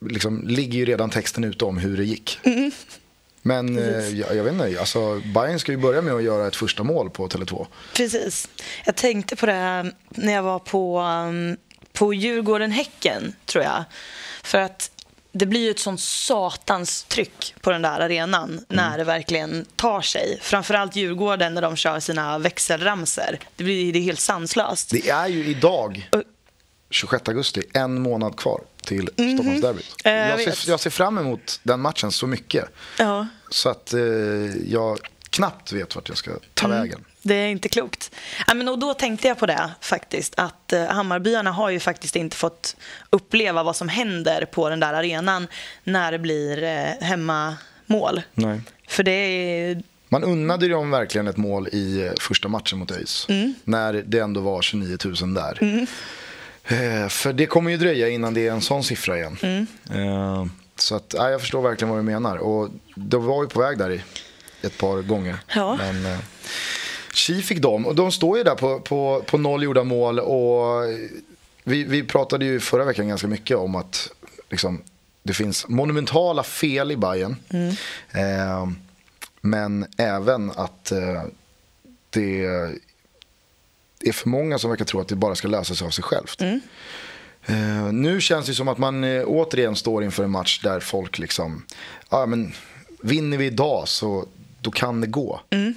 liksom, 0.00 0.48
ligger 0.48 0.78
ju 0.78 0.84
redan 0.84 1.10
texten 1.10 1.44
ute 1.44 1.64
om 1.64 1.78
hur 1.78 1.96
det 1.96 2.04
gick. 2.04 2.40
Mm. 2.42 2.70
Men 3.46 3.78
eh, 3.78 4.08
jag, 4.08 4.36
jag, 4.36 4.44
vet 4.44 4.52
inte, 4.52 4.80
alltså, 4.80 5.20
Bayern 5.34 5.58
ska 5.58 5.72
ju 5.72 5.78
börja 5.78 6.02
med 6.02 6.14
att 6.14 6.22
göra 6.22 6.46
ett 6.46 6.56
första 6.56 6.82
mål 6.82 7.10
på 7.10 7.28
Tele2. 7.28 7.66
Precis. 7.94 8.48
Jag 8.84 8.96
tänkte 8.96 9.36
på 9.36 9.46
det 9.46 9.92
när 10.08 10.32
jag 10.32 10.42
var 10.42 10.58
på, 10.58 11.00
um, 11.00 11.56
på 11.92 12.14
Djurgården-Häcken, 12.14 13.32
tror 13.46 13.64
jag. 13.64 13.84
För 14.42 14.58
att 14.58 14.90
det 15.32 15.46
blir 15.46 15.60
ju 15.60 15.70
ett 15.70 15.78
sånt 15.78 16.00
satans 16.00 17.04
tryck 17.04 17.54
på 17.60 17.70
den 17.70 17.82
där 17.82 18.00
arenan 18.00 18.48
mm. 18.48 18.64
när 18.68 18.98
det 18.98 19.04
verkligen 19.04 19.64
tar 19.76 20.00
sig. 20.00 20.38
Framförallt 20.42 20.96
Djurgården 20.96 21.54
när 21.54 21.62
de 21.62 21.76
kör 21.76 22.00
sina 22.00 22.38
växelramser. 22.38 23.38
Det 23.56 23.64
blir 23.64 23.92
det 23.92 23.98
är 23.98 24.02
helt 24.02 24.20
sanslöst. 24.20 24.90
Det 24.90 25.08
är 25.08 25.28
ju 25.28 25.46
idag, 25.46 26.10
26 26.94 27.28
augusti, 27.28 27.62
en 27.72 28.02
månad 28.02 28.36
kvar 28.36 28.60
till 28.82 29.10
mm 29.16 29.30
-hmm. 29.30 29.34
Stockholmsderbyt. 29.34 29.94
Äh, 30.04 30.12
jag, 30.12 30.40
ser, 30.40 30.70
jag 30.70 30.80
ser 30.80 30.90
fram 30.90 31.18
emot 31.18 31.60
den 31.62 31.80
matchen 31.80 32.12
så 32.12 32.26
mycket. 32.26 32.64
Ja. 32.98 33.26
Så 33.50 33.68
att 33.68 33.92
eh, 33.92 34.00
jag 34.66 34.98
knappt 35.30 35.72
vet 35.72 35.94
vart 35.94 36.08
jag 36.08 36.18
ska 36.18 36.30
ta 36.54 36.66
mm. 36.66 36.78
vägen. 36.78 37.04
Det 37.22 37.34
är 37.34 37.48
inte 37.48 37.68
klokt. 37.68 38.10
Ja, 38.46 38.54
men 38.54 38.68
och 38.68 38.78
då 38.78 38.94
tänkte 38.94 39.28
jag 39.28 39.38
på 39.38 39.46
det 39.46 39.70
faktiskt. 39.80 40.34
Att 40.36 40.72
eh, 40.72 40.86
Hammarbyarna 40.86 41.52
har 41.52 41.70
ju 41.70 41.80
faktiskt 41.80 42.16
inte 42.16 42.36
fått 42.36 42.76
uppleva 43.10 43.62
vad 43.62 43.76
som 43.76 43.88
händer 43.88 44.44
på 44.44 44.68
den 44.68 44.80
där 44.80 44.94
arenan 44.94 45.46
när 45.84 46.12
det 46.12 46.18
blir 46.18 46.62
eh, 46.62 47.06
hemmamål. 47.06 48.22
Nej. 48.34 48.60
För 48.88 49.02
det 49.02 49.10
är... 49.10 49.82
Man 50.08 50.24
unnade 50.24 50.68
dem 50.68 50.90
verkligen 50.90 51.26
ett 51.26 51.36
mål 51.36 51.68
i 51.72 52.06
eh, 52.06 52.12
första 52.20 52.48
matchen 52.48 52.78
mot 52.78 52.90
ÖIS. 52.90 53.26
Mm. 53.28 53.54
När 53.64 53.92
det 53.92 54.18
ändå 54.18 54.40
var 54.40 54.62
29 54.62 54.96
000 55.04 55.34
där. 55.34 55.58
Mm. 55.62 55.86
Eh, 56.66 57.08
för 57.08 57.32
det 57.32 57.46
kommer 57.46 57.70
ju 57.70 57.76
dröja 57.76 58.08
innan 58.08 58.34
det 58.34 58.46
är 58.46 58.52
en 58.52 58.60
sån 58.60 58.84
siffra 58.84 59.16
igen. 59.16 59.36
Mm. 59.42 59.66
Eh, 59.90 60.46
så 60.76 60.94
att, 60.94 61.14
ja, 61.16 61.30
jag 61.30 61.40
förstår 61.40 61.62
verkligen 61.62 61.90
vad 61.90 61.98
du 61.98 62.02
menar. 62.02 62.36
Och 62.36 62.68
det 62.94 63.16
var 63.16 63.42
ju 63.42 63.48
på 63.48 63.60
väg 63.60 63.78
där 63.78 63.90
i 63.90 64.00
ett 64.62 64.78
par 64.78 65.02
gånger. 65.02 65.36
Ja. 65.54 65.76
Men 65.76 66.06
eh, 66.06 66.18
Chi 67.14 67.42
fick 67.42 67.58
dem. 67.58 67.86
Och 67.86 67.94
de 67.94 68.12
står 68.12 68.38
ju 68.38 68.44
där 68.44 68.54
på, 68.54 68.80
på, 68.80 69.24
på 69.26 69.38
noll 69.38 69.62
gjorda 69.62 69.84
mål. 69.84 70.20
Och 70.20 70.84
vi, 71.64 71.84
vi 71.84 72.02
pratade 72.02 72.44
ju 72.44 72.60
förra 72.60 72.84
veckan 72.84 73.08
ganska 73.08 73.26
mycket 73.26 73.56
om 73.56 73.74
att 73.74 74.10
liksom, 74.50 74.82
det 75.22 75.32
finns 75.32 75.68
monumentala 75.68 76.42
fel 76.42 76.92
i 76.92 76.96
Bayern. 76.96 77.36
Mm. 77.48 77.74
Eh, 78.10 78.68
men 79.40 79.86
även 79.96 80.50
att 80.50 80.92
eh, 80.92 81.22
det 82.10 82.46
är 84.00 84.12
för 84.12 84.28
många 84.28 84.58
som 84.58 84.70
verkar 84.70 84.84
tro 84.84 85.00
att 85.00 85.08
det 85.08 85.16
bara 85.16 85.34
ska 85.34 85.48
lösa 85.48 85.74
sig 85.74 85.86
av 85.86 85.90
sig 85.90 86.04
självt. 86.04 86.40
Mm. 86.40 86.60
Uh, 87.50 87.92
nu 87.92 88.20
känns 88.20 88.46
det 88.46 88.54
som 88.54 88.68
att 88.68 88.78
man 88.78 89.04
uh, 89.04 89.24
återigen 89.26 89.76
står 89.76 90.04
inför 90.04 90.24
en 90.24 90.30
match 90.30 90.60
där 90.62 90.80
folk 90.80 91.18
liksom, 91.18 91.64
ja 92.10 92.18
uh, 92.18 92.26
men 92.26 92.52
vinner 93.02 93.38
vi 93.38 93.46
idag 93.46 93.88
så 93.88 94.26
då 94.60 94.70
kan 94.70 95.00
det 95.00 95.06
gå. 95.06 95.40
Mm. 95.50 95.74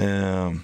Uh, 0.00 0.60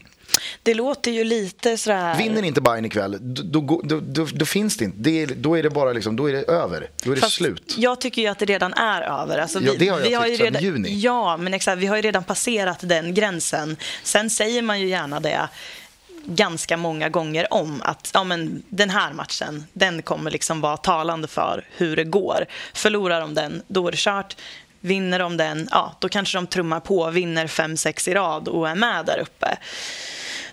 det 0.62 0.74
låter 0.74 1.10
ju 1.10 1.24
lite 1.24 1.78
sådär... 1.78 2.18
Vinner 2.18 2.42
inte 2.42 2.60
Bayern 2.60 2.84
ikväll, 2.84 3.18
då, 3.20 3.60
då, 3.84 4.00
då, 4.00 4.26
då 4.34 4.46
finns 4.46 4.76
det 4.76 4.84
inte. 4.84 4.98
Det 4.98 5.26
då 5.26 5.58
är 5.58 5.62
det 5.62 5.70
bara 5.70 5.92
liksom, 5.92 6.16
då 6.16 6.28
är 6.28 6.32
det 6.32 6.42
över. 6.42 6.90
Då 7.04 7.10
är 7.10 7.14
det 7.14 7.20
Fast 7.20 7.34
slut. 7.34 7.74
Jag 7.78 8.00
tycker 8.00 8.22
ju 8.22 8.28
att 8.28 8.38
det 8.38 8.44
redan 8.44 8.72
är 8.72 9.02
över. 9.02 9.38
Alltså 9.38 9.58
vi, 9.58 9.66
ja, 9.66 9.72
det 9.78 9.88
har 9.88 10.00
jag 10.00 10.08
vi 10.08 10.14
har 10.14 10.26
ju 10.26 10.36
redan, 10.36 10.62
juni. 10.62 11.00
Ja, 11.00 11.36
men 11.36 11.54
exakt. 11.54 11.78
Vi 11.78 11.86
har 11.86 11.96
ju 11.96 12.02
redan 12.02 12.24
passerat 12.24 12.78
den 12.80 13.14
gränsen. 13.14 13.76
Sen 14.02 14.30
säger 14.30 14.62
man 14.62 14.80
ju 14.80 14.88
gärna 14.88 15.20
det 15.20 15.48
ganska 16.24 16.76
många 16.76 17.08
gånger 17.08 17.52
om 17.52 17.82
att 17.84 18.10
ja, 18.14 18.24
men 18.24 18.62
den 18.68 18.90
här 18.90 19.12
matchen 19.12 19.64
den 19.72 20.02
kommer 20.02 20.30
liksom 20.30 20.60
vara 20.60 20.76
talande 20.76 21.28
för 21.28 21.64
hur 21.76 21.96
det 21.96 22.04
går. 22.04 22.46
Förlorar 22.74 23.20
de 23.20 23.34
den, 23.34 23.62
då 23.66 23.88
är 23.88 23.90
det 23.90 23.98
kört. 23.98 24.36
Vinner 24.80 25.18
de 25.18 25.36
den, 25.36 25.68
ja, 25.70 25.96
då 25.98 26.08
kanske 26.08 26.38
de 26.38 26.46
trummar 26.46 26.80
på, 26.80 27.10
vinner 27.10 27.46
5-6 27.46 28.08
i 28.08 28.14
rad 28.14 28.48
och 28.48 28.68
är 28.68 28.74
med 28.74 29.06
där 29.06 29.18
uppe. 29.18 29.56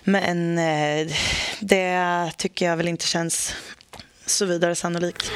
Men 0.04 0.58
eh, 0.58 1.12
det 1.60 2.30
tycker 2.36 2.66
jag 2.66 2.76
väl 2.76 2.88
inte 2.88 3.06
känns 3.06 3.54
så 4.26 4.44
vidare 4.44 4.74
sannolikt. 4.74 5.32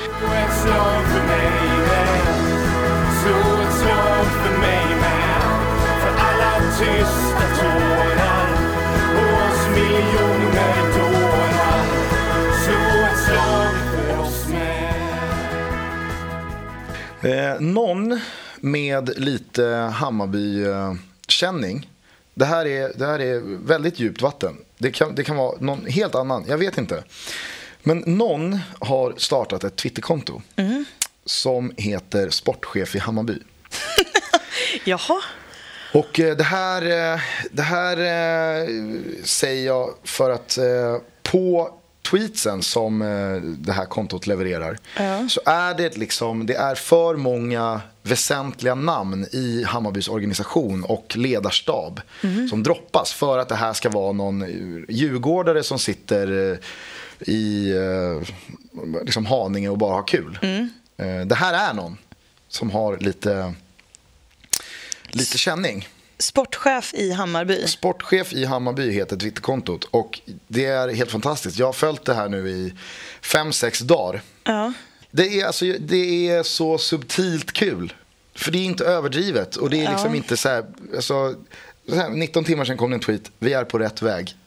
Eh, 17.24 17.60
någon 17.60 18.20
med 18.56 19.18
lite 19.18 19.64
Hammarby-känning. 19.94 21.90
Det 22.34 22.44
här, 22.44 22.66
är, 22.66 22.92
det 22.94 23.06
här 23.06 23.18
är 23.18 23.40
väldigt 23.66 24.00
djupt 24.00 24.22
vatten. 24.22 24.56
Det 24.78 24.90
kan, 24.90 25.14
det 25.14 25.24
kan 25.24 25.37
vara 25.37 25.56
någon 25.60 25.87
helt 25.87 26.14
annan, 26.14 26.44
jag 26.48 26.58
vet 26.58 26.78
inte. 26.78 27.04
Men 27.82 27.98
någon 27.98 28.58
har 28.80 29.14
startat 29.16 29.64
ett 29.64 29.76
Twitterkonto 29.76 30.42
mm. 30.56 30.84
som 31.24 31.72
heter 31.76 32.30
Sportchef 32.30 32.94
i 32.94 32.98
Hammarby. 32.98 33.38
Jaha. 34.84 35.22
Och 35.94 36.20
eh, 36.20 36.37
det 36.37 36.44
här, 36.44 36.82
eh, 36.82 37.20
det 37.50 37.62
här 37.62 37.96
eh, 37.96 38.68
säger 39.24 39.66
jag 39.66 39.94
för 40.04 40.30
att 40.30 40.58
på 41.22 41.74
tweetsen 42.10 42.62
som 42.62 42.98
det 43.58 43.72
här 43.72 43.86
kontot 43.86 44.26
levererar 44.26 44.78
ja. 44.96 45.28
så 45.28 45.40
är 45.46 45.74
det 45.74 45.96
liksom, 45.96 46.46
det 46.46 46.54
är 46.54 46.74
för 46.74 47.16
många 47.16 47.80
väsentliga 48.02 48.74
namn 48.74 49.26
i 49.32 49.64
Hammarbys 49.64 50.08
organisation 50.08 50.84
och 50.84 51.16
ledarstab 51.16 52.00
mm. 52.22 52.48
som 52.48 52.62
droppas 52.62 53.12
för 53.12 53.38
att 53.38 53.48
det 53.48 53.54
här 53.54 53.72
ska 53.72 53.90
vara 53.90 54.12
någon 54.12 54.44
djurgårdare 54.88 55.62
som 55.62 55.78
sitter 55.78 56.58
i 57.20 57.72
liksom 59.02 59.26
Haninge 59.26 59.68
och 59.68 59.78
bara 59.78 59.94
har 59.94 60.07
kul. 60.07 60.38
Mm. 60.42 61.28
Det 61.28 61.34
här 61.34 61.70
är 61.70 61.74
någon 61.74 61.98
som 62.48 62.70
har 62.70 62.96
lite 62.96 63.55
lite 65.14 65.38
känning. 65.38 65.88
Sportchef 66.18 66.94
i 66.94 67.12
Hammarby. 67.12 67.66
Sportchef 67.66 68.32
i 68.32 68.44
Hammarby 68.44 68.90
heter 68.90 69.16
Twitterkontot. 69.16 69.84
Och 69.84 70.20
det 70.48 70.64
är 70.64 70.88
helt 70.88 71.10
fantastiskt. 71.10 71.58
Jag 71.58 71.66
har 71.66 71.72
följt 71.72 72.04
det 72.04 72.14
här 72.14 72.28
nu 72.28 72.48
i 72.48 72.74
fem 73.22 73.52
sex 73.52 73.78
dagar. 73.80 74.22
Ja. 74.44 74.72
Det, 75.10 75.40
är 75.40 75.46
alltså, 75.46 75.64
det 75.64 76.28
är 76.30 76.42
så 76.42 76.78
subtilt 76.78 77.52
kul. 77.52 77.94
För 78.34 78.50
det 78.50 78.58
är 78.58 78.64
inte 78.64 78.84
överdrivet. 78.84 79.56
Och 79.56 79.70
det 79.70 79.84
är 79.84 79.90
liksom 79.90 80.10
ja. 80.10 80.16
inte 80.16 80.36
så 80.36 80.48
här, 80.48 80.64
alltså, 80.94 81.34
så 81.88 81.94
här, 81.94 82.08
19 82.08 82.44
timmar 82.44 82.64
sedan 82.64 82.76
kom 82.76 82.90
det 82.90 82.96
en 82.96 83.00
tweet. 83.00 83.30
Vi 83.38 83.52
är 83.52 83.64
på 83.64 83.78
rätt 83.78 84.02
väg. 84.02 84.36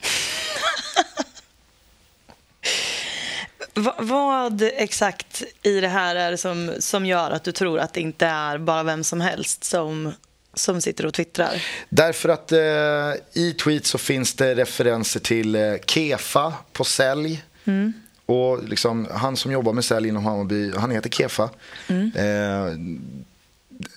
Va, 3.74 3.96
vad 4.00 4.62
exakt 4.62 5.44
i 5.62 5.80
det 5.80 5.88
här 5.88 6.16
är 6.16 6.32
det 6.32 6.38
som, 6.38 6.74
som 6.80 7.06
gör 7.06 7.32
att 7.32 7.44
du 7.44 7.52
tror 7.52 7.80
att 7.80 7.94
det 7.94 8.02
inte 8.02 8.26
är 8.26 8.58
bara 8.58 8.84
vem 8.84 9.04
som 9.04 9.22
helst 9.22 9.64
som 9.64 10.14
som 10.58 10.82
sitter 10.82 11.06
och 11.06 11.14
twittrar? 11.14 11.64
Därför 11.90 12.30
att 12.30 12.52
eh, 12.52 13.42
i 13.44 13.54
tweets 13.64 13.90
så 13.90 13.98
finns 13.98 14.34
det 14.34 14.56
referenser 14.56 15.20
till 15.20 15.56
eh, 15.56 15.74
Kefa 15.86 16.54
på 16.74 16.84
sälj. 16.84 17.44
Mm. 17.66 17.94
Och 18.26 18.64
liksom, 18.64 19.08
han 19.12 19.38
som 19.38 19.52
jobbar 19.52 19.74
med 19.74 19.86
sälj 19.86 20.08
inom 20.08 20.26
Hammarby, 20.26 20.72
han 20.76 20.92
heter 20.92 21.10
Kefa. 21.10 21.50
Mm. 21.88 22.12
Eh, 22.16 22.74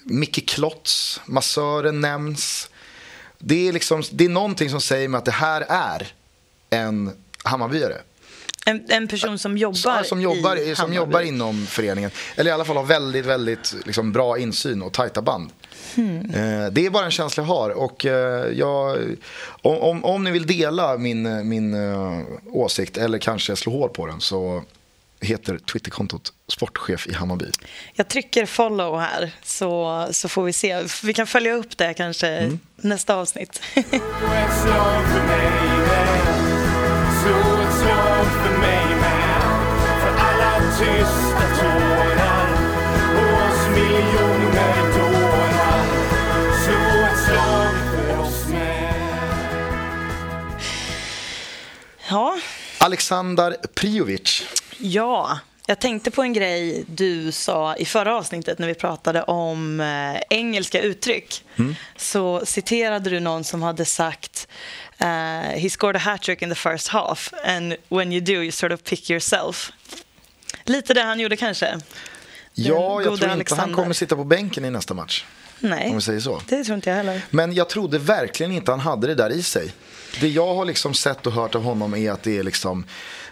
Micke 0.04 0.48
Klotz, 0.48 1.20
massören 1.26 2.00
nämns. 2.00 2.70
Det 3.38 3.68
är, 3.68 3.72
liksom, 3.72 4.02
det 4.12 4.24
är 4.24 4.28
någonting 4.28 4.70
som 4.70 4.80
säger 4.80 5.08
mig 5.08 5.18
att 5.18 5.24
det 5.24 5.30
här 5.30 5.64
är 5.68 6.12
en 6.70 7.10
Hammarbyare. 7.44 8.00
En, 8.70 8.84
en, 8.88 9.08
person 9.08 9.38
som 9.38 9.58
jobbar, 9.58 10.02
som, 10.02 10.20
jobbar 10.20 10.56
i 10.56 10.74
Som 10.74 10.94
jobbar 10.94 11.20
inom 11.20 11.66
föreningen. 11.66 12.10
Eller 12.36 12.50
i 12.50 12.54
alla 12.54 12.64
fall 12.64 12.76
har 12.76 12.84
väldigt, 12.84 13.26
väldigt 13.26 13.74
liksom, 13.86 14.12
bra 14.12 14.38
insyn 14.38 14.82
och 14.82 14.92
tajta 14.92 15.22
band. 15.22 15.50
Mm. 15.96 16.30
Det 16.74 16.86
är 16.86 16.90
bara 16.90 17.04
en 17.04 17.10
känsla 17.10 17.42
jag 17.42 17.48
har. 17.48 17.70
Och 17.70 18.06
eh, 18.06 18.46
jag, 18.52 18.98
om, 19.62 19.78
om, 19.78 20.04
om 20.04 20.24
ni 20.24 20.30
vill 20.30 20.46
dela 20.46 20.96
min, 20.96 21.48
min 21.48 21.74
uh, 21.74 22.22
åsikt 22.46 22.96
eller 22.96 23.18
kanske 23.18 23.56
slå 23.56 23.72
hål 23.72 23.88
på 23.88 24.06
den 24.06 24.20
så 24.20 24.64
heter 25.20 25.58
Twitterkontot 25.58 26.32
sportchef 26.48 27.06
i 27.06 27.14
Hammarby. 27.14 27.46
Jag 27.94 28.08
trycker 28.08 28.46
follow 28.46 29.00
här 29.00 29.30
så, 29.42 30.06
så 30.10 30.28
får 30.28 30.44
vi 30.44 30.52
se. 30.52 30.84
Vi 31.02 31.14
kan 31.14 31.26
följa 31.26 31.54
upp 31.54 31.78
det 31.78 31.94
kanske 31.94 32.28
mm. 32.28 32.58
nästa 32.76 33.14
avsnitt. 33.14 33.62
Ja. 52.10 52.38
Alexander 52.78 53.56
Priovic. 53.74 54.42
Ja, 54.78 55.38
jag 55.66 55.78
tänkte 55.78 56.10
på 56.10 56.22
en 56.22 56.32
grej 56.32 56.84
du 56.86 57.32
sa 57.32 57.76
i 57.76 57.84
förra 57.84 58.16
avsnittet 58.16 58.58
när 58.58 58.66
vi 58.66 58.74
pratade 58.74 59.22
om 59.22 59.80
eh, 59.80 60.20
engelska 60.30 60.80
uttryck. 60.80 61.44
Mm. 61.58 61.74
Så 61.96 62.46
citerade 62.46 63.10
du 63.10 63.20
någon 63.20 63.44
som 63.44 63.62
hade 63.62 63.84
sagt 63.84 64.48
uh, 65.00 65.60
He 65.60 65.70
scored 65.70 65.96
a 65.96 65.98
hat-trick 65.98 66.42
in 66.42 66.48
the 66.48 66.54
first 66.54 66.88
half 66.88 67.32
and 67.44 67.76
when 67.88 68.12
you 68.12 68.20
do 68.20 68.32
you 68.32 68.52
sort 68.52 68.72
of 68.72 68.84
pick 68.84 69.10
yourself. 69.10 69.72
Lite 70.64 70.94
det 70.94 71.02
han 71.02 71.20
gjorde 71.20 71.36
kanske. 71.36 71.80
Ja, 72.54 73.02
jag 73.02 73.18
tror 73.18 73.32
inte 73.32 73.54
han 73.54 73.74
kommer 73.74 73.92
sitta 73.92 74.16
på 74.16 74.24
bänken 74.24 74.64
i 74.64 74.70
nästa 74.70 74.94
match. 74.94 75.24
Nej, 75.60 75.90
om 75.90 75.94
vi 75.94 76.00
säger 76.00 76.20
så. 76.20 76.42
det 76.48 76.64
tror 76.64 76.76
inte 76.76 76.90
jag 76.90 76.96
heller. 76.96 77.22
Men 77.30 77.52
jag 77.52 77.68
trodde 77.68 77.98
verkligen 77.98 78.52
inte 78.52 78.70
han 78.70 78.80
hade 78.80 79.06
det 79.06 79.14
där 79.14 79.30
i 79.30 79.42
sig. 79.42 79.72
Det 80.20 80.28
jag 80.28 80.54
har 80.54 80.64
liksom 80.64 80.94
sett 80.94 81.26
och 81.26 81.32
hört 81.32 81.54
av 81.54 81.62
honom 81.62 81.94
är 81.94 82.10
att 82.10 82.22
det 82.22 82.38
är 82.38 82.42
liksom 82.42 82.84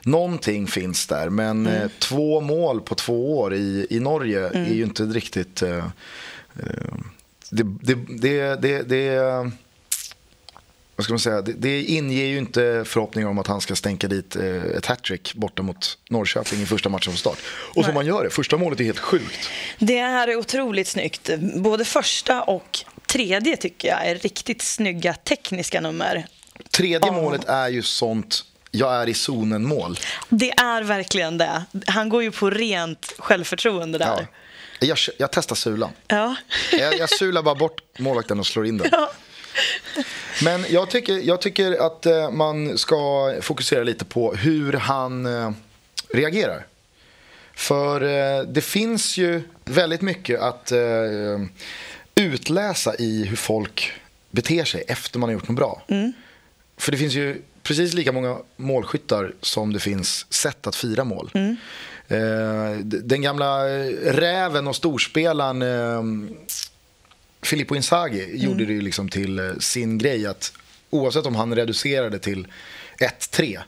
någonting 0.03 0.67
finns 0.67 1.07
där. 1.07 1.29
Men 1.29 1.67
mm. 1.67 1.83
eh, 1.83 1.89
två 1.99 2.41
mål 2.41 2.81
på 2.81 2.95
två 2.95 3.39
år 3.39 3.55
i, 3.55 3.87
i 3.91 4.01
Norge 4.01 4.49
mm. 4.49 4.71
är 4.71 4.75
ju 4.75 4.83
inte 4.83 5.03
riktigt... 5.03 5.63
Eh, 5.63 5.77
eh, 5.77 5.85
det, 7.51 7.63
det, 7.63 7.95
det, 7.95 8.63
det, 8.63 8.83
det 8.83 9.51
vad 10.99 11.05
ska 11.05 11.13
man 11.13 11.21
säga, 11.21 11.43
det, 11.43 11.53
det 11.53 11.83
inger 11.83 12.25
ju 12.25 12.39
inte 12.39 12.85
förhoppningar 12.87 13.29
om 13.29 13.39
att 13.39 13.47
han 13.47 13.61
ska 13.61 13.77
stänka 13.77 14.09
dit 14.09 14.37
eh, 14.37 14.63
ett 14.77 14.87
hattrick 14.87 15.35
borta 15.35 15.63
mot 15.63 15.99
Norrköping 16.11 16.63
i 16.63 16.67
första 16.67 16.89
matchen 16.89 17.13
från 17.13 17.17
start. 17.17 17.39
Och 17.75 17.85
som 17.85 17.95
man 17.95 18.07
gör 18.07 18.25
det, 18.25 18.31
första 18.31 18.57
målet 18.57 18.81
är 18.81 18.85
helt 18.85 18.99
sjukt. 18.99 19.51
Det 19.79 19.99
här 19.99 20.29
är 20.29 20.37
otroligt 20.37 20.89
snyggt. 20.89 21.31
Både 21.57 21.85
första 21.85 22.43
och 22.43 22.79
tredje 23.07 23.57
tycker 23.57 23.89
jag 23.89 24.07
är 24.07 24.15
riktigt 24.15 24.63
snygga 24.63 25.15
tekniska 25.15 25.81
nummer. 25.81 26.27
Tredje 26.71 27.13
målet 27.13 27.45
är 27.45 27.69
ju 27.69 27.83
sånt 27.83 28.45
jag 28.71 28.95
är 28.95 29.09
i 29.09 29.15
zonen 29.15 29.65
mål. 29.65 29.99
Det 30.29 30.51
är 30.51 30.83
verkligen 30.83 31.39
det. 31.39 31.65
Han 31.87 32.09
går 32.09 32.23
ju 32.23 32.31
på 32.31 32.51
rent 32.51 33.13
självförtroende 33.19 33.99
där. 33.99 34.29
Ja. 34.81 34.87
Jag, 34.87 34.99
jag 35.19 35.33
testar 35.33 35.57
sulan. 35.57 35.91
Ja. 36.09 36.37
jag, 36.73 36.99
jag 36.99 37.11
sular 37.11 37.43
bara 37.43 37.55
bort 37.55 37.81
målvakten 37.99 38.41
och 38.41 38.47
slår 38.47 38.67
in 38.67 38.79
den. 38.79 38.89
Ja. 38.93 39.11
Men 40.45 40.65
jag 40.69 40.91
tycker, 40.91 41.19
jag 41.19 41.41
tycker 41.41 41.87
att 41.87 42.07
eh, 42.07 42.31
man 42.31 42.79
ska 42.79 43.35
fokusera 43.41 43.85
lite 43.85 44.05
på 44.05 44.35
hur 44.35 44.73
han 44.73 45.27
eh, 45.27 45.51
reagerar. 46.09 46.67
För 47.55 48.03
eh, 48.03 48.43
det 48.43 48.61
finns 48.61 49.17
ju 49.17 49.43
väldigt 49.65 50.03
mycket 50.03 50.41
att 50.41 50.73
utläsa 52.15 52.95
i 52.97 53.25
hur 53.25 53.37
folk 53.37 53.93
beter 54.31 54.65
sig 54.65 54.85
efter 54.89 55.19
man 55.19 55.29
har 55.29 55.35
gjort 55.35 55.49
något 55.49 55.57
bra. 55.57 55.83
Mm. 55.89 56.13
För 56.77 56.93
det 56.93 56.99
finns 56.99 57.15
ju 57.15 57.43
precis 57.63 57.95
lika 57.95 58.13
många 58.13 58.37
målskyttar 58.57 59.33
som 59.41 59.73
det 59.73 59.81
finns 59.81 60.33
sätt 60.33 60.67
att 60.67 60.77
fira 60.77 61.05
mål. 61.05 61.31
Mm. 61.35 61.57
Den 62.85 63.23
gamla 63.23 63.65
räven 64.05 64.69
och 64.69 64.77
storspelaren 64.77 65.63
Filippo 67.43 67.75
Inzaghi 67.75 68.25
mm. 68.25 68.37
gjorde 68.37 68.65
det 68.65 68.73
ju 68.73 68.81
liksom 68.81 69.09
till 69.09 69.39
eh, 69.39 69.53
sin 69.59 69.99
grej 69.99 70.27
att 70.27 70.53
oavsett 70.91 71.27
om 71.27 71.35
han 71.35 71.55
reducerade 71.55 72.19
till 72.19 72.47
1-3 73.31 73.59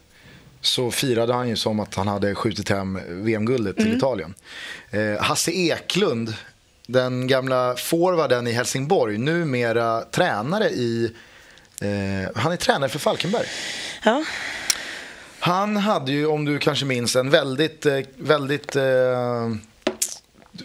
så 0.61 0.91
firade 0.91 1.35
han 1.35 1.49
ju 1.49 1.57
som 1.57 1.81
att 1.81 1.95
han 1.95 2.09
hade 2.09 2.35
skjutit 2.35 2.69
hem 2.69 2.99
VM-guldet 3.09 3.77
till 3.77 3.87
mm. 3.87 3.97
Italien. 3.97 4.35
Eh, 4.91 5.23
Hasse 5.23 5.51
Eklund, 5.51 6.35
den 6.87 7.27
gamla 7.27 7.75
forwarden 7.77 8.47
i 8.47 8.53
Helsingborg, 8.53 9.19
numera 9.19 10.01
tränare 10.01 10.71
i... 10.71 11.13
Eh, 11.81 12.31
han 12.35 12.53
är 12.53 12.57
tränare 12.57 12.89
för 12.89 12.99
Falkenberg. 12.99 13.47
Ja. 14.05 14.25
Han 15.39 15.77
hade 15.77 16.13
ju, 16.13 16.27
om 16.27 16.45
du 16.45 16.59
kanske 16.59 16.85
minns, 16.85 17.17
en 17.17 17.31
väldigt, 17.31 17.87
eh, 17.87 18.01
väldigt 18.17 18.77
eh, 18.77 19.51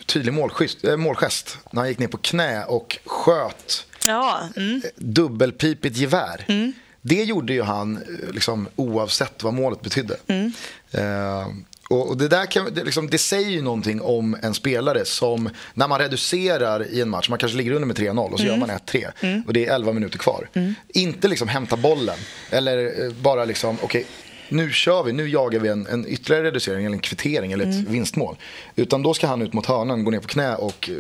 tydlig 0.06 0.34
målgest, 0.34 0.84
äh, 0.84 0.98
målgest 0.98 1.58
när 1.72 1.82
han 1.82 1.90
gick 1.90 2.00
ner 2.00 2.08
på 2.08 2.18
knä 2.18 2.64
och 2.66 2.98
sköt 3.06 3.86
ja, 4.08 4.42
mm. 4.56 4.82
dubbelpipigt 4.96 5.98
gevär. 5.98 6.46
Mm. 6.48 6.74
Det 7.02 7.24
gjorde 7.24 7.54
ju 7.54 7.62
han 7.62 7.98
eh, 7.98 8.32
liksom, 8.32 8.68
oavsett 8.76 9.44
vad 9.44 9.54
målet 9.54 9.82
betydde. 9.82 10.18
Mm. 10.28 10.52
Uh, 10.98 11.48
och, 11.90 12.18
det, 12.18 12.28
där 12.28 12.46
kan, 12.46 12.74
det, 12.74 12.84
liksom, 12.84 13.10
det, 13.10 13.18
säger 13.18 13.50
ju 13.50 13.62
någonting 13.62 14.02
om 14.02 14.38
en 14.42 14.54
spelare 14.54 15.06
som 15.06 15.50
när 15.74 15.88
man 15.88 16.00
reducerar 16.00 16.88
i 16.88 17.02
en 17.02 17.10
match, 17.10 17.30
man 17.30 17.40
kanske 17.40 17.58
ligger 17.58 17.72
under 17.72 17.88
med 17.88 17.98
3-0 17.98 18.32
och 18.32 18.40
så 18.40 18.46
mm. 18.46 18.60
gör 18.60 18.68
man 18.68 18.78
1-3 18.78 19.12
mm. 19.20 19.44
och 19.48 19.54
det 19.54 19.66
är 19.66 19.76
11 19.76 19.94
minuter 19.94 20.18
kvar. 20.18 20.50
Mm. 20.54 20.76
Inte 20.88 21.28
liksom 21.28 21.48
hämta 21.48 21.78
bollen 21.78 22.18
eller 22.50 23.10
bara 23.22 23.46
liksom, 23.46 23.78
okej, 23.82 23.86
okay, 23.86 24.04
nu 24.50 24.72
kör 24.72 25.04
vi, 25.04 25.14
nu 25.14 25.30
jagar 25.30 25.60
vi 25.60 25.70
en, 25.70 25.88
en 25.88 26.08
ytterligare 26.08 26.44
reducering 26.44 26.86
eller 26.86 26.96
en 26.96 27.02
kvittering 27.02 27.52
eller 27.52 27.66
ett 27.66 27.74
mm. 27.74 27.92
vinstmål. 27.92 28.36
Utan 28.76 29.04
då 29.04 29.14
ska 29.14 29.28
han 29.28 29.42
ut 29.42 29.54
mot 29.54 29.66
hörnan, 29.66 30.04
gå 30.04 30.12
ner 30.12 30.20
på 30.20 30.28
knä 30.28 30.56
och 30.56 30.90
eh, 30.90 30.96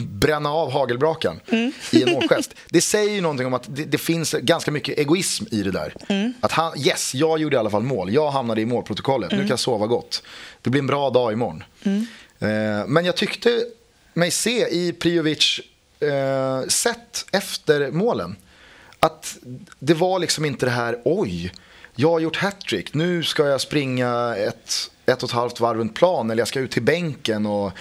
bränna 0.00 0.52
av 0.52 0.70
hagelbrakan 0.70 1.40
mm. 1.48 1.72
i 1.92 2.02
en 2.02 2.12
målgest. 2.12 2.54
Det 2.70 2.80
säger 2.80 3.14
ju 3.14 3.20
någonting 3.20 3.46
om 3.46 3.54
att 3.54 3.76
det, 3.76 3.84
det, 3.84 3.98
finns 3.98 4.32
ganska 4.32 4.70
mycket 4.70 4.98
egoism 4.98 5.44
i 5.50 5.62
det 5.62 5.70
där. 5.70 5.94
Mm. 6.08 6.32
Att 6.40 6.52
han, 6.52 6.80
yes, 6.80 7.14
jag 7.14 7.38
gjorde 7.38 7.56
i 7.56 7.58
alla 7.58 7.70
fall 7.70 7.82
mål. 7.82 8.14
Jag 8.14 8.30
hamnade 8.30 8.60
i 8.60 8.66
målprotokollet. 8.66 9.30
Nu 9.30 9.34
mm. 9.34 9.46
kan 9.46 9.52
jag 9.52 9.60
sova 9.60 9.86
gott. 9.86 10.22
Det 10.62 10.70
blir 10.70 10.80
en 10.80 10.86
bra 10.86 11.10
dag 11.10 11.32
imorgon. 11.32 11.64
Mm. 11.82 12.06
Eh, 12.38 12.86
men 12.86 13.04
jag 13.04 13.16
tyckte 13.16 13.64
mig 14.14 14.30
se 14.30 14.68
i 14.68 14.92
Priovic 14.92 15.60
eh, 16.00 16.68
sätt 16.68 17.26
efter 17.32 17.90
målen 17.90 18.36
att 18.98 19.36
det 19.78 19.94
var 19.94 20.18
liksom 20.18 20.44
inte 20.44 20.66
det 20.66 20.72
här 20.72 20.98
oj 21.04 21.52
jag 21.94 22.10
har 22.10 22.20
gjort 22.20 22.36
hattrick, 22.36 22.94
nu 22.94 23.22
ska 23.22 23.46
jag 23.46 23.60
springa 23.60 24.36
ett, 24.36 24.90
ett 25.06 25.22
och 25.22 25.28
ett 25.28 25.34
halvt 25.34 25.60
varv 25.60 25.78
runt 25.78 25.94
plan 25.94 26.30
eller 26.30 26.40
jag 26.40 26.48
ska 26.48 26.60
ut 26.60 26.70
till 26.70 26.82
bänken 26.82 27.46
och 27.46 27.72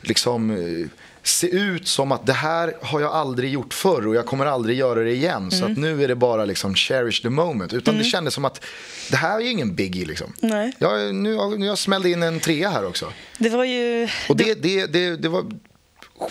liksom 0.00 0.50
eh, 0.50 0.88
se 1.22 1.46
ut 1.46 1.88
som 1.88 2.12
att 2.12 2.26
det 2.26 2.32
här 2.32 2.74
har 2.82 3.00
jag 3.00 3.12
aldrig 3.12 3.52
gjort 3.52 3.74
förr 3.74 4.06
och 4.06 4.14
jag 4.14 4.26
kommer 4.26 4.46
aldrig 4.46 4.78
göra 4.78 5.00
det 5.00 5.12
igen. 5.12 5.36
Mm. 5.36 5.50
Så 5.50 5.64
att 5.64 5.78
nu 5.78 6.04
är 6.04 6.08
det 6.08 6.14
bara 6.14 6.44
liksom 6.44 6.74
cherish 6.74 7.22
the 7.22 7.28
moment. 7.28 7.72
Utan 7.72 7.94
mm. 7.94 8.04
det 8.04 8.10
kändes 8.10 8.34
som 8.34 8.44
att 8.44 8.64
det 9.10 9.16
här 9.16 9.36
är 9.36 9.40
ju 9.40 9.50
ingen 9.50 9.74
biggie 9.74 10.06
liksom. 10.06 10.32
Nej. 10.40 10.72
Jag, 10.78 11.14
nu, 11.14 11.56
nu 11.56 11.66
jag 11.66 11.78
smällde 11.78 12.10
in 12.10 12.22
en 12.22 12.40
trea 12.40 12.70
här 12.70 12.86
också. 12.86 13.12
Det 13.38 13.48
var 13.48 13.64
ju... 13.64 14.08
Och 14.28 14.36
det, 14.36 14.62
det, 14.62 14.86
det, 14.86 15.16
det 15.16 15.28
var 15.28 15.44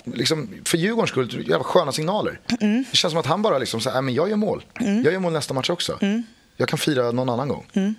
liksom, 0.03 0.49
för 0.65 0.77
Djurgårdens 0.77 1.09
skull, 1.09 1.45
jävla 1.49 1.63
sköna 1.63 1.91
signaler. 1.91 2.39
Mm. 2.61 2.85
Det 2.91 2.97
känns 2.97 3.11
som 3.11 3.19
att 3.19 3.25
han 3.25 3.41
bara 3.41 3.57
liksom, 3.57 3.81
så 3.81 3.89
här, 3.89 4.01
men 4.01 4.13
jag 4.13 4.29
gör 4.29 4.35
mål. 4.35 4.63
Mm. 4.79 5.03
Jag 5.03 5.13
gör 5.13 5.19
mål 5.19 5.33
nästa 5.33 5.53
match 5.53 5.69
också. 5.69 5.97
Mm. 6.01 6.23
Jag 6.57 6.69
kan 6.69 6.79
fira 6.79 7.11
någon 7.11 7.29
annan 7.29 7.47
gång. 7.47 7.65
Mm. 7.73 7.95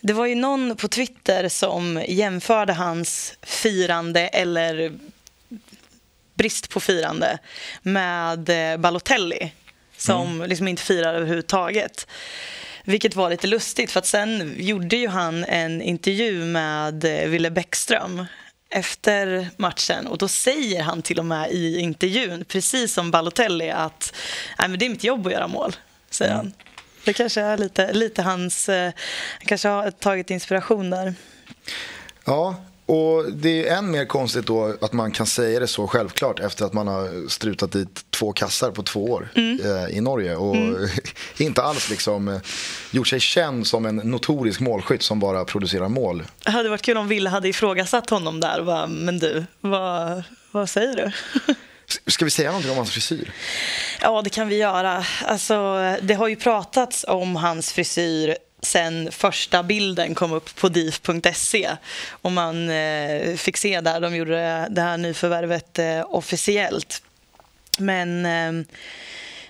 Det 0.00 0.12
var 0.12 0.26
ju 0.26 0.34
någon 0.34 0.76
på 0.76 0.88
Twitter 0.88 1.48
som 1.48 2.02
jämförde 2.08 2.72
hans 2.72 3.34
firande 3.42 4.20
eller 4.20 4.92
brist 6.34 6.70
på 6.70 6.80
firande 6.80 7.38
med 7.82 8.72
eh, 8.72 8.76
Balotelli 8.76 9.52
som 9.96 10.34
mm. 10.34 10.48
liksom 10.48 10.68
inte 10.68 10.82
firar 10.82 11.14
överhuvudtaget. 11.14 12.06
Vilket 12.84 13.16
var 13.16 13.30
lite 13.30 13.46
lustigt 13.46 13.90
för 13.90 13.98
att 13.98 14.06
sen 14.06 14.54
gjorde 14.58 14.96
ju 14.96 15.08
han 15.08 15.44
en 15.44 15.82
intervju 15.82 16.44
med 16.44 17.04
eh, 17.04 17.28
Ville 17.28 17.50
Bäckström 17.50 18.26
efter 18.70 19.48
matchen 19.56 20.06
och 20.06 20.18
då 20.18 20.28
säger 20.28 20.82
han 20.82 21.02
till 21.02 21.18
och 21.18 21.24
med 21.24 21.50
i 21.50 21.78
intervjun, 21.78 22.44
precis 22.44 22.94
som 22.94 23.10
Balotelli, 23.10 23.70
att 23.70 24.14
Nej, 24.58 24.68
men 24.68 24.78
det 24.78 24.86
är 24.86 24.90
mitt 24.90 25.04
jobb 25.04 25.26
att 25.26 25.32
göra 25.32 25.48
mål. 25.48 25.76
Säger 26.10 26.32
mm. 26.32 26.46
han. 26.46 26.71
Det 27.04 27.12
kanske 27.12 27.40
är 27.40 27.58
lite, 27.58 27.92
lite 27.92 28.22
hans... 28.22 28.66
Han 28.66 28.76
eh, 28.76 28.92
kanske 29.38 29.68
har 29.68 29.90
tagit 29.90 30.30
inspiration 30.30 30.90
där. 30.90 31.14
Ja, 32.24 32.56
och 32.86 33.32
det 33.32 33.68
är 33.68 33.76
än 33.76 33.90
mer 33.90 34.04
konstigt 34.04 34.46
då 34.46 34.76
att 34.80 34.92
man 34.92 35.10
kan 35.10 35.26
säga 35.26 35.60
det 35.60 35.66
så 35.66 35.86
självklart 35.86 36.40
efter 36.40 36.64
att 36.64 36.72
man 36.72 36.88
har 36.88 37.28
strutat 37.28 37.72
dit 37.72 38.04
två 38.10 38.32
kassar 38.32 38.70
på 38.70 38.82
två 38.82 39.04
år 39.04 39.28
mm. 39.34 39.60
eh, 39.60 39.96
i 39.96 40.00
Norge 40.00 40.36
och 40.36 40.56
mm. 40.56 40.88
inte 41.36 41.62
alls 41.62 41.90
liksom 41.90 42.28
eh, 42.28 42.40
gjort 42.90 43.08
sig 43.08 43.20
känd 43.20 43.66
som 43.66 43.86
en 43.86 43.96
notorisk 43.96 44.60
målskytt 44.60 45.02
som 45.02 45.20
bara 45.20 45.44
producerar 45.44 45.88
mål. 45.88 46.22
Det 46.44 46.50
hade 46.50 46.68
varit 46.68 46.82
kul 46.82 46.96
om 46.96 47.08
Ville 47.08 47.30
hade 47.30 47.48
ifrågasatt 47.48 48.10
honom 48.10 48.40
där. 48.40 48.60
Va? 48.60 48.86
Men 48.86 49.18
du, 49.18 49.44
vad, 49.60 50.22
vad 50.50 50.70
säger 50.70 50.96
du? 50.96 51.12
Ska 52.06 52.24
vi 52.24 52.30
säga 52.30 52.48
någonting 52.48 52.70
om 52.70 52.76
hans 52.76 52.90
frisyr? 52.90 53.32
Ja, 54.00 54.22
det 54.22 54.30
kan 54.30 54.48
vi 54.48 54.56
göra. 54.56 55.04
Alltså, 55.24 55.76
det 56.02 56.14
har 56.14 56.28
ju 56.28 56.36
pratats 56.36 57.04
om 57.08 57.36
hans 57.36 57.72
frisyr 57.72 58.36
sen 58.62 59.12
första 59.12 59.62
bilden 59.62 60.14
kom 60.14 60.32
upp 60.32 60.56
på 60.56 60.68
dif.se 60.68 61.70
och 62.10 62.32
man 62.32 62.70
eh, 62.70 63.36
fick 63.36 63.56
se 63.56 63.80
där 63.80 64.00
de 64.00 64.16
gjorde 64.16 64.68
det 64.70 64.80
här 64.80 64.96
nyförvärvet 64.96 65.78
eh, 65.78 66.04
officiellt. 66.08 67.02
Men 67.78 68.26
eh, 68.26 68.66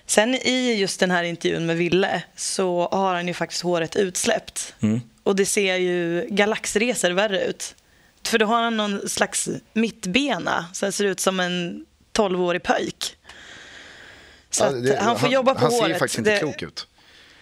sen 0.06 0.34
i 0.34 0.74
just 0.74 1.00
den 1.00 1.10
här 1.10 1.22
intervjun 1.22 1.66
med 1.66 1.76
Ville 1.76 2.22
så 2.36 2.88
har 2.92 3.14
han 3.14 3.28
ju 3.28 3.34
faktiskt 3.34 3.62
håret 3.62 3.96
utsläppt. 3.96 4.74
Mm. 4.80 5.00
Och 5.22 5.36
det 5.36 5.46
ser 5.46 5.76
ju 5.76 6.26
galaxresor 6.30 7.10
värre 7.10 7.44
ut. 7.44 7.74
För 8.24 8.38
då 8.38 8.46
har 8.46 8.62
han 8.62 8.76
någon 8.76 9.08
slags 9.08 9.48
mittbena, 9.72 10.66
så 10.72 10.86
det 10.86 10.92
ser 10.92 11.04
ut 11.04 11.20
som 11.20 11.40
en 11.40 11.84
12-årig 12.12 12.62
pöjk. 12.62 13.16
Så 14.50 14.64
ja, 14.64 14.70
det, 14.70 14.98
han 15.00 15.18
får 15.18 15.28
jobba 15.28 15.54
på 15.54 15.60
han 15.60 15.70
håret. 15.70 15.82
Han 15.82 15.90
ser 15.90 15.98
faktiskt 15.98 16.18
inte 16.18 16.30
det, 16.30 16.38
klok 16.38 16.62
ut. 16.62 16.86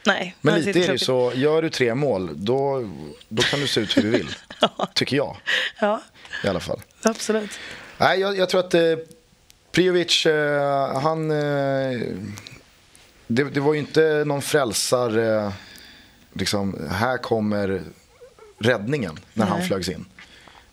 Nej, 0.07 0.37
Men 0.41 0.61
lite 0.61 0.85
är 0.85 0.93
det 0.93 0.99
så, 0.99 1.33
gör 1.35 1.63
du 1.63 1.71
tre 1.71 1.95
mål, 1.95 2.31
då, 2.45 2.91
då 3.29 3.43
kan 3.43 3.61
du 3.61 3.67
se 3.67 3.81
ut 3.81 3.97
hur 3.97 4.03
du 4.03 4.11
vill. 4.11 4.29
ja. 4.61 4.89
Tycker 4.95 5.17
jag. 5.17 5.37
Ja. 5.81 6.03
I 6.45 6.49
alla 6.49 6.61
fall. 6.61 6.81
Absolut. 7.03 7.51
Nej, 7.99 8.21
jag, 8.21 8.37
jag 8.37 8.49
tror 8.49 8.61
att 8.61 8.75
eh, 8.75 8.83
Priovic, 9.73 10.27
eh, 10.27 11.01
han... 11.01 11.31
Eh, 11.31 12.01
det, 13.27 13.45
det, 13.45 13.61
var 13.61 13.75
ju 13.75 13.81
inte 13.81 14.25
någon 14.27 14.43
frälsare. 14.43 15.45
Eh, 15.45 15.53
liksom, 16.33 16.89
här 16.91 17.19
kommer 17.19 17.83
räddningen 18.59 19.19
när 19.33 19.45
Nej. 19.45 19.55
han 19.55 19.67
flögs 19.67 19.89
in. 19.89 20.05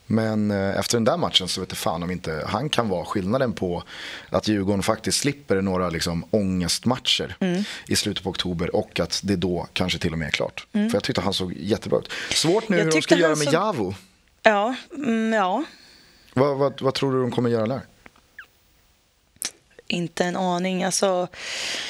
Men 0.08 0.52
eh, 0.52 0.80
efter 0.80 0.98
den 0.98 1.04
där 1.04 1.18
matchen 1.18 1.48
så 1.48 1.62
vet 1.62 1.72
jag 1.72 1.78
fan 1.78 2.04
om 2.04 2.12
inte 2.12 2.44
han 2.48 2.70
kan 2.70 2.90
vara 2.90 3.06
skillnaden 3.06 3.54
på 3.54 3.84
att 4.30 4.48
Djurgården 4.48 4.84
faktiskt 4.84 5.20
slipper 5.20 5.62
några 5.62 5.90
liksom 5.90 6.26
ångestmatcher 6.32 7.36
mm. 7.40 7.64
i 7.88 7.96
slutet 7.96 8.24
på 8.24 8.30
oktober 8.30 8.76
och 8.76 9.00
att 9.00 9.22
det 9.24 9.36
då 9.36 9.68
kanske 9.74 10.00
till 10.00 10.14
och 10.14 10.20
med 10.20 10.28
är 10.28 10.32
klart. 10.32 10.68
Mm. 10.74 10.90
För 10.90 10.96
jag 10.96 11.04
tyckte 11.04 11.22
han 11.22 11.34
såg 11.34 11.54
jättebra 11.54 12.00
ut. 12.00 12.12
Svårt 12.32 12.70
nu 12.70 12.78
hur 12.78 12.92
de 12.92 13.02
ska 13.02 13.16
göra 13.16 13.36
med 13.36 13.48
så... 13.48 13.54
Javo. 13.54 13.96
Ja, 14.44 14.76
mm, 14.96 15.34
ja. 15.34 15.64
Vad, 16.34 16.58
vad, 16.58 16.82
vad 16.82 16.94
tror 16.94 17.14
du 17.14 17.22
de 17.22 17.32
kommer 17.32 17.50
göra 17.50 17.68
där? 17.68 17.82
Inte 19.88 20.26
en 20.26 20.36
aning. 20.36 20.84
Alltså, 20.84 21.28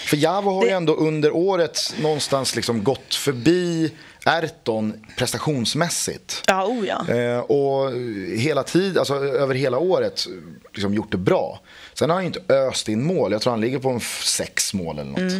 För 0.06 0.18
Javo 0.18 0.52
har 0.52 0.62
det... 0.62 0.68
ju 0.68 0.74
ändå 0.74 0.96
under 0.96 1.36
året 1.36 1.94
någonstans 2.02 2.56
liksom 2.56 2.84
gått 2.84 3.16
förbi 3.16 3.92
Erton 4.28 5.06
prestationsmässigt. 5.18 6.44
Ja, 6.48 6.66
oh 6.66 6.88
ja. 6.88 7.14
Eh, 7.16 7.40
och 7.40 7.92
hela 8.38 8.64
tid, 8.64 8.98
alltså 8.98 9.16
över 9.16 9.56
hela 9.56 9.78
året 9.78 10.28
liksom 10.74 10.94
gjort 10.94 11.12
det 11.12 11.18
bra. 11.18 11.60
Sen 11.94 12.10
har 12.10 12.18
han 12.18 12.26
inte 12.26 12.54
öst 12.54 12.90
in 12.90 13.04
mål. 13.04 13.32
Jag 13.32 13.42
tror 13.42 13.52
han 13.52 13.62
ligger 13.62 13.80
på 13.80 13.90
en 13.90 14.00
sex 14.24 14.74
mål 14.74 15.00
eller 15.00 15.12
något. 15.12 15.34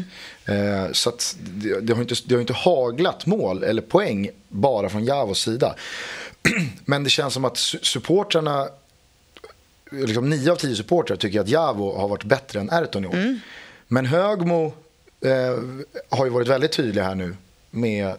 Mm. 0.46 0.86
Eh, 0.86 0.92
så 0.92 1.12
det, 1.40 1.80
det, 1.80 1.94
har 1.94 2.02
inte, 2.02 2.16
det 2.26 2.36
har 2.36 2.42
inte 2.42 2.54
haglat 2.54 3.26
mål 3.26 3.64
eller 3.64 3.82
poäng 3.82 4.30
bara 4.48 4.90
från 4.90 5.06
Javos 5.06 5.42
sida. 5.42 5.76
Men 6.86 7.04
det 7.04 7.10
känns 7.10 7.34
som 7.34 7.46
att 7.46 7.58
supportrarna 7.58 8.68
liksom 9.92 10.30
nio 10.30 10.52
av 10.52 10.56
tio 10.56 10.76
supportrar 10.76 11.18
tycker 11.18 11.40
att 11.40 11.50
Javo 11.50 11.98
har 11.98 12.08
varit 12.08 12.24
bättre 12.24 12.60
än 12.60 12.70
Erton 12.70 13.04
i 13.04 13.08
år. 13.08 13.14
Mm. 13.14 13.40
Men 13.88 14.06
Högmo 14.06 14.74
eh, 15.22 15.60
har 16.10 16.26
ju 16.26 16.32
varit 16.32 16.48
väldigt 16.48 16.72
tydlig 16.72 17.02
här 17.02 17.16
nu 17.16 17.36
med 17.72 18.16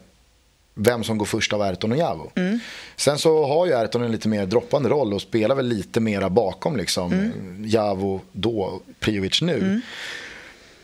vem 0.79 1.05
som 1.05 1.18
går 1.18 1.26
först 1.26 1.53
av 1.53 1.62
Erton 1.62 1.93
och 1.93 1.99
Javo. 1.99 2.31
Mm. 2.35 2.61
Sen 2.97 3.18
så 3.18 3.47
har 3.47 3.66
ju 3.66 3.72
Erton 3.72 4.03
en 4.03 4.12
lite 4.12 4.29
mer 4.29 4.47
droppande 4.47 4.89
roll 4.89 5.14
och 5.14 5.22
spelar 5.22 5.55
väl 5.55 5.66
lite 5.66 6.01
mera 6.01 6.31
bakom 6.31 6.76
liksom. 6.76 7.12
Mm. 7.12 7.64
Javo 7.66 8.20
då, 8.33 8.81
Priovic 9.01 9.43
nu. 9.43 9.59
Mm. 9.59 9.81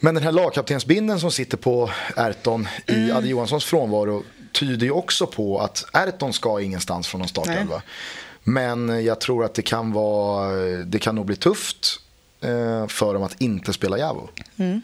Men 0.00 0.14
den 0.14 0.24
här 0.24 0.32
lagkaptensbinden 0.32 1.20
som 1.20 1.30
sitter 1.30 1.56
på 1.56 1.90
Erton 2.16 2.68
i 2.86 2.94
mm. 2.94 3.16
Adde 3.16 3.28
Johanssons 3.28 3.64
frånvaro 3.64 4.22
tyder 4.52 4.86
ju 4.86 4.92
också 4.92 5.26
på 5.26 5.58
att 5.58 5.84
Erton 5.92 6.32
ska 6.32 6.60
ingenstans 6.60 7.08
från 7.08 7.18
någon 7.18 7.28
startelva. 7.28 7.82
Men 8.44 9.04
jag 9.04 9.20
tror 9.20 9.44
att 9.44 9.54
det 9.54 9.62
kan, 9.62 9.92
vara, 9.92 10.52
det 10.84 10.98
kan 10.98 11.14
nog 11.14 11.26
bli 11.26 11.36
tufft 11.36 12.00
eh, 12.40 12.86
för 12.86 13.14
dem 13.14 13.22
att 13.22 13.40
inte 13.40 13.72
spela 13.72 13.98
Javo. 13.98 14.28
Mm. 14.56 14.80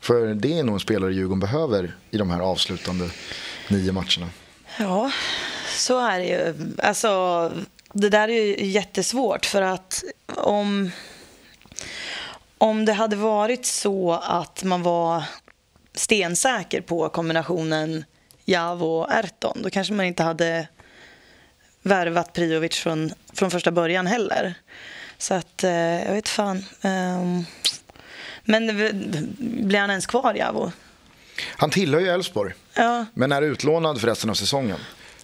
För 0.00 0.34
det 0.34 0.58
är 0.58 0.62
nog 0.62 0.74
en 0.74 0.80
spelare 0.80 1.12
Djurgården 1.12 1.40
behöver 1.40 1.96
i 2.10 2.18
de 2.18 2.30
här 2.30 2.40
avslutande 2.40 3.10
nio 3.68 3.92
matcherna. 3.92 4.28
Ja, 4.78 5.10
så 5.68 5.98
är 5.98 6.18
det 6.18 6.26
ju. 6.26 6.54
Alltså, 6.78 7.52
det 7.92 8.08
där 8.08 8.28
är 8.28 8.42
ju 8.42 8.66
jättesvårt 8.66 9.46
för 9.46 9.62
att 9.62 10.04
om, 10.36 10.90
om 12.58 12.84
det 12.84 12.92
hade 12.92 13.16
varit 13.16 13.66
så 13.66 14.12
att 14.12 14.64
man 14.64 14.82
var 14.82 15.24
stensäker 15.94 16.80
på 16.80 17.08
kombinationen 17.08 18.04
Javo 18.44 18.86
och 18.86 19.12
Erton 19.12 19.62
då 19.62 19.70
kanske 19.70 19.94
man 19.94 20.06
inte 20.06 20.22
hade 20.22 20.68
värvat 21.82 22.32
Priovic 22.32 22.76
från, 22.76 23.12
från 23.32 23.50
första 23.50 23.70
början 23.70 24.06
heller. 24.06 24.54
Så 25.18 25.34
att, 25.34 25.64
eh, 25.64 26.04
jag 26.04 26.12
vet 26.12 26.28
fan. 26.28 26.64
Um, 26.82 27.46
men 28.44 28.66
blir 29.38 29.78
han 29.78 29.90
ens 29.90 30.06
kvar, 30.06 30.34
Javo? 30.34 30.72
Han 31.46 31.70
tillhör 31.70 32.00
ju 32.00 32.08
Elfsborg, 32.08 32.52
ja. 32.74 33.06
men 33.14 33.32
är 33.32 33.42
utlånad 33.42 34.00
för 34.00 34.06
resten 34.06 34.30
av 34.30 34.34
säsongen. 34.34 34.78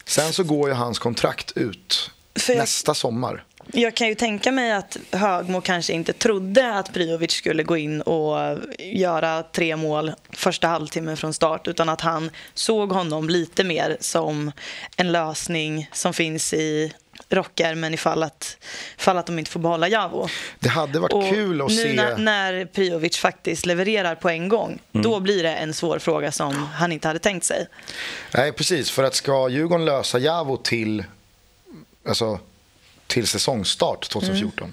Sen 0.04 0.32
så 0.32 0.44
går 0.44 0.68
ju 0.68 0.74
hans 0.74 0.98
kontrakt 0.98 1.52
ut 1.56 2.10
jag, 2.48 2.56
nästa 2.56 2.94
sommar. 2.94 3.44
Jag 3.72 3.94
kan 3.94 4.08
ju 4.08 4.14
tänka 4.14 4.52
mig 4.52 4.72
att 4.72 4.96
Högmo 5.10 5.60
kanske 5.60 5.92
inte 5.92 6.12
trodde 6.12 6.74
att 6.74 6.92
Priovic 6.92 7.30
skulle 7.30 7.62
gå 7.62 7.76
in 7.76 8.00
och 8.00 8.58
göra 8.78 9.42
tre 9.42 9.76
mål 9.76 10.12
första 10.30 10.68
halvtimmen 10.68 11.16
från 11.16 11.34
start 11.34 11.68
utan 11.68 11.88
att 11.88 12.00
han 12.00 12.30
såg 12.54 12.92
honom 12.92 13.28
lite 13.28 13.64
mer 13.64 13.96
som 14.00 14.52
en 14.96 15.12
lösning 15.12 15.88
som 15.92 16.14
finns 16.14 16.54
i 16.54 16.92
rockärmen 17.28 17.94
ifall 17.94 18.22
att, 18.22 18.56
ifall 18.98 19.18
att 19.18 19.26
de 19.26 19.38
inte 19.38 19.50
får 19.50 19.60
behålla 19.60 19.88
Javo. 19.88 20.28
Det 20.58 20.68
hade 20.68 20.98
varit 20.98 21.12
och 21.12 21.28
kul 21.28 21.62
att 21.62 21.68
nu 21.68 21.76
se... 21.76 21.92
När, 21.92 22.16
när 22.18 22.64
Priovic 22.64 23.16
faktiskt 23.16 23.66
levererar 23.66 24.14
på 24.14 24.28
en 24.28 24.48
gång, 24.48 24.78
mm. 24.92 25.02
då 25.02 25.20
blir 25.20 25.42
det 25.42 25.54
en 25.54 25.74
svår 25.74 25.98
fråga 25.98 26.32
som 26.32 26.54
han 26.56 26.92
inte 26.92 27.08
hade 27.08 27.20
tänkt 27.20 27.44
sig. 27.44 27.66
Nej, 28.34 28.52
precis. 28.52 28.90
För 28.90 29.02
att 29.02 29.14
ska 29.14 29.48
Djurgården 29.48 29.84
lösa 29.84 30.18
Javo 30.18 30.56
till, 30.56 31.04
alltså, 32.08 32.38
till 33.06 33.26
säsongstart 33.26 34.08
2014 34.08 34.64
mm. 34.64 34.72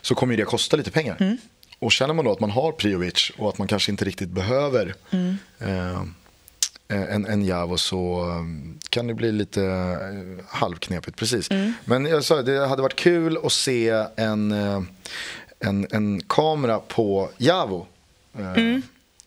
så 0.00 0.14
kommer 0.14 0.36
det 0.36 0.44
kosta 0.44 0.76
lite 0.76 0.90
pengar. 0.90 1.16
Mm. 1.20 1.38
Och 1.78 1.92
känner 1.92 2.14
man 2.14 2.24
då 2.24 2.32
att 2.32 2.40
man 2.40 2.50
har 2.50 2.72
Priovic 2.72 3.32
och 3.36 3.48
att 3.48 3.58
man 3.58 3.68
kanske 3.68 3.90
inte 3.90 4.04
riktigt 4.04 4.28
behöver 4.28 4.94
mm. 5.10 5.38
Eh, 5.58 6.02
en, 6.88 7.26
en 7.26 7.44
Javo 7.44 7.78
så 7.78 8.24
um, 8.24 8.78
kan 8.88 9.06
det 9.06 9.14
bli 9.14 9.32
lite 9.32 9.64
eh, 9.64 10.44
halvknepigt. 10.48 11.16
Precis. 11.16 11.50
Mm. 11.50 11.72
Men 11.84 12.06
jag 12.06 12.24
sa, 12.24 12.42
det 12.42 12.66
hade 12.66 12.82
varit 12.82 12.96
kul 12.96 13.38
att 13.44 13.52
se 13.52 13.88
en, 14.16 14.52
eh, 14.52 14.82
en, 15.60 15.86
en 15.90 16.20
kamera 16.20 16.78
på 16.78 17.30
Javo 17.38 17.86
mm. 18.38 18.82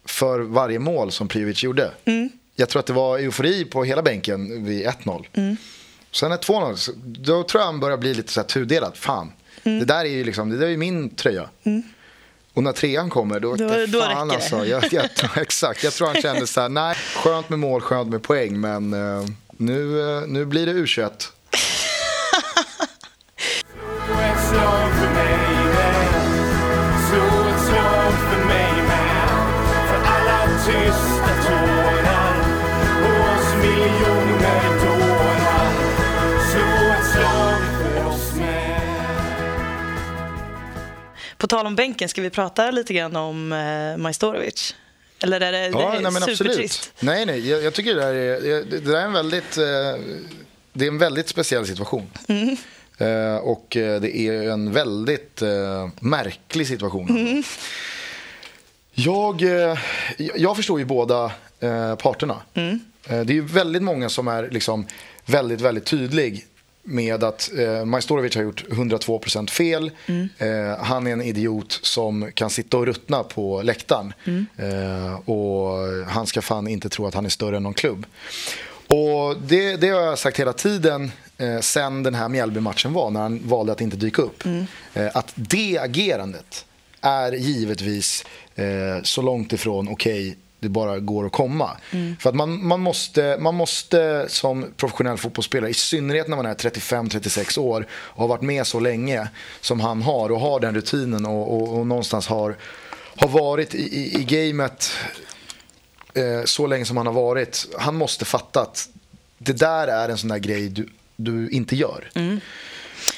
för 0.06 0.40
varje 0.40 0.80
mål 0.80 1.12
som 1.12 1.28
Prijovic 1.28 1.64
gjorde. 1.64 1.92
Mm. 2.06 2.30
Jag 2.56 2.70
tror 2.70 2.80
att 2.80 2.86
det 2.86 2.94
var 2.94 3.18
eufori 3.18 3.66
på 3.66 3.84
hela 3.84 4.02
bänken 4.02 4.66
vid 4.66 4.88
1-0. 4.88 5.26
Mm. 5.34 5.58
Sen 6.12 6.32
är 6.32 6.38
2-0, 6.38 6.94
då 7.06 7.44
tror 7.44 7.62
jag 7.62 7.66
han 7.66 7.80
börjar 7.80 7.98
bli 7.98 8.14
lite 8.14 8.32
så 8.32 8.40
här 8.40 8.48
tudelad. 8.48 8.98
Fan, 8.98 9.32
mm. 9.64 9.80
det 9.80 9.86
där 9.86 10.06
är 10.06 10.10
ju 10.10 10.24
liksom, 10.24 10.50
det 10.50 10.58
där 10.58 10.68
är 10.68 10.78
min 10.78 11.10
tröja. 11.10 11.50
Och 12.58 12.64
när 12.64 12.72
trean 12.72 13.10
kommer, 13.10 13.40
då, 13.40 13.56
då, 13.56 13.68
då 13.88 14.00
fan 14.00 14.32
alltså. 14.32 14.66
Jag, 14.66 14.94
jag, 14.94 15.06
exakt, 15.36 15.84
jag 15.84 15.94
tror 15.94 16.08
han 16.08 16.22
kände 16.22 16.48
så 16.48 16.62
här, 16.62 16.70
nej, 16.70 16.96
skönt 17.16 17.50
med 17.50 17.60
mål, 17.60 17.82
skönt 17.82 18.10
med 18.10 18.24
poäng, 18.24 18.60
men 18.60 18.94
uh, 18.94 19.26
nu, 19.58 19.82
uh, 19.84 20.28
nu 20.28 20.46
blir 20.46 20.66
det 20.66 20.74
U21. 20.74 21.12
På 41.38 41.48
tal 41.48 41.66
om 41.66 41.76
bänken, 41.76 42.10
ska 42.10 42.22
vi 42.22 42.30
prata 42.30 42.72
lite 42.72 42.94
grann 42.94 43.16
om 43.16 43.52
eh, 43.52 43.98
Majstorovic? 43.98 44.76
Eller 45.24 45.42
är 45.42 45.52
det, 45.52 45.68
ja, 45.68 45.92
det 45.92 46.08
är 46.08 46.12
nej, 46.12 46.38
supertrist? 46.38 46.94
Nej, 47.00 47.26
nej, 47.26 47.50
jag, 47.50 47.64
jag, 47.64 47.74
tycker 47.74 47.96
det 47.96 48.02
där 48.02 48.14
är, 48.14 48.64
det 48.64 48.80
där 48.80 48.96
är 48.96 49.06
en 49.06 49.14
väldigt, 49.14 49.58
eh, 49.58 49.64
det 50.74 50.86
är 50.86 50.88
en 50.88 50.98
väldigt 50.98 51.30
speciell 51.30 51.68
situation. 51.68 52.10
Mm. 52.28 52.58
Eh, 52.98 53.38
och 53.38 53.78
eh, 53.78 54.02
det 54.02 54.18
är 54.18 54.50
en 54.50 54.74
väldigt 54.74 55.42
eh, 55.42 55.90
märklig 56.00 56.68
situation. 56.68 57.10
Mm. 57.10 57.44
Jag, 58.92 59.42
eh, 59.42 59.78
jag 60.36 60.56
förstår 60.56 60.80
ju 60.80 60.86
båda 60.86 61.32
eh, 61.60 61.96
parterna. 61.96 62.42
Mm. 62.54 62.80
det 63.26 63.38
är 63.38 63.42
väldigt 63.42 63.84
många 63.84 64.10
som 64.10 64.28
är 64.28 64.50
liksom 64.50 64.88
väldigt, 65.26 65.62
väldigt 65.62 65.86
tydlig 65.86 66.46
med 66.88 67.24
att 67.24 67.52
eh, 67.58 67.86
Majstorovic 67.86 68.36
har 68.36 68.44
gjort 68.44 68.66
102% 68.70 69.50
fel. 69.50 69.92
Mm. 70.06 70.30
Eh, 70.38 70.78
han 70.80 71.08
är 71.08 71.12
en 71.12 71.22
idiot 71.22 71.80
som 71.82 72.32
kan 72.34 72.50
sitta 72.50 72.78
och 72.78 72.86
ruttna 72.86 73.24
på 73.24 73.62
läktaren. 73.62 74.14
Mm. 74.26 74.46
Eh, 74.58 75.30
och 75.30 75.78
han 76.08 76.28
ska 76.28 76.42
fan 76.42 76.68
inte 76.68 76.90
tro 76.90 77.08
att 77.08 77.14
han 77.14 77.26
är 77.26 77.30
större 77.30 77.58
än 77.58 77.64
någon 77.64 77.74
klubb. 77.74 78.06
Och 78.88 79.36
det, 79.42 79.76
det 79.76 79.90
har 79.90 80.02
jag 80.02 80.20
sagt 80.20 80.40
hela 80.40 80.54
tiden 80.54 81.12
eh, 81.38 81.60
sen 81.60 82.04
den 82.04 82.16
här 82.16 82.30
Mjällby-matchen 82.30 82.94
var, 82.94 83.10
när 83.10 83.20
han 83.20 83.40
valde 83.44 83.72
att 83.72 83.82
inte 83.82 83.98
dyka 83.98 84.22
upp. 84.22 84.46
Mm. 84.46 84.66
Eh, 84.94 85.08
att 85.14 85.34
det 85.36 85.80
agerandet 85.82 86.66
är 87.02 87.32
givetvis 87.32 88.26
eh, 88.56 88.66
så 89.04 89.22
långt 89.22 89.54
ifrån 89.54 89.88
okej 89.88 90.30
okay, 90.30 90.36
det 90.60 90.70
bara 90.70 91.00
går 91.00 91.26
att 91.26 91.32
komma. 91.32 91.78
Mm. 91.92 92.18
För 92.20 92.30
att 92.30 92.36
man, 92.36 92.68
man, 92.68 92.82
måste, 92.82 93.38
man 93.40 93.56
måste 93.56 94.26
som 94.30 94.66
professionell 94.78 95.18
fotbollsspelare, 95.18 95.70
i 95.70 95.74
synnerhet 95.74 96.28
när 96.28 96.38
man 96.38 96.46
är 96.46 96.54
35-36 96.54 97.60
år 97.60 97.88
och 97.92 98.22
har 98.22 98.28
varit 98.28 98.42
med 98.42 98.68
så 98.68 98.80
länge 98.80 99.28
som 99.62 99.80
han 99.80 100.02
har 100.02 100.32
och 100.32 100.40
har 100.40 100.60
den 100.60 100.76
rutinen 100.76 101.26
och, 101.26 101.54
och, 101.54 101.80
och 101.80 101.88
någonstans 101.88 102.28
har, 102.28 102.58
har 103.16 103.30
varit 103.30 103.76
i, 103.76 103.78
i, 103.78 104.22
i 104.22 104.24
gamet 104.24 104.92
eh, 106.14 106.44
så 106.46 106.68
länge 106.68 106.86
som 106.86 106.98
han 106.98 107.06
har 107.06 107.14
varit. 107.14 107.68
Han 107.80 107.96
måste 107.96 108.26
fatta 108.26 108.62
att 108.62 108.90
det 109.38 109.54
där 109.54 109.88
är 109.88 110.10
en 110.10 110.18
sån 110.18 110.30
där 110.30 110.38
grej 110.38 110.70
du, 110.70 110.90
du 111.16 111.50
inte 111.50 111.76
gör. 111.76 112.10
Mm. 112.16 112.40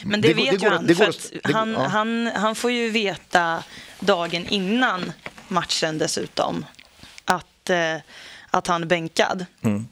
Men 0.04 0.22
det, 0.22 0.28
det 0.28 0.34
vet 0.34 0.60
det 0.60 0.66
ju 0.66 0.70
han. 0.70 0.88
Det 0.88 0.96
för 0.96 1.06
det, 1.06 1.54
han, 1.54 1.72
ja. 1.72 1.88
han, 1.88 2.32
han 2.36 2.56
får 2.56 2.72
ju 2.72 2.90
veta 2.90 3.64
dagen 4.00 4.46
innan 4.50 5.12
matchen 5.48 5.98
dessutom 5.98 6.66
att, 7.70 7.96
eh, 7.96 8.02
att 8.50 8.68
han 8.68 8.84
är 8.84 8.88
bänkad. 8.88 9.46
Mm. 9.62 9.88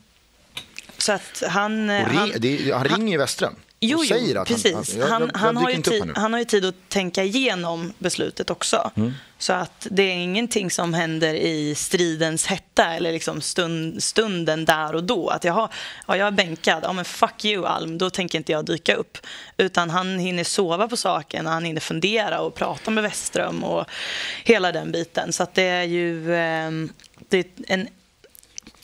Så 0.97 1.11
att 1.11 1.43
han... 1.49 1.91
Ring, 1.91 2.17
han, 2.17 2.31
det, 2.37 2.71
han 2.73 2.83
ringer 2.83 3.11
ju 3.11 3.17
Westström. 3.17 3.55
Jo, 3.79 4.03
jo 4.03 4.43
precis. 4.45 4.97
Han, 4.97 5.11
han, 5.11 5.31
han, 5.33 5.57
har 5.57 5.69
ju 5.69 5.81
tid, 5.81 6.11
han 6.15 6.33
har 6.33 6.39
ju 6.39 6.45
tid 6.45 6.65
att 6.65 6.89
tänka 6.89 7.23
igenom 7.23 7.93
beslutet 7.97 8.49
också. 8.49 8.91
Mm. 8.95 9.13
Så 9.37 9.53
att 9.53 9.87
det 9.91 10.03
är 10.03 10.13
ingenting 10.13 10.71
som 10.71 10.93
händer 10.93 11.33
i 11.33 11.75
stridens 11.75 12.45
hetta 12.45 12.85
eller 12.93 13.11
liksom 13.11 13.41
stund, 13.41 14.03
stunden 14.03 14.65
där 14.65 14.95
och 14.95 15.03
då. 15.03 15.29
Att 15.29 15.43
jaha, 15.43 15.69
ja, 16.07 16.17
jag 16.17 16.27
är 16.27 16.31
bänkad, 16.31 16.79
ja 16.83 16.93
men 16.93 17.05
fuck 17.05 17.45
you 17.45 17.65
Alm, 17.65 17.97
då 17.97 18.09
tänker 18.09 18.37
inte 18.37 18.51
jag 18.51 18.65
dyka 18.65 18.95
upp. 18.95 19.17
Utan 19.57 19.89
han 19.89 20.19
hinner 20.19 20.43
sova 20.43 20.87
på 20.87 20.97
saken, 20.97 21.45
han 21.45 21.63
hinner 21.63 21.81
fundera 21.81 22.41
och 22.41 22.55
prata 22.55 22.91
med 22.91 23.03
Westström 23.03 23.63
och 23.63 23.85
hela 24.43 24.71
den 24.71 24.91
biten. 24.91 25.33
Så 25.33 25.43
att 25.43 25.53
det 25.53 25.63
är 25.63 25.83
ju 25.83 26.35
eh, 26.35 26.71
det 27.29 27.37
är 27.37 27.45
en 27.67 27.87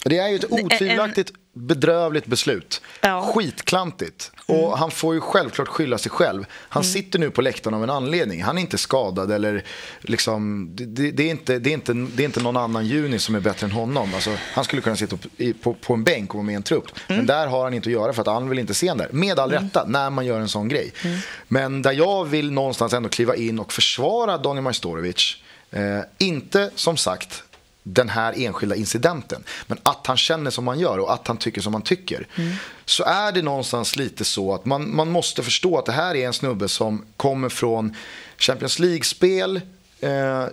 det 0.03 0.17
är 0.17 0.27
ju 0.27 0.35
ett 0.35 0.51
otvivelaktigt 0.51 1.31
bedrövligt 1.53 2.25
beslut. 2.25 2.81
Ja. 3.01 3.31
Skitklantigt. 3.35 4.31
Mm. 4.47 4.61
Och 4.61 4.77
han 4.77 4.91
får 4.91 5.13
ju 5.13 5.21
självklart 5.21 5.67
skylla 5.67 5.97
sig 5.97 6.11
själv. 6.11 6.45
Han 6.51 6.83
mm. 6.83 6.93
sitter 6.93 7.19
nu 7.19 7.31
på 7.31 7.41
läktaren 7.41 7.73
av 7.73 7.83
en 7.83 7.89
anledning. 7.89 8.43
Han 8.43 8.57
är 8.57 8.61
inte 8.61 8.77
skadad 8.77 9.31
eller 9.31 9.63
liksom, 10.01 10.69
det, 10.75 11.11
det, 11.11 11.23
är 11.23 11.29
inte, 11.29 11.59
det, 11.59 11.69
är 11.69 11.73
inte, 11.73 11.93
det 11.93 12.23
är 12.23 12.25
inte 12.25 12.43
någon 12.43 12.57
annan 12.57 12.85
juni 12.85 13.19
som 13.19 13.35
är 13.35 13.39
bättre 13.39 13.65
än 13.65 13.71
honom. 13.71 14.13
Alltså, 14.13 14.31
han 14.53 14.63
skulle 14.63 14.81
kunna 14.81 14.95
sitta 14.95 15.17
på, 15.17 15.27
på, 15.61 15.73
på 15.73 15.93
en 15.93 16.03
bänk 16.03 16.29
och 16.29 16.35
vara 16.35 16.45
med 16.45 16.53
i 16.53 16.55
en 16.55 16.63
trupp. 16.63 16.85
Mm. 17.07 17.17
Men 17.17 17.25
där 17.25 17.47
har 17.47 17.63
han 17.63 17.73
inte 17.73 17.89
att 17.89 17.93
göra 17.93 18.13
för 18.13 18.21
att 18.21 18.27
han 18.27 18.49
vill 18.49 18.59
inte 18.59 18.73
se 18.73 18.93
där. 18.93 19.09
Med 19.11 19.39
all 19.39 19.51
mm. 19.51 19.63
rätta, 19.63 19.85
när 19.87 20.09
man 20.09 20.25
gör 20.25 20.39
en 20.39 20.49
sån 20.49 20.67
grej. 20.67 20.93
Mm. 21.03 21.19
Men 21.47 21.81
där 21.81 21.91
jag 21.91 22.25
vill 22.25 22.51
någonstans 22.51 22.93
ändå 22.93 23.09
kliva 23.09 23.35
in 23.35 23.59
och 23.59 23.73
försvara 23.73 24.37
Daniel 24.37 24.63
Majstorovic. 24.63 25.37
Eh, 25.71 25.99
inte 26.17 26.71
som 26.75 26.97
sagt 26.97 27.43
den 27.83 28.09
här 28.09 28.33
enskilda 28.37 28.75
incidenten. 28.75 29.43
Men 29.67 29.77
att 29.83 30.07
han 30.07 30.17
känner 30.17 30.51
som 30.51 30.67
han 30.67 30.79
gör 30.79 30.97
och 30.97 31.13
att 31.13 31.27
han 31.27 31.37
tycker 31.37 31.61
som 31.61 31.73
han 31.73 31.81
tycker. 31.81 32.27
Mm. 32.35 32.55
Så 32.85 33.03
är 33.03 33.31
det 33.31 33.41
någonstans 33.41 33.95
lite 33.95 34.25
så 34.25 34.53
att 34.53 34.65
man, 34.65 34.95
man 34.95 35.11
måste 35.11 35.43
förstå 35.43 35.77
att 35.77 35.85
det 35.85 35.91
här 35.91 36.15
är 36.15 36.27
en 36.27 36.33
snubbe 36.33 36.67
som 36.67 37.05
kommer 37.17 37.49
från 37.49 37.95
Champions 38.37 38.79
League-spel. 38.79 39.61
Eh, 39.99 40.45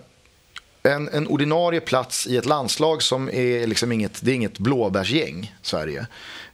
en, 0.82 1.08
en 1.08 1.26
ordinarie 1.26 1.80
plats 1.80 2.26
i 2.26 2.36
ett 2.36 2.46
landslag 2.46 3.02
som 3.02 3.28
är 3.28 3.66
liksom 3.66 3.92
inget, 3.92 4.22
det 4.22 4.30
är 4.30 4.34
inget 4.34 4.58
blåbärsgäng, 4.58 5.54
Sverige. 5.62 6.06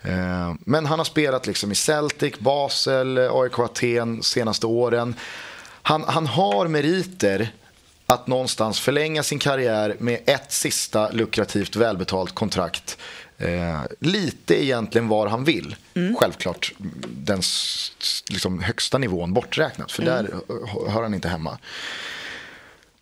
Eh, 0.03 0.55
men 0.61 0.87
han 0.87 0.99
har 0.99 1.05
spelat 1.05 1.47
liksom 1.47 1.73
i 1.73 1.75
Celtic, 1.75 2.39
Basel, 2.39 3.19
eh, 3.19 3.31
AIK 3.33 3.59
Aten 3.59 4.23
senaste 4.23 4.67
åren. 4.67 5.15
Han, 5.83 6.05
han 6.07 6.27
har 6.27 6.69
meriter 6.69 7.53
att 8.07 8.27
någonstans 8.27 8.81
förlänga 8.81 9.23
sin 9.23 9.39
karriär 9.39 9.97
med 9.99 10.21
ett 10.27 10.53
sista 10.53 11.11
lukrativt 11.11 11.77
välbetalt 11.77 12.35
kontrakt. 12.35 12.99
Eh, 13.39 13.81
lite 14.01 14.65
egentligen 14.65 15.09
var 15.09 15.27
han 15.27 15.45
vill. 15.45 15.77
Mm. 15.95 16.17
Självklart 16.17 16.73
den 17.09 17.43
liksom, 18.29 18.63
högsta 18.63 18.99
nivån 18.99 19.33
borträknat, 19.33 19.93
för 19.93 20.03
mm. 20.03 20.15
där 20.15 20.41
hör 20.91 21.03
han 21.03 21.15
inte 21.15 21.29
hemma. 21.29 21.59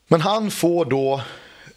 Men 0.09 0.21
han 0.21 0.51
får 0.51 0.85
då 0.85 1.21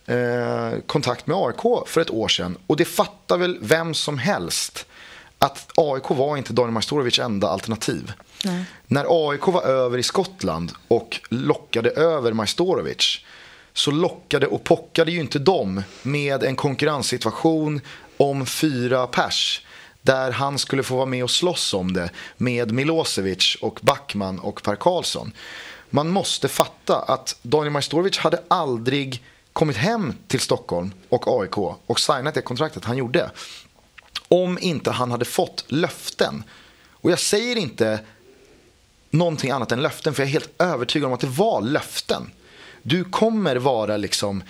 eh, 0.06 0.80
kontakt 0.86 1.28
med 1.28 1.38
AIK 1.38 1.88
för 1.88 2.02
ett 2.02 2.10
år 2.10 2.28
sedan 2.28 2.58
och 2.68 2.78
det 2.78 2.86
fattar 2.86 3.38
väl 3.38 3.58
vem 3.62 3.94
som 3.94 4.18
helst 4.18 4.86
att 5.38 5.72
AIK 5.76 6.10
var 6.10 6.38
inte 6.38 6.54
Daniel 6.54 6.72
Majstorovic 6.72 7.20
enda 7.20 7.48
alternativ. 7.48 8.14
Nej. 8.44 8.64
När 8.88 9.30
AIK 9.30 9.48
var 9.48 9.62
över 9.62 9.98
i 9.98 10.04
Skottland 10.04 10.72
och 10.88 11.20
lockade 11.30 11.90
över 11.90 12.34
Majstorovic 12.34 13.20
så 13.74 13.92
lockade 13.92 14.48
och 14.48 14.64
pockade 14.64 15.12
ju 15.12 15.20
inte 15.20 15.40
de 15.40 15.84
med 16.04 16.44
en 16.44 16.56
konkurrenssituation 16.56 17.82
om 18.18 18.46
fyra 18.46 19.08
pers 19.08 19.62
där 20.02 20.32
han 20.32 20.58
skulle 20.58 20.84
få 20.84 20.96
vara 20.96 21.06
med 21.06 21.24
och 21.24 21.32
slåss 21.32 21.74
om 21.74 21.94
det 21.94 22.10
med 22.38 22.72
Milosevic 22.72 23.58
och 23.62 23.80
Backman 23.82 24.40
och 24.40 24.64
Per 24.64 24.76
Karlsson. 24.76 25.32
Man 25.90 26.10
måste 26.10 26.48
fatta 26.48 27.00
att 27.00 27.40
Daniel 27.42 27.72
Majstorovic 27.72 28.18
hade 28.18 28.44
aldrig 28.48 29.24
kommit 29.54 29.78
hem 29.78 30.14
till 30.28 30.40
Stockholm 30.40 30.92
och 31.10 31.42
AIK 31.42 31.58
och 31.58 32.00
signat 32.00 32.34
det 32.34 32.42
kontraktet 32.42 32.86
han 32.86 32.98
gjorde 32.98 33.32
om 34.28 34.60
inte 34.62 34.92
han 34.92 35.12
hade 35.12 35.26
fått 35.26 35.66
löften. 35.68 36.44
Och 36.92 37.12
jag 37.12 37.20
säger 37.20 37.56
inte 37.56 38.00
någonting 39.18 39.52
annat 39.52 39.72
än 39.72 39.82
löften 39.82 40.14
för 40.14 40.24
jag 40.24 40.28
är 40.28 40.34
helt 40.34 40.62
övertygad 40.62 41.08
om 41.08 41.14
att 41.14 41.20
det 41.20 41.28
var 41.28 41.62
löften. 41.62 42.32
Du 42.82 43.04
kommer 43.04 43.56
vara 43.56 43.98
liksom 43.98 44.44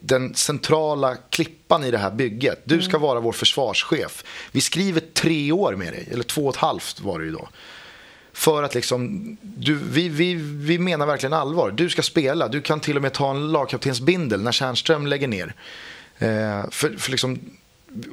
den 0.00 0.34
centrala 0.34 1.16
klippan 1.30 1.84
i 1.84 1.90
det 1.90 1.98
här 1.98 2.10
bygget. 2.10 2.62
Du 2.64 2.82
ska 2.82 2.90
mm. 2.90 3.02
vara 3.02 3.20
vår 3.20 3.32
försvarschef. 3.32 4.24
Vi 4.52 4.60
skriver 4.60 5.00
tre 5.00 5.52
år 5.52 5.76
med 5.76 5.92
dig, 5.92 6.08
eller 6.12 6.24
två 6.24 6.46
och 6.46 6.54
ett 6.54 6.60
halvt 6.60 7.00
var 7.00 7.18
det 7.18 7.24
ju 7.24 7.30
då. 7.30 7.48
För 8.32 8.62
att 8.62 8.74
liksom, 8.74 9.36
du, 9.42 9.74
vi, 9.74 10.08
vi, 10.08 10.34
vi 10.34 10.78
menar 10.78 11.06
verkligen 11.06 11.32
allvar. 11.32 11.70
Du 11.70 11.90
ska 11.90 12.02
spela. 12.02 12.48
Du 12.48 12.60
kan 12.60 12.80
till 12.80 12.96
och 12.96 13.02
med 13.02 13.12
ta 13.12 13.30
en 13.30 13.52
lagkaptensbindel 13.52 14.42
när 14.42 14.52
Tjärnström 14.52 15.06
lägger 15.06 15.28
ner. 15.28 15.54
Eh, 16.18 16.70
för, 16.70 16.96
för 16.98 17.10
liksom, 17.10 17.38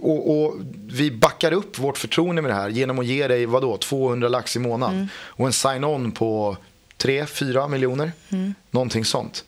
och, 0.02 0.44
och, 0.44 0.56
vi 0.88 1.12
backar 1.12 1.52
upp 1.52 1.80
vårt 1.80 1.98
förtroende 1.98 2.42
med 2.42 2.52
det 2.52 2.56
här 2.56 2.70
genom 2.70 3.00
att 3.00 3.06
ge 3.06 3.28
dig 3.28 3.46
vadå, 3.46 3.78
200 3.78 4.28
lax 4.28 4.56
i 4.56 4.60
månaden 4.60 4.96
mm. 4.96 5.08
och 5.16 5.46
en 5.46 5.54
sign-on 5.54 6.12
på 6.12 6.58
3-4 6.98 7.68
miljoner. 7.68 8.12
Mm. 8.30 8.54
Någonting 8.72 9.06
sånt. 9.06 9.46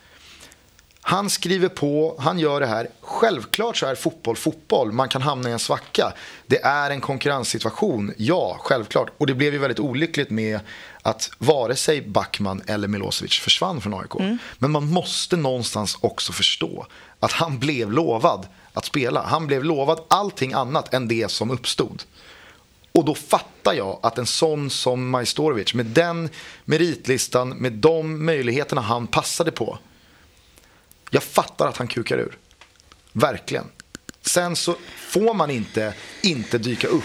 Han 1.05 1.29
skriver 1.29 1.69
på, 1.69 2.15
han 2.19 2.39
gör 2.39 2.59
det 2.59 2.65
här. 2.65 2.88
Självklart 3.01 3.77
så 3.77 3.86
är 3.86 3.95
fotboll 3.95 4.36
fotboll. 4.36 4.91
Man 4.91 5.09
kan 5.09 5.21
hamna 5.21 5.49
i 5.49 5.51
en 5.51 5.59
svacka. 5.59 6.13
Det 6.47 6.63
är 6.63 6.91
en 6.91 7.01
konkurrenssituation, 7.01 8.13
ja, 8.17 8.57
självklart. 8.59 9.11
Och 9.17 9.27
det 9.27 9.34
blev 9.34 9.53
ju 9.53 9.59
väldigt 9.59 9.79
olyckligt 9.79 10.29
med 10.29 10.59
att 11.01 11.31
vare 11.38 11.75
sig 11.75 12.01
Backman 12.01 12.61
eller 12.67 12.88
Milosevic 12.88 13.39
försvann 13.39 13.81
från 13.81 13.93
AIK. 13.93 14.15
Mm. 14.19 14.38
Men 14.57 14.71
man 14.71 14.88
måste 14.88 15.38
någonstans 15.38 15.97
också 16.01 16.34
förstå 16.34 16.88
att 17.19 17.31
han 17.31 17.59
blev 17.59 17.91
lovad 17.91 18.47
att 18.74 18.86
spela. 18.86 19.21
Han 19.24 19.47
blev 19.47 19.63
lovad 19.63 19.99
allting 20.07 20.53
annat 20.53 20.93
än 20.93 21.07
det 21.07 21.32
som 21.32 21.51
uppstod. 21.51 22.03
Och 22.91 23.05
då 23.05 23.15
fattar 23.15 23.74
jag 23.74 23.99
att 24.03 24.17
en 24.17 24.26
sån 24.26 24.69
som 24.69 25.09
Majstorovic 25.09 25.74
med 25.74 25.86
den 25.86 26.30
meritlistan, 26.65 27.49
med 27.49 27.74
de 27.74 28.26
möjligheterna 28.26 28.82
han 28.82 29.07
passade 29.07 29.51
på. 29.51 29.78
Jag 31.09 31.24
fattar 31.24 31.67
att 31.67 31.78
han 31.78 31.88
kukar 31.88 32.17
ur. 32.17 32.38
Verkligen. 33.11 33.65
Sen 34.21 34.55
så 34.55 34.76
får 34.97 35.34
man 35.34 35.49
inte 35.49 35.93
inte 36.21 36.57
dyka 36.57 36.88
upp 36.88 37.03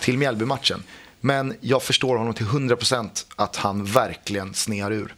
till 0.00 0.18
Mjällby-matchen. 0.18 0.82
Men 1.20 1.56
jag 1.60 1.82
förstår 1.82 2.16
honom 2.16 2.34
till 2.34 2.46
100% 2.46 3.26
att 3.36 3.56
han 3.56 3.84
verkligen 3.84 4.54
snear 4.54 4.90
ur. 4.90 5.14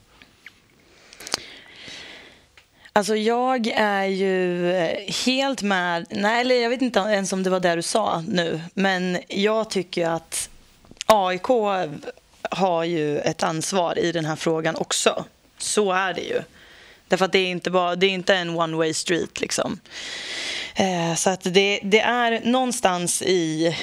Alltså 2.97 3.17
jag 3.17 3.67
är 3.75 4.05
ju 4.05 4.73
eh, 4.73 5.15
helt 5.27 5.63
med, 5.63 6.07
nej 6.11 6.41
eller 6.41 6.55
jag 6.55 6.71
vet 6.71 6.83
inte 6.83 6.99
ens 6.99 7.33
om 7.33 7.43
det 7.43 7.51
var 7.51 7.61
det 7.61 7.75
du 7.75 7.83
sa 7.83 8.25
nu, 8.29 8.61
men 8.75 9.19
jag 9.29 9.71
tycker 9.71 10.09
att 10.09 10.49
AIK 11.07 11.47
har 12.51 12.85
ju 12.85 13.19
ett 13.19 13.43
ansvar 13.43 13.99
i 13.99 14.13
den 14.13 14.25
här 14.25 14.37
frågan 14.37 14.77
också. 14.77 15.25
Så 15.59 15.93
är 15.93 16.15
det 16.15 16.21
ju. 16.21 16.43
Därför 17.09 17.25
att 17.25 17.33
det 17.33 17.39
är 17.39 17.51
inte, 17.51 17.71
bara, 17.71 17.97
det 17.97 18.07
är 18.07 18.11
inte 18.11 18.35
en 18.35 18.59
one 18.59 18.77
way 18.77 18.95
street 18.95 19.41
liksom. 19.41 19.81
Eh, 20.75 21.15
så 21.15 21.31
att 21.31 21.43
det, 21.43 21.81
det 21.83 22.01
är 22.01 22.41
någonstans 22.45 23.23
i, 23.23 23.77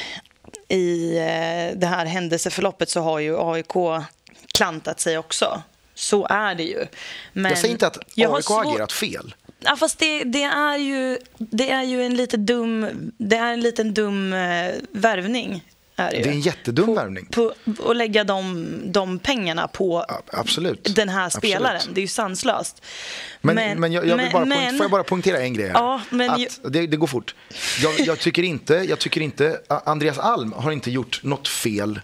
i 0.67 1.17
eh, 1.17 1.77
det 1.79 1.87
här 1.87 2.05
händelseförloppet 2.05 2.89
så 2.89 3.01
har 3.01 3.19
ju 3.19 3.39
AIK 3.39 4.03
klantat 4.53 4.99
sig 4.99 5.17
också. 5.17 5.61
Så 6.01 6.27
är 6.29 6.55
det 6.55 6.63
ju. 6.63 6.85
Men 7.33 7.49
jag 7.49 7.57
säger 7.59 7.71
inte 7.71 7.87
att 7.87 7.97
AIK 7.97 8.45
har 8.45 8.71
agerat 8.71 8.91
fel. 8.91 9.35
Ja, 9.59 9.75
fast 9.75 9.99
det, 9.99 10.23
det, 10.23 10.43
är 10.43 10.77
ju, 10.77 11.17
det 11.37 11.71
är 11.71 11.83
ju 11.83 12.03
en 12.03 12.15
lite 12.15 12.37
dum, 12.37 12.87
det 13.17 13.35
är 13.35 13.53
en 13.53 13.61
liten 13.61 13.93
dum 13.93 14.33
eh, 14.33 14.71
värvning. 14.91 15.63
Är 15.95 16.11
det, 16.11 16.17
det 16.17 16.29
är 16.29 16.33
en 16.33 16.41
jättedum 16.41 16.85
på, 16.85 16.93
värvning. 16.93 17.25
På, 17.25 17.53
att 17.85 17.95
lägga 17.95 18.23
de, 18.23 18.67
de 18.85 19.19
pengarna 19.19 19.67
på 19.67 20.05
absolut. 20.27 20.95
den 20.95 21.09
här 21.09 21.29
spelaren. 21.29 21.75
Absolut. 21.75 21.95
Det 21.95 21.99
är 21.99 22.03
ju 22.03 22.07
sanslöst. 22.07 22.81
Men, 23.41 23.79
men, 23.79 23.91
jag, 23.91 24.07
jag 24.07 24.17
vill 24.17 24.25
men- 24.25 24.31
bara, 24.31 24.45
men- 24.45 24.77
får 24.77 24.83
jag 24.83 24.91
bara 24.91 25.03
poängtera 25.03 25.39
en 25.39 25.53
grej 25.53 25.67
här? 25.67 25.73
Ja, 25.73 26.01
men 26.09 26.45
det, 26.63 26.87
det 26.87 26.97
går 26.97 27.07
fort. 27.07 27.35
Jag, 27.81 27.99
jag, 27.99 28.19
tycker 28.19 28.43
inte, 28.43 28.73
jag 28.73 28.99
tycker 28.99 29.21
inte, 29.21 29.59
Andreas 29.67 30.17
Alm 30.17 30.53
har 30.53 30.71
inte 30.71 30.91
gjort 30.91 31.23
något 31.23 31.47
fel 31.47 31.99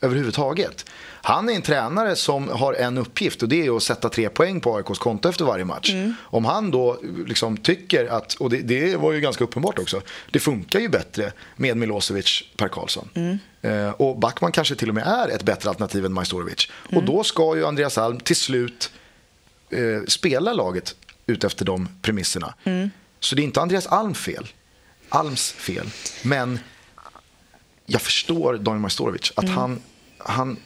överhuvudtaget. 0.00 0.86
Han 1.22 1.48
är 1.48 1.52
en 1.52 1.62
tränare 1.62 2.16
som 2.16 2.48
har 2.48 2.74
en 2.74 2.98
uppgift 2.98 3.42
och 3.42 3.48
det 3.48 3.66
är 3.66 3.76
att 3.76 3.82
sätta 3.82 4.08
tre 4.08 4.28
poäng 4.28 4.60
på 4.60 4.76
AIKs 4.76 4.98
konto 4.98 5.28
efter 5.28 5.44
varje 5.44 5.64
match. 5.64 5.90
Mm. 5.92 6.14
Om 6.20 6.44
han 6.44 6.70
då 6.70 6.98
liksom 7.26 7.56
tycker 7.56 8.06
att, 8.06 8.34
och 8.34 8.50
det, 8.50 8.56
det 8.56 8.96
var 8.96 9.12
ju 9.12 9.20
ganska 9.20 9.44
uppenbart 9.44 9.78
också, 9.78 10.02
det 10.30 10.40
funkar 10.40 10.80
ju 10.80 10.88
bättre 10.88 11.32
med 11.56 11.76
Milosevic 11.76 12.42
Per 12.56 12.68
Karlsson. 12.68 13.08
Mm. 13.14 13.38
Eh, 13.62 13.90
och 13.90 14.18
Backman 14.18 14.52
kanske 14.52 14.74
till 14.74 14.88
och 14.88 14.94
med 14.94 15.06
är 15.06 15.28
ett 15.28 15.42
bättre 15.42 15.68
alternativ 15.68 16.04
än 16.04 16.12
Majstorovic. 16.12 16.68
Mm. 16.88 16.98
Och 16.98 17.04
då 17.14 17.24
ska 17.24 17.56
ju 17.56 17.66
Andreas 17.66 17.98
Alm 17.98 18.20
till 18.20 18.36
slut 18.36 18.92
eh, 19.70 20.04
spela 20.08 20.52
laget 20.52 20.94
ut 21.26 21.44
efter 21.44 21.64
de 21.64 21.88
premisserna. 22.02 22.54
Mm. 22.64 22.90
Så 23.20 23.34
det 23.34 23.42
är 23.42 23.44
inte 23.44 23.60
Andreas 23.60 23.86
Alm 23.86 24.14
fel, 24.14 24.48
Alms 25.08 25.52
fel. 25.52 25.86
Men 26.22 26.58
jag 27.86 28.02
förstår 28.02 28.54
Daniel 28.54 28.80
Majstorovic, 28.80 29.32
att 29.36 29.44
Mm. 29.44 29.56
han, 29.56 29.80
han 30.18 30.56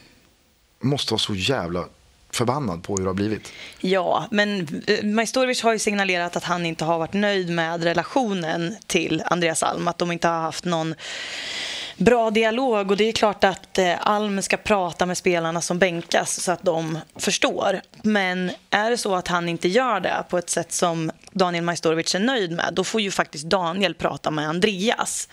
måste 0.81 1.13
vara 1.13 1.19
så 1.19 1.35
jävla 1.35 1.85
förbannad 2.31 2.83
på 2.83 2.95
hur 2.95 3.03
det 3.03 3.09
har 3.09 3.13
blivit. 3.13 3.51
Ja, 3.79 4.27
men 4.31 4.81
eh, 4.87 5.03
Majstorovic 5.05 5.61
har 5.63 5.73
ju 5.73 5.79
signalerat 5.79 6.35
att 6.35 6.43
han 6.43 6.65
inte 6.65 6.85
har 6.85 6.99
varit 6.99 7.13
nöjd 7.13 7.49
med 7.49 7.83
relationen 7.83 8.75
till 8.87 9.23
Andreas 9.25 9.63
Alm. 9.63 9.87
Att 9.87 9.97
de 9.97 10.11
inte 10.11 10.27
har 10.27 10.41
haft 10.41 10.65
någon 10.65 10.95
bra 11.97 12.29
dialog. 12.31 12.91
Och 12.91 12.97
det 12.97 13.03
är 13.03 13.11
klart 13.11 13.43
att 13.43 13.77
eh, 13.77 14.07
Alm 14.07 14.41
ska 14.41 14.57
prata 14.57 15.05
med 15.05 15.17
spelarna 15.17 15.61
som 15.61 15.79
bänkas 15.79 16.43
så 16.43 16.51
att 16.51 16.63
de 16.63 16.99
förstår. 17.15 17.81
Men 18.03 18.51
är 18.69 18.89
det 18.89 18.97
så 18.97 19.15
att 19.15 19.27
han 19.27 19.49
inte 19.49 19.67
gör 19.67 19.99
det 19.99 20.23
på 20.29 20.37
ett 20.37 20.49
sätt 20.49 20.71
som 20.71 21.11
Daniel 21.31 21.63
Majstorovic 21.63 22.15
är 22.15 22.19
nöjd 22.19 22.51
med, 22.51 22.69
då 22.73 22.83
får 22.83 23.01
ju 23.01 23.11
faktiskt 23.11 23.45
Daniel 23.45 23.93
prata 23.93 24.31
med 24.31 24.49
Andreas. 24.49 25.29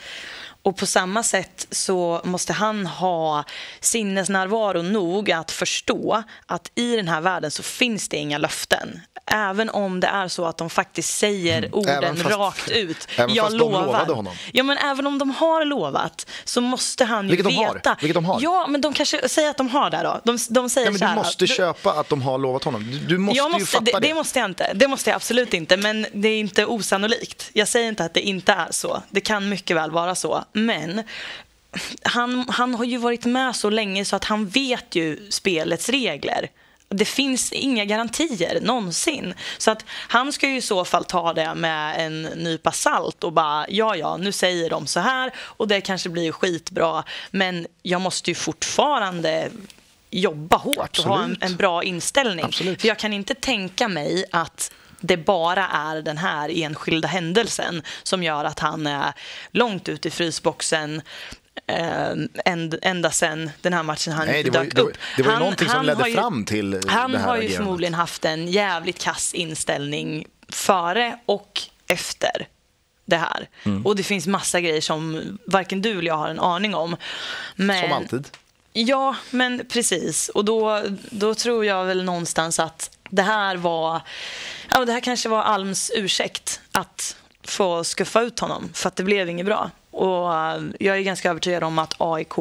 Och 0.66 0.76
på 0.76 0.86
samma 0.86 1.22
sätt 1.22 1.66
så 1.70 2.20
måste 2.24 2.52
han 2.52 2.86
ha 2.86 3.44
sinnesnärvaro 3.80 4.82
nog 4.82 5.30
att 5.32 5.50
förstå 5.50 6.22
att 6.46 6.70
i 6.74 6.96
den 6.96 7.08
här 7.08 7.20
världen 7.20 7.50
så 7.50 7.62
finns 7.62 8.08
det 8.08 8.16
inga 8.16 8.38
löften. 8.38 9.00
Även 9.30 9.70
om 9.70 10.00
det 10.00 10.06
är 10.06 10.28
så 10.28 10.44
att 10.44 10.56
de 10.56 10.70
faktiskt 10.70 11.18
säger 11.18 11.74
orden 11.74 12.04
Även 12.04 12.16
fast- 12.16 12.36
rakt 12.36 12.68
ut. 12.70 13.08
även 13.16 13.34
jag 13.34 13.44
fast 13.46 13.52
de 13.58 13.58
lovar. 13.58 13.86
lovade 13.86 14.12
honom. 14.12 14.34
Ja, 14.52 14.62
men 14.62 14.78
även 14.78 15.06
om 15.06 15.18
de 15.18 15.30
har 15.30 15.64
lovat 15.64 16.26
så 16.44 16.60
måste 16.60 17.04
han 17.04 17.24
ju 17.24 17.30
Vilket 17.36 17.46
de 17.46 17.56
har. 17.56 17.74
veta. 17.74 17.96
Vilket 18.00 18.14
de 18.14 18.24
har. 18.24 18.38
Ja, 18.42 18.66
men 18.68 18.80
de 18.80 18.92
kanske 18.92 19.28
säger 19.28 19.50
att 19.50 19.56
de 19.56 19.68
har 19.68 19.90
det 19.90 20.02
då. 20.02 20.20
De, 20.24 20.38
de 20.50 20.70
säger 20.70 20.86
Ja, 20.86 20.90
men 20.90 21.00
du 21.00 21.06
här. 21.06 21.14
måste 21.16 21.44
du- 21.44 21.48
köpa 21.54 21.90
att 21.92 22.08
de 22.08 22.22
har 22.22 22.38
lovat 22.38 22.64
honom. 22.64 22.90
Du, 22.90 22.98
du 22.98 23.18
måste, 23.18 23.36
jag 23.38 23.46
ju 23.46 23.52
måste, 23.52 23.66
fatta 23.66 23.84
det, 23.84 23.92
det. 23.92 24.08
det 24.08 24.14
måste 24.14 24.38
jag 24.38 24.48
inte. 24.50 24.72
Det 24.74 24.88
måste 24.88 25.10
jag 25.10 25.16
absolut 25.16 25.54
inte. 25.54 25.76
Men 25.76 26.06
det 26.12 26.28
är 26.28 26.40
inte 26.40 26.66
osannolikt. 26.66 27.50
Jag 27.52 27.68
säger 27.68 27.88
inte 27.88 28.04
att 28.04 28.14
det 28.14 28.20
inte 28.20 28.52
är 28.52 28.66
så. 28.70 29.02
Det 29.10 29.20
kan 29.20 29.48
mycket 29.48 29.76
väl 29.76 29.90
vara 29.90 30.14
så. 30.14 30.44
Men 30.56 31.02
han, 32.02 32.44
han 32.48 32.74
har 32.74 32.84
ju 32.84 32.96
varit 32.96 33.24
med 33.24 33.56
så 33.56 33.70
länge 33.70 34.04
så 34.04 34.16
att 34.16 34.24
han 34.24 34.46
vet 34.46 34.94
ju 34.94 35.30
spelets 35.30 35.88
regler. 35.88 36.50
Det 36.88 37.04
finns 37.04 37.52
inga 37.52 37.84
garantier 37.84 38.60
någonsin. 38.60 39.34
Så 39.58 39.70
att 39.70 39.84
han 39.88 40.32
ska 40.32 40.48
ju 40.48 40.56
i 40.56 40.62
så 40.62 40.84
fall 40.84 41.04
ta 41.04 41.32
det 41.32 41.54
med 41.54 42.06
en 42.06 42.22
nypa 42.22 42.72
salt 42.72 43.24
och 43.24 43.32
bara 43.32 43.66
ja, 43.68 43.96
ja, 43.96 44.16
nu 44.16 44.32
säger 44.32 44.70
de 44.70 44.86
så 44.86 45.00
här 45.00 45.32
och 45.38 45.68
det 45.68 45.80
kanske 45.80 46.08
blir 46.08 46.32
skitbra. 46.32 47.04
Men 47.30 47.66
jag 47.82 48.00
måste 48.00 48.30
ju 48.30 48.34
fortfarande 48.34 49.50
jobba 50.10 50.56
hårt 50.56 50.98
och 50.98 51.04
ha 51.04 51.16
en, 51.16 51.22
Absolut. 51.22 51.50
en 51.50 51.56
bra 51.56 51.82
inställning. 51.82 52.44
Absolut. 52.44 52.80
För 52.80 52.88
jag 52.88 52.98
kan 52.98 53.12
inte 53.12 53.34
tänka 53.34 53.88
mig 53.88 54.24
att 54.32 54.72
det 55.00 55.16
bara 55.16 55.66
är 55.66 56.02
den 56.02 56.18
här 56.18 56.50
enskilda 56.62 57.08
händelsen 57.08 57.82
som 58.02 58.22
gör 58.22 58.44
att 58.44 58.58
han 58.58 58.86
är 58.86 59.12
långt 59.50 59.88
ut 59.88 60.06
i 60.06 60.10
frysboxen 60.10 61.02
eh, 61.66 62.10
änd- 62.44 62.78
ända 62.82 63.10
sen 63.10 63.50
den 63.62 63.72
här 63.72 63.82
matchen 63.82 64.12
han 64.12 64.26
Nej, 64.26 64.42
det 64.42 64.50
var 64.50 64.64
dök 64.64 64.74
det 64.74 64.82
var- 64.82 64.88
upp. 64.90 64.96
det 65.16 65.22
var 65.22 65.32
ju 65.32 65.38
någonting 65.38 65.68
som 65.68 65.86
ledde 65.86 66.08
ju- 66.08 66.14
fram 66.14 66.44
till, 66.44 66.74
eh, 66.74 66.80
Han 66.86 67.12
det 67.12 67.18
här 67.18 67.26
har 67.26 67.34
ju 67.36 67.40
agerandet. 67.40 67.56
förmodligen 67.56 67.94
haft 67.94 68.24
en 68.24 68.48
jävligt 68.48 68.98
kass 69.02 69.34
inställning 69.34 70.26
före 70.48 71.18
och 71.26 71.62
efter 71.88 72.48
det 73.04 73.16
här. 73.16 73.48
Mm. 73.64 73.86
Och 73.86 73.96
det 73.96 74.02
finns 74.02 74.26
massa 74.26 74.60
grejer 74.60 74.80
som 74.80 75.22
varken 75.46 75.82
du 75.82 75.90
eller 75.90 76.06
jag 76.06 76.16
har 76.16 76.28
en 76.28 76.40
aning 76.40 76.74
om. 76.74 76.96
Men, 77.56 77.82
Som 77.82 77.92
alltid. 77.92 78.28
Ja, 78.72 79.16
men 79.30 79.62
precis. 79.68 80.28
Och 80.28 80.44
då, 80.44 80.82
då 81.10 81.34
tror 81.34 81.64
jag 81.64 81.84
väl 81.84 82.04
någonstans 82.04 82.58
att 82.60 82.90
det 83.10 83.22
här 83.22 83.56
var... 83.56 84.00
Ja, 84.70 84.84
det 84.84 84.92
här 84.92 85.00
kanske 85.00 85.28
var 85.28 85.42
Alms 85.42 85.92
ursäkt 85.94 86.60
att 86.72 87.16
få 87.42 87.84
skuffa 87.84 88.20
ut 88.22 88.38
honom, 88.40 88.70
för 88.74 88.88
att 88.88 88.96
det 88.96 89.04
blev 89.04 89.28
inget 89.28 89.46
bra. 89.46 89.70
Och 89.90 90.34
eh, 90.34 90.62
jag 90.80 90.96
är 90.96 91.00
ganska 91.02 91.30
övertygad 91.30 91.64
om 91.64 91.78
att 91.78 91.94
AIK 91.98 92.32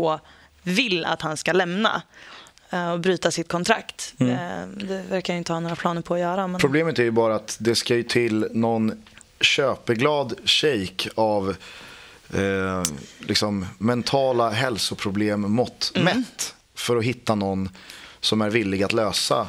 vill 0.64 1.06
att 1.06 1.22
han 1.22 1.38
ska 1.38 1.52
lämna 1.54 2.02
eh, 2.70 2.92
och 2.92 3.00
bryta 3.00 3.32
sitt 3.32 3.48
kontrakt. 3.48 4.14
Eh, 4.20 4.28
Det 4.68 5.04
verkar 5.10 5.34
jag 5.34 5.38
inte 5.38 5.54
ha 5.54 5.60
några 5.60 5.76
planer 5.76 6.02
på 6.02 6.14
att 6.14 6.20
göra. 6.20 6.48
Men... 6.48 6.62
Problemet 6.62 7.00
är 7.00 7.04
ju 7.04 7.12
bara 7.12 7.36
att 7.36 7.58
det 7.60 7.76
ska 7.76 7.96
ju 7.96 8.04
till 8.04 8.48
någon 8.52 9.04
köpeglad 9.42 10.34
shejk 10.46 11.08
av 11.16 11.56
eh, 12.34 12.84
liksom 13.20 13.66
mentala 13.78 14.50
hälsoproblem 14.50 15.42
mått 15.42 15.92
Mm. 15.96 16.06
mätt 16.18 16.56
för 16.76 16.98
att 16.98 17.04
hitta 17.04 17.36
någon 17.36 17.70
som 18.20 18.42
är 18.42 18.50
villig 18.50 18.84
att 18.84 18.94
lösa 18.94 19.48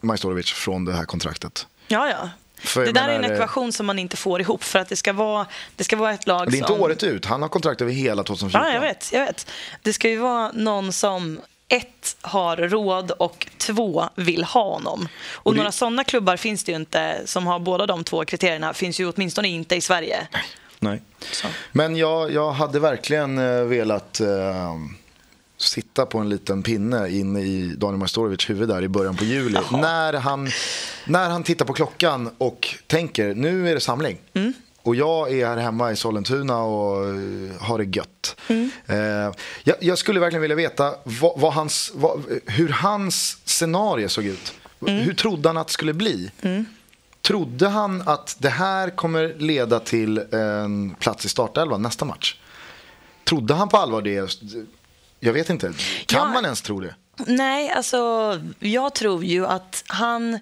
Majstorovic 0.00 0.52
från 0.52 0.84
det 0.84 0.92
här 0.92 1.04
kontraktet. 1.04 1.66
Ja, 1.88 2.08
ja. 2.10 2.30
För 2.60 2.86
det 2.86 2.92
där 2.92 3.02
är 3.02 3.06
menar, 3.06 3.24
en 3.24 3.30
eh, 3.30 3.36
ekvation 3.36 3.72
som 3.72 3.86
man 3.86 3.98
inte 3.98 4.16
får 4.16 4.40
ihop 4.40 4.64
för 4.64 4.78
att 4.78 4.88
det 4.88 4.96
ska 4.96 5.12
vara, 5.12 5.46
det 5.76 5.84
ska 5.84 5.96
vara 5.96 6.12
ett 6.12 6.26
lag 6.26 6.50
Det 6.50 6.56
är 6.56 6.58
inte 6.58 6.68
som... 6.72 6.80
året 6.80 7.02
ut, 7.02 7.24
han 7.24 7.42
har 7.42 7.48
kontrakt 7.48 7.80
över 7.80 7.92
hela 7.92 8.22
2014. 8.22 8.68
Ja, 8.68 8.74
jag 8.74 8.80
vet, 8.80 9.12
jag 9.12 9.20
vet. 9.26 9.50
Det 9.82 9.92
ska 9.92 10.08
ju 10.08 10.16
vara 10.16 10.52
någon 10.52 10.92
som 10.92 11.40
ett, 11.68 12.16
har 12.20 12.56
råd 12.56 13.10
och 13.10 13.46
två, 13.58 14.08
vill 14.14 14.44
ha 14.44 14.72
honom. 14.74 15.08
Och, 15.32 15.46
Och 15.46 15.52
det- 15.52 15.56
några 15.58 15.72
sådana 15.72 16.04
klubbar 16.04 16.36
finns 16.36 16.64
det 16.64 16.72
ju 16.72 16.76
inte 16.76 17.22
som 17.24 17.46
har 17.46 17.58
båda 17.58 17.86
de 17.86 18.04
två 18.04 18.24
kriterierna. 18.24 18.74
Finns 18.74 19.00
ju 19.00 19.12
åtminstone 19.12 19.48
inte 19.48 19.76
i 19.76 19.80
Sverige. 19.80 20.28
Nej. 20.78 21.02
Så. 21.32 21.46
Men 21.72 21.96
jag, 21.96 22.32
jag 22.32 22.52
hade 22.52 22.80
verkligen 22.80 23.38
eh, 23.38 23.62
velat 23.64 24.20
eh, 24.20 24.74
sitta 25.58 26.06
på 26.06 26.18
en 26.18 26.28
liten 26.28 26.62
pinne 26.62 27.10
inne 27.10 27.40
i 27.40 27.74
Daniel 27.76 27.98
Majstorovics 27.98 28.50
huvud 28.50 28.68
där 28.68 28.82
i 28.82 28.88
början 28.88 29.16
på 29.16 29.24
juli. 29.24 29.58
När 29.72 30.12
han, 30.12 30.48
när 31.06 31.30
han 31.30 31.42
tittar 31.42 31.64
på 31.64 31.72
klockan 31.72 32.30
och 32.38 32.68
tänker 32.86 33.34
nu 33.34 33.70
är 33.70 33.74
det 33.74 33.80
samling. 33.80 34.18
Och 34.82 34.94
jag 34.96 35.32
är 35.32 35.46
här 35.46 35.56
hemma 35.56 35.92
i 35.92 35.96
Sollentuna 35.96 36.58
och 36.58 37.04
eh, 37.04 37.60
har 37.60 37.78
det 37.78 37.96
gött. 37.96 38.36
Eh, 38.86 38.96
jag, 39.64 39.76
jag 39.80 39.98
skulle 39.98 40.20
verkligen 40.20 40.42
vilja 40.42 40.56
veta 40.56 40.94
vad, 41.04 41.40
vad 41.40 41.52
hans, 41.52 41.92
vad, 41.94 42.24
hur 42.46 42.68
hans 42.68 43.38
scenario 43.44 44.08
såg 44.08 44.24
ut. 44.24 44.52
Hur 44.80 45.14
trodde 45.14 45.48
han 45.48 45.56
att 45.56 45.66
det 45.66 45.72
skulle 45.72 45.92
bli? 45.92 46.30
Trodde 47.22 47.68
han 47.68 48.02
att 48.08 48.36
det 48.38 48.48
här 48.48 48.90
kommer 48.90 49.34
leda 49.38 49.80
till 49.80 50.18
en 50.18 50.94
plats 50.94 51.24
i 51.24 51.28
startelvan 51.28 51.82
nästa 51.82 52.04
match? 52.04 52.36
Trodde 53.24 53.54
han 53.54 53.68
på 53.68 53.76
allvar 53.76 54.02
det? 54.02 54.38
Jag 55.20 55.32
vet 55.32 55.50
inte. 55.50 55.72
Kan 56.06 56.20
Ja. 56.26 56.32
man 56.32 56.44
ens 56.44 56.62
tro 56.62 56.80
det? 56.80 56.94
Nej, 57.26 57.70
alltså 57.70 57.98
jag 58.58 58.94
tror 58.94 59.24
ju 59.24 59.46
att 59.46 59.84
han 59.86 60.38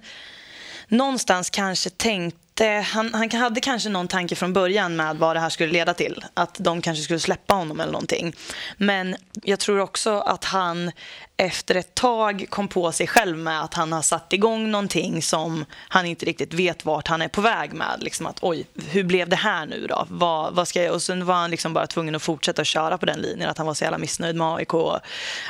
någonstans 0.89 1.51
kanske 1.51 1.91
tänkte 1.91 2.41
han, 2.65 3.15
han 3.15 3.31
hade 3.31 3.61
kanske 3.61 3.89
någon 3.89 4.09
tanke 4.09 4.37
från 4.37 4.53
början 4.53 4.97
med 4.97 5.17
vad 5.17 5.37
det 5.37 5.41
här 5.41 5.49
skulle 5.49 5.73
leda 5.73 5.95
till. 5.95 6.25
Att 6.35 6.57
de 6.59 6.83
kanske 6.83 7.05
skulle 7.05 7.21
släppa 7.21 7.55
honom 7.55 7.81
eller 7.81 7.93
någonting. 7.93 8.35
Men 8.77 9.17
jag 9.43 9.59
tror 9.59 9.79
också 9.79 10.21
att 10.21 10.45
han 10.45 10.93
efter 11.37 11.75
ett 11.75 11.95
tag 11.95 12.47
kom 12.49 12.69
på 12.69 12.93
sig 12.93 13.07
själv 13.07 13.39
med 13.39 13.63
att 13.63 13.75
han 13.75 13.93
har 13.93 14.03
satt 14.03 14.33
igång 14.33 14.71
någonting 14.71 15.23
som 15.23 15.65
han 15.73 16.07
inte 16.07 16.27
riktigt 16.27 16.55
vet 16.55 16.85
vart 16.85 17.09
han 17.09 17.23
är 17.23 17.29
på 17.29 17.41
väg 17.41 17.73
med. 17.73 17.97
Liksom 17.99 18.27
att 18.27 18.39
oj, 18.43 18.67
hur 18.89 19.05
blev 19.05 19.29
det 19.29 19.37
här 19.37 19.67
nu 19.67 19.87
då? 19.87 20.07
Vad, 20.09 20.55
vad 20.55 20.69
ska 20.69 20.83
jag? 20.83 20.95
Och 20.95 21.03
sen 21.03 21.27
var 21.27 21.35
han 21.35 21.51
liksom 21.51 21.73
bara 21.73 21.87
tvungen 21.87 22.15
att 22.15 22.23
fortsätta 22.23 22.65
köra 22.65 22.99
på 22.99 23.07
den 23.07 23.21
linjen. 23.21 23.51
Att 23.51 23.59
han 23.59 23.67
var 23.67 23.75
så 23.75 23.85
jävla 23.85 23.99
missnöjd 23.99 24.37
med 24.37 24.47
AIK 24.47 24.75
och 24.75 24.99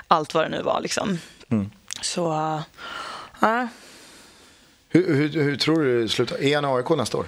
allt 0.08 0.34
vad 0.34 0.44
det 0.44 0.48
nu 0.48 0.62
var. 0.62 0.80
Liksom. 0.80 1.18
Så, 2.00 2.32
uh, 2.32 2.60
ja. 3.40 3.68
Hur, 4.88 5.14
hur, 5.14 5.28
hur 5.28 5.56
tror 5.56 5.82
du 5.82 6.02
det 6.02 6.08
slutar? 6.08 6.42
Är 6.42 6.54
han 6.54 6.64
AIK 6.64 6.88
nästa 6.88 7.18
år? 7.18 7.26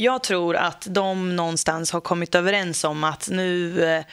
Jag 0.00 0.22
tror 0.22 0.56
att 0.56 0.86
de 0.90 1.36
någonstans 1.36 1.90
har 1.92 2.00
kommit 2.00 2.34
överens 2.34 2.84
om 2.84 3.04
att 3.04 3.28
nu, 3.30 3.84
eh, 3.84 4.04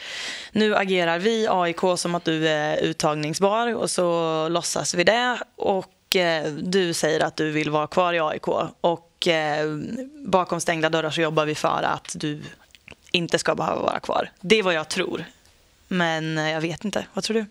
nu 0.51 0.75
agerar 0.75 1.19
vi, 1.19 1.47
AIK, 1.49 1.79
som 1.97 2.15
att 2.15 2.25
du 2.25 2.47
är 2.47 2.77
uttagningsbar 2.77 3.75
och 3.75 3.89
så 3.89 4.49
låtsas 4.49 4.93
vi 4.93 5.03
det. 5.03 5.37
Och 5.55 6.15
eh, 6.15 6.51
du 6.51 6.93
säger 6.93 7.19
att 7.19 7.35
du 7.35 7.51
vill 7.51 7.69
vara 7.69 7.87
kvar 7.87 8.13
i 8.13 8.19
AIK. 8.19 8.47
Och 8.81 9.27
eh, 9.27 9.77
bakom 10.25 10.61
stängda 10.61 10.89
dörrar 10.89 11.09
så 11.09 11.21
jobbar 11.21 11.45
vi 11.45 11.55
för 11.55 11.83
att 11.83 12.15
du 12.15 12.41
inte 13.11 13.39
ska 13.39 13.55
behöva 13.55 13.81
vara 13.81 13.99
kvar. 13.99 14.31
Det 14.41 14.59
är 14.59 14.63
vad 14.63 14.73
jag 14.73 14.89
tror. 14.89 15.25
Men 15.87 16.37
jag 16.37 16.61
vet 16.61 16.85
inte. 16.85 17.05
Vad 17.13 17.23
tror 17.23 17.33
du? 17.33 17.45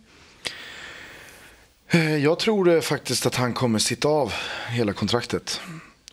Eh, 1.95 2.17
jag 2.17 2.39
tror 2.39 2.81
faktiskt 2.81 3.27
att 3.27 3.35
han 3.35 3.53
kommer 3.53 3.79
sitta 3.79 4.09
av 4.09 4.33
hela 4.69 4.93
kontraktet. 4.93 5.61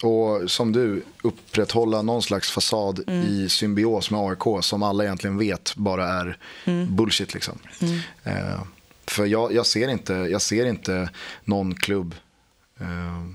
Och 0.03 0.51
som 0.51 0.71
du, 0.71 1.03
upprätthålla 1.21 2.01
någon 2.01 2.21
slags 2.21 2.51
fasad 2.51 3.03
mm. 3.07 3.27
i 3.27 3.49
symbios 3.49 4.11
med 4.11 4.19
AIK 4.19 4.63
som 4.63 4.83
alla 4.83 5.03
egentligen 5.03 5.37
vet 5.37 5.75
bara 5.75 6.07
är 6.07 6.37
mm. 6.65 6.95
bullshit. 6.95 7.33
Liksom. 7.33 7.59
Mm. 7.79 7.99
Eh, 8.23 8.61
för 9.05 9.25
jag, 9.25 9.53
jag, 9.53 9.65
ser 9.65 9.87
inte, 9.87 10.13
jag 10.13 10.41
ser 10.41 10.65
inte 10.65 11.09
någon 11.43 11.75
klubb 11.75 12.15
eh, 12.79 13.25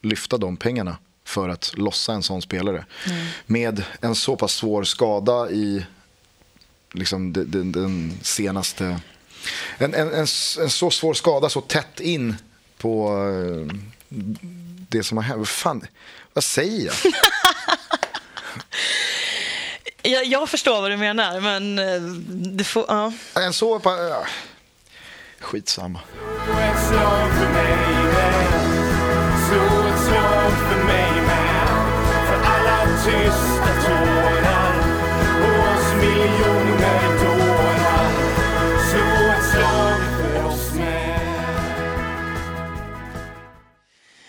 lyfta 0.00 0.38
de 0.38 0.56
pengarna 0.56 0.96
för 1.24 1.48
att 1.48 1.72
lossa 1.76 2.12
en 2.12 2.22
sån 2.22 2.42
spelare. 2.42 2.84
Med 3.46 3.82
en 4.00 4.14
så 4.14 4.36
pass 4.36 4.52
svår 4.52 4.84
skada 4.84 5.50
i 5.50 5.86
liksom, 6.92 7.32
den, 7.32 7.50
den, 7.50 7.72
den 7.72 8.12
senaste 8.22 9.00
en, 9.78 9.94
en, 9.94 10.08
en, 10.08 10.26
en, 10.60 10.70
så 10.70 10.90
svår 10.90 11.14
skada 11.14 11.48
så 11.48 11.60
tätt 11.60 12.00
in 12.00 12.36
på 12.78 13.16
uh, 13.16 13.72
det 14.88 15.02
som 15.02 15.18
har 15.18 15.24
hänt. 15.24 15.48
Fan, 15.48 15.86
vad 16.32 16.44
säger 16.44 16.86
jag? 16.86 16.94
jag? 20.12 20.24
Jag 20.24 20.48
förstår 20.48 20.80
vad 20.80 20.90
du 20.90 20.96
menar, 20.96 21.40
men 21.40 21.78
uh, 21.78 22.02
det 22.28 22.64
får... 22.64 22.92
Uh. 22.92 23.12
En 23.34 23.52
så... 23.52 23.76
Uh, 23.76 23.82
skitsamma. 25.40 26.00
tysta 33.04 33.53
tårar 33.53 33.53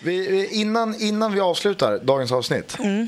Vi, 0.06 0.47
innan, 0.51 0.95
innan 1.01 1.34
vi 1.34 1.39
avslutar 1.39 1.99
dagens 1.99 2.32
avsnitt. 2.32 2.80
Mm. 2.80 3.08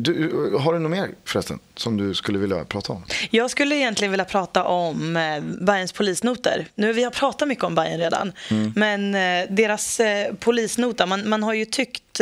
Du, 0.00 0.32
har 0.60 0.72
du 0.72 0.78
något 0.78 0.90
mer 0.90 1.10
förresten 1.24 1.58
som 1.74 1.96
du 1.96 2.14
skulle 2.14 2.38
vilja 2.38 2.64
prata 2.64 2.92
om? 2.92 3.04
Jag 3.30 3.50
skulle 3.50 3.76
egentligen 3.76 4.10
vilja 4.10 4.24
prata 4.24 4.64
om 4.64 5.16
eh, 5.16 5.40
Bayerns 5.60 5.92
polisnoter. 5.92 6.66
Nu, 6.74 6.92
vi 6.92 7.04
har 7.04 7.10
pratat 7.10 7.48
mycket 7.48 7.64
om 7.64 7.74
Bayern 7.74 8.00
redan, 8.00 8.32
mm. 8.50 8.72
men 8.76 9.14
eh, 9.14 9.54
deras 9.54 10.00
eh, 10.00 10.34
polisnota, 10.34 11.06
man, 11.06 11.28
man 11.28 11.42
har 11.42 11.54
ju 11.54 11.64
tyckt 11.64 12.20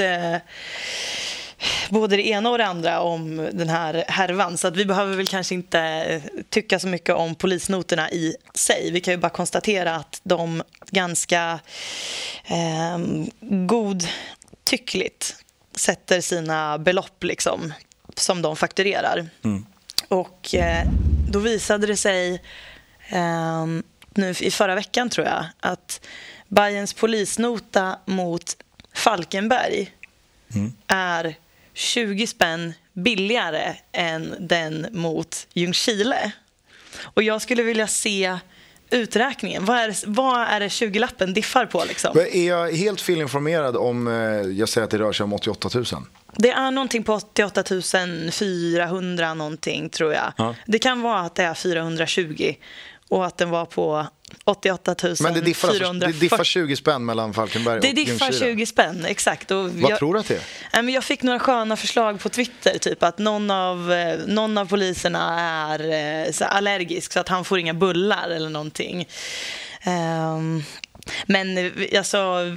både 1.90 2.16
det 2.16 2.28
ena 2.28 2.50
och 2.50 2.58
det 2.58 2.66
andra 2.66 3.00
om 3.00 3.48
den 3.52 3.68
här 3.68 4.04
härvan. 4.08 4.58
Så 4.58 4.68
att 4.68 4.76
vi 4.76 4.84
behöver 4.84 5.16
väl 5.16 5.26
kanske 5.26 5.54
inte 5.54 5.80
eh, 5.80 6.22
tycka 6.50 6.78
så 6.78 6.88
mycket 6.88 7.14
om 7.14 7.34
polisnoterna 7.34 8.10
i 8.10 8.36
sig. 8.54 8.90
Vi 8.90 9.00
kan 9.00 9.14
ju 9.14 9.18
bara 9.18 9.30
konstatera 9.30 9.94
att 9.94 10.20
de 10.22 10.62
ganska 10.90 11.58
eh, 12.44 12.98
godtyckligt 13.66 15.36
sätter 15.74 16.20
sina 16.20 16.78
belopp 16.78 17.24
liksom, 17.24 17.72
som 18.14 18.42
de 18.42 18.56
fakturerar. 18.56 19.28
Mm. 19.44 19.66
Och 20.08 20.54
eh, 20.54 20.86
då 21.30 21.38
visade 21.38 21.86
det 21.86 21.96
sig 21.96 22.42
eh, 23.08 23.66
nu 24.14 24.30
i 24.40 24.50
förra 24.50 24.74
veckan, 24.74 25.10
tror 25.10 25.26
jag, 25.26 25.44
att 25.60 26.00
Bayerns 26.48 26.94
polisnota 26.94 27.98
mot 28.04 28.56
Falkenberg 28.94 29.90
mm. 30.54 30.72
är 30.86 31.36
20 31.76 32.26
spänn 32.26 32.74
billigare 32.92 33.74
än 33.92 34.34
den 34.40 34.86
mot 34.92 35.46
Ljungskile. 35.52 36.32
Och 37.02 37.22
jag 37.22 37.42
skulle 37.42 37.62
vilja 37.62 37.86
se 37.86 38.38
uträkningen. 38.90 39.64
Vad 39.64 39.78
är, 39.78 39.94
vad 40.06 40.40
är 40.40 40.60
det 40.60 40.68
20-lappen 40.68 41.34
diffar 41.34 41.66
på? 41.66 41.84
Liksom? 41.88 42.18
Är 42.32 42.48
jag 42.48 42.72
helt 42.72 43.00
felinformerad 43.00 43.76
om 43.76 44.08
eh, 44.08 44.14
jag 44.58 44.68
säger 44.68 44.84
att 44.84 44.90
det 44.90 44.98
rör 44.98 45.12
sig 45.12 45.24
om 45.24 45.32
88 45.32 45.68
000? 45.74 45.84
Det 46.36 46.50
är 46.50 46.70
någonting 46.70 47.02
på 47.02 47.14
88 47.14 47.64
400 48.32 49.34
någonting 49.34 49.88
tror 49.88 50.12
jag. 50.12 50.32
Ja. 50.36 50.54
Det 50.66 50.78
kan 50.78 51.02
vara 51.02 51.20
att 51.20 51.34
det 51.34 51.42
är 51.42 51.54
420 51.54 52.54
och 53.08 53.26
att 53.26 53.38
den 53.38 53.50
var 53.50 53.64
på 53.64 54.06
88 54.44 54.94
000 55.02 55.16
Men 55.20 55.34
det 55.34 55.40
diffar, 55.40 55.68
440. 55.68 56.06
Alltså, 56.06 56.20
det 56.20 56.26
diffar 56.26 56.44
20 56.44 56.76
spänn 56.76 57.04
mellan 57.04 57.34
Falkenberg 57.34 57.80
det 57.80 57.88
och 57.88 57.94
Det 57.94 58.04
diffar 58.04 58.32
20 58.32 58.66
spänn, 58.66 59.04
exakt. 59.04 59.50
Och 59.50 59.70
Vad 59.70 59.90
jag, 59.90 59.98
tror 59.98 60.14
du 60.14 60.20
att 60.20 60.28
det 60.28 60.40
är? 60.72 60.90
Jag 60.90 61.04
fick 61.04 61.22
några 61.22 61.38
sköna 61.38 61.76
förslag 61.76 62.20
på 62.20 62.28
Twitter, 62.28 62.78
typ 62.78 63.02
att 63.02 63.18
någon 63.18 63.50
av, 63.50 63.92
eh, 63.92 64.18
någon 64.26 64.58
av 64.58 64.66
poliserna 64.66 65.40
är 65.40 66.24
eh, 66.26 66.32
så 66.32 66.44
allergisk 66.44 67.12
så 67.12 67.20
att 67.20 67.28
han 67.28 67.44
får 67.44 67.58
inga 67.58 67.74
bullar 67.74 68.28
eller 68.28 68.48
någonting. 68.48 69.08
Um, 69.86 70.64
men 71.26 71.58
eh, 71.58 71.72
alltså, 71.98 72.56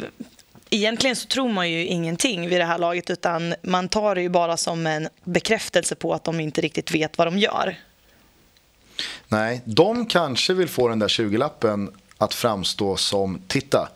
egentligen 0.70 1.16
så 1.16 1.28
tror 1.28 1.50
man 1.50 1.72
ju 1.72 1.86
ingenting 1.86 2.50
vid 2.50 2.60
det 2.60 2.66
här 2.66 2.78
laget 2.78 3.10
utan 3.10 3.56
man 3.62 3.90
tar 3.90 4.16
det 4.16 4.22
ju 4.22 4.30
bara 4.30 4.58
som 4.58 4.88
en 4.88 5.10
bekräftelse 5.24 5.96
på 5.96 6.14
att 6.14 6.24
de 6.24 6.40
inte 6.40 6.62
riktigt 6.62 6.92
vet 6.92 7.18
vad 7.18 7.28
de 7.28 7.38
gör. 7.38 7.76
Nej, 9.30 9.62
de 9.66 10.06
kanske 10.06 10.54
vill 10.54 10.70
få 10.70 10.88
den 10.88 11.00
där 11.00 11.08
20-lappen 11.08 11.92
att 12.18 12.34
framstå 12.34 12.98
som, 12.98 13.42
titta, 13.48 13.90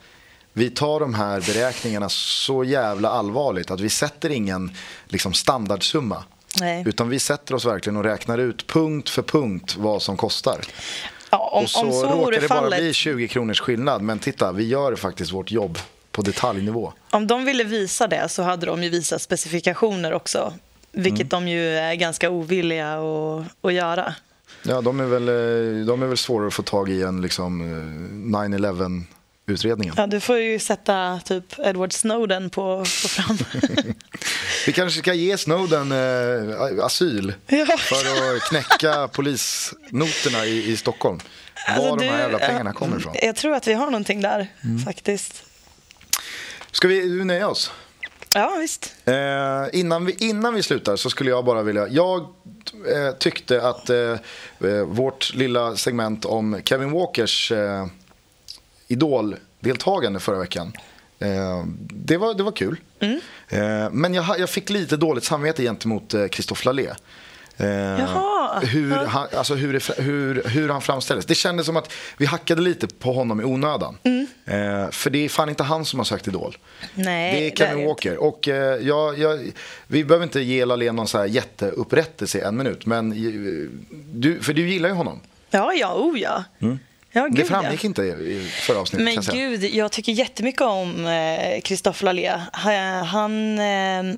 vi 0.53 0.69
tar 0.69 0.99
de 0.99 1.13
här 1.13 1.41
beräkningarna 1.41 2.09
så 2.09 2.63
jävla 2.63 3.09
allvarligt 3.09 3.71
att 3.71 3.79
vi 3.79 3.89
sätter 3.89 4.29
ingen 4.29 4.71
liksom, 5.07 5.33
standardsumma. 5.33 6.23
Nej. 6.59 6.83
Utan 6.87 7.09
vi 7.09 7.19
sätter 7.19 7.55
oss 7.55 7.65
verkligen 7.65 7.97
och 7.97 8.03
räknar 8.03 8.37
ut 8.37 8.67
punkt 8.67 9.09
för 9.09 9.21
punkt 9.21 9.75
vad 9.77 10.01
som 10.01 10.17
kostar. 10.17 10.59
Ja, 11.29 11.49
om, 11.53 11.63
och 11.63 11.69
så, 11.69 11.85
om 11.85 11.91
så 11.91 12.05
råkar 12.05 12.41
det 12.41 12.49
bara 12.49 12.69
bli 12.69 12.93
20 12.93 13.27
kronors 13.27 13.59
skillnad. 13.59 14.01
Men 14.01 14.19
titta, 14.19 14.51
vi 14.51 14.67
gör 14.67 14.95
faktiskt 14.95 15.31
vårt 15.31 15.51
jobb 15.51 15.79
på 16.11 16.21
detaljnivå. 16.21 16.93
Om 17.09 17.27
de 17.27 17.45
ville 17.45 17.63
visa 17.63 18.07
det 18.07 18.29
så 18.29 18.43
hade 18.43 18.65
de 18.65 18.83
ju 18.83 18.89
visat 18.89 19.21
specifikationer 19.21 20.13
också. 20.13 20.53
Vilket 20.91 21.33
mm. 21.33 21.45
de 21.45 21.47
ju 21.47 21.77
är 21.77 21.95
ganska 21.95 22.29
ovilliga 22.29 22.93
att, 22.93 23.45
att 23.61 23.73
göra. 23.73 24.15
Ja, 24.63 24.81
de 24.81 24.99
är, 24.99 25.05
väl, 25.05 25.27
eh, 25.29 25.85
de 25.85 26.03
är 26.03 26.07
väl 26.07 26.17
svårare 26.17 26.47
att 26.47 26.53
få 26.53 26.63
tag 26.63 26.89
i 26.89 27.01
än 27.01 27.21
liksom 27.21 27.61
9-11 28.33 28.81
eh, 28.81 29.03
utredningen. 29.53 29.93
Ja, 29.97 30.07
du 30.07 30.19
får 30.19 30.37
ju 30.37 30.59
sätta 30.59 31.19
typ 31.25 31.59
Edward 31.59 31.93
Snowden 31.93 32.49
på, 32.49 32.79
på 32.79 32.85
fram. 32.85 33.37
Vi 34.65 34.73
kanske 34.73 34.99
ska 34.99 35.13
ge 35.13 35.37
Snowden 35.37 35.91
eh, 35.91 36.85
asyl 36.85 37.33
ja. 37.47 37.65
för 37.77 38.35
att 38.35 38.41
knäcka 38.41 39.07
polisnoterna 39.07 40.45
i, 40.45 40.71
i 40.71 40.77
Stockholm. 40.77 41.19
Alltså, 41.67 41.89
var 41.89 41.97
du, 41.97 42.05
de 42.05 42.11
här 42.11 42.19
jävla 42.19 42.39
pengarna 42.39 42.73
kommer 42.73 42.97
ifrån. 42.97 43.15
Jag 43.21 43.35
tror 43.35 43.55
att 43.55 43.67
vi 43.67 43.73
har 43.73 43.85
någonting 43.85 44.21
där 44.21 44.47
mm. 44.63 44.79
faktiskt. 44.79 45.43
Ska 46.71 46.87
vi 46.87 47.25
nöja 47.25 47.47
oss? 47.47 47.71
Ja, 48.33 48.57
visst. 48.59 48.95
Eh, 49.05 49.79
innan, 49.79 50.05
vi, 50.05 50.15
innan 50.19 50.53
vi 50.53 50.63
slutar 50.63 50.95
så 50.95 51.09
skulle 51.09 51.29
jag 51.29 51.45
bara 51.45 51.63
vilja... 51.63 51.87
Jag 51.87 52.21
eh, 52.21 53.11
tyckte 53.19 53.67
att 53.67 53.89
eh, 53.89 53.97
eh 53.97 54.83
vårt 54.85 55.33
lilla 55.33 55.75
segment 55.75 56.25
om 56.25 56.61
Kevin 56.65 56.91
Walkers 56.91 57.51
eh, 57.51 57.85
idoldeltagande 58.87 60.19
förra 60.19 60.39
veckan 60.39 60.73
eh, 61.19 61.63
det, 61.89 62.17
var, 62.17 62.33
det 62.33 62.43
var 62.43 62.51
kul. 62.51 62.79
Mm. 62.99 63.19
Eh, 63.49 63.89
men 63.91 64.13
jag, 64.13 64.39
jag 64.39 64.49
fick 64.49 64.69
lite 64.69 64.97
dåligt 64.97 65.23
samvete 65.23 65.63
gentemot 65.63 66.11
Christophe 66.31 66.65
Lallé. 66.65 66.89
Eh, 67.57 68.59
hur, 68.61 68.91
han, 68.91 69.27
alltså 69.37 69.55
hur, 69.55 70.01
hur, 70.01 70.43
hur 70.49 70.69
han 70.69 70.81
framställdes. 70.81 71.25
Det 71.25 71.35
kändes 71.35 71.65
som 71.65 71.77
att 71.77 71.93
vi 72.17 72.25
hackade 72.25 72.61
lite 72.61 72.87
på 72.87 73.13
honom 73.13 73.41
i 73.41 73.43
onödan. 73.43 73.97
Mm. 74.03 74.27
Eh, 74.45 74.91
för 74.91 75.09
det 75.09 75.25
är 75.25 75.29
fan 75.29 75.49
inte 75.49 75.63
han 75.63 75.85
som 75.85 75.99
har 75.99 76.03
sagt 76.03 76.27
Idol. 76.27 76.57
Nej, 76.95 77.39
det 77.39 77.47
är 77.47 77.55
Kevin 77.55 77.77
det 77.77 77.83
är 77.83 77.87
Walker. 77.87 78.17
Och, 78.17 78.47
eh, 78.47 78.87
jag, 78.87 79.19
jag, 79.19 79.51
vi 79.87 80.05
behöver 80.05 80.23
inte 80.23 80.39
ge 80.41 80.65
Lalén 80.65 80.95
någon 80.95 81.07
så 81.07 81.17
här 81.17 81.25
jätteupprättelse 81.25 82.37
i 82.37 82.41
en 82.41 82.57
minut. 82.57 82.85
Men, 82.85 83.09
du, 84.13 84.39
för 84.39 84.53
du 84.53 84.69
gillar 84.69 84.89
ju 84.89 84.95
honom. 84.95 85.19
Ja, 85.49 85.73
ja, 85.73 85.93
oh 85.93 86.19
ja. 86.19 86.43
Mm. 86.61 86.79
Ja, 87.15 87.29
det 87.31 87.45
framgick 87.45 87.83
ja. 87.83 87.87
inte 87.87 88.01
i 88.01 88.51
förra 88.67 88.79
avsnittet. 88.79 89.05
Men 89.05 89.13
jag 89.13 89.25
gud, 89.25 89.63
jag 89.63 89.91
tycker 89.91 90.11
jättemycket 90.11 90.61
om 90.61 90.93
Kristoffer 91.63 92.03
eh, 92.03 92.05
Lallé. 92.05 92.41
Han, 93.05 93.59
eh, 93.59 94.15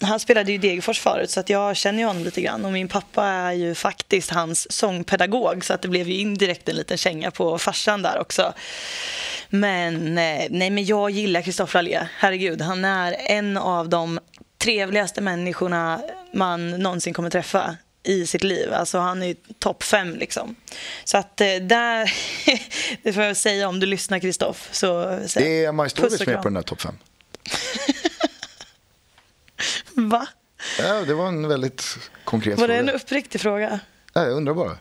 han 0.00 0.20
spelade 0.20 0.52
ju 0.52 0.58
Degerfors 0.58 1.00
förut 1.00 1.30
så 1.30 1.40
att 1.40 1.48
jag 1.48 1.76
känner 1.76 1.98
ju 1.98 2.04
honom 2.04 2.24
lite 2.24 2.40
grann. 2.40 2.64
Och 2.64 2.72
min 2.72 2.88
pappa 2.88 3.26
är 3.26 3.52
ju 3.52 3.74
faktiskt 3.74 4.30
hans 4.30 4.72
sångpedagog 4.72 5.64
så 5.64 5.74
att 5.74 5.82
det 5.82 5.88
blev 5.88 6.08
ju 6.08 6.14
indirekt 6.14 6.68
en 6.68 6.76
liten 6.76 6.96
känga 6.96 7.30
på 7.30 7.58
farsan 7.58 8.02
där 8.02 8.20
också. 8.20 8.52
Men 9.48 10.06
eh, 10.18 10.46
nej, 10.50 10.70
men 10.70 10.84
jag 10.84 11.10
gillar 11.10 11.42
Kristoffer 11.42 11.78
Allé. 11.78 12.06
Herregud, 12.18 12.60
han 12.60 12.84
är 12.84 13.16
en 13.18 13.56
av 13.56 13.88
de 13.88 14.20
trevligaste 14.58 15.20
människorna 15.20 16.00
man 16.32 16.70
någonsin 16.70 17.14
kommer 17.14 17.30
träffa 17.30 17.76
i 18.02 18.26
sitt 18.26 18.44
liv. 18.44 18.72
Alltså 18.72 18.98
han 18.98 19.22
är 19.22 19.36
topp 19.58 19.82
fem 19.82 20.16
liksom. 20.16 20.54
Så 21.04 21.18
att 21.18 21.40
eh, 21.40 21.46
där, 21.46 22.12
det 23.02 23.12
får 23.12 23.22
jag 23.22 23.36
säga 23.36 23.68
om 23.68 23.80
du 23.80 23.86
lyssnar 23.86 24.18
Kristoff. 24.18 24.68
Det 25.34 25.64
är 25.64 25.72
Majstorovic 25.72 26.26
med 26.26 26.36
på 26.36 26.42
den 26.42 26.54
där 26.54 26.62
topp 26.62 26.80
fem. 26.80 26.94
Va? 29.94 30.26
Ja, 30.78 30.94
det 31.06 31.14
var 31.14 31.28
en 31.28 31.48
väldigt 31.48 31.98
konkret 32.24 32.58
Var 32.58 32.68
det 32.68 32.74
fråga. 32.76 32.90
en 32.92 32.96
uppriktig 33.00 33.40
fråga? 33.40 33.80
Ja, 34.12 34.24
jag 34.24 34.32
undrar 34.32 34.54
bara. 34.54 34.76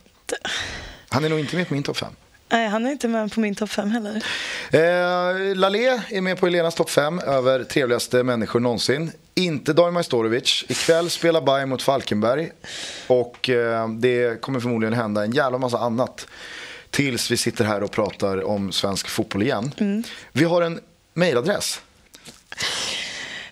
Han 1.10 1.24
är 1.26 1.30
nog 1.30 1.40
inte 1.40 1.56
med 1.56 1.68
på 1.68 1.74
min 1.74 1.84
topp 1.84 1.98
fem. 1.98 2.16
Nej, 2.50 2.68
han 2.68 2.86
är 2.86 2.92
inte 2.92 3.08
med 3.08 3.32
på 3.34 3.40
min 3.40 3.56
topp 3.56 3.70
fem 3.70 3.92
heller. 3.92 4.24
Eh, 4.72 5.56
Lalé 5.56 6.02
är 6.10 6.22
med 6.22 6.40
på 6.40 6.48
Elenas 6.48 6.76
topp 6.76 6.90
5 6.90 7.20
över 7.20 7.64
trevligaste 7.64 8.24
människor 8.24 8.60
någonsin. 8.60 9.12
Inte 9.36 9.74
Dajmar 9.74 9.92
Majstorovic. 9.92 10.66
Ikväll 10.70 11.10
spelar 11.10 11.42
Bayern 11.42 11.70
mot 11.70 11.82
Falkenberg. 11.82 12.52
Och 13.08 13.50
eh, 13.50 13.90
det 13.90 14.42
kommer 14.42 14.60
förmodligen 14.60 14.94
hända 14.94 15.24
en 15.24 15.32
jävla 15.32 15.58
massa 15.58 15.78
annat. 15.78 16.28
Tills 16.90 17.32
vi 17.32 17.38
sitter 17.38 17.66
här 17.66 17.84
och 17.84 17.92
pratar 17.92 18.44
om 18.44 18.72
svensk 18.72 19.08
fotboll 19.08 19.44
igen. 19.44 19.72
Mm. 19.78 20.04
Vi 20.32 20.44
har 20.44 20.62
en 20.62 20.80
mejladress. 21.14 21.82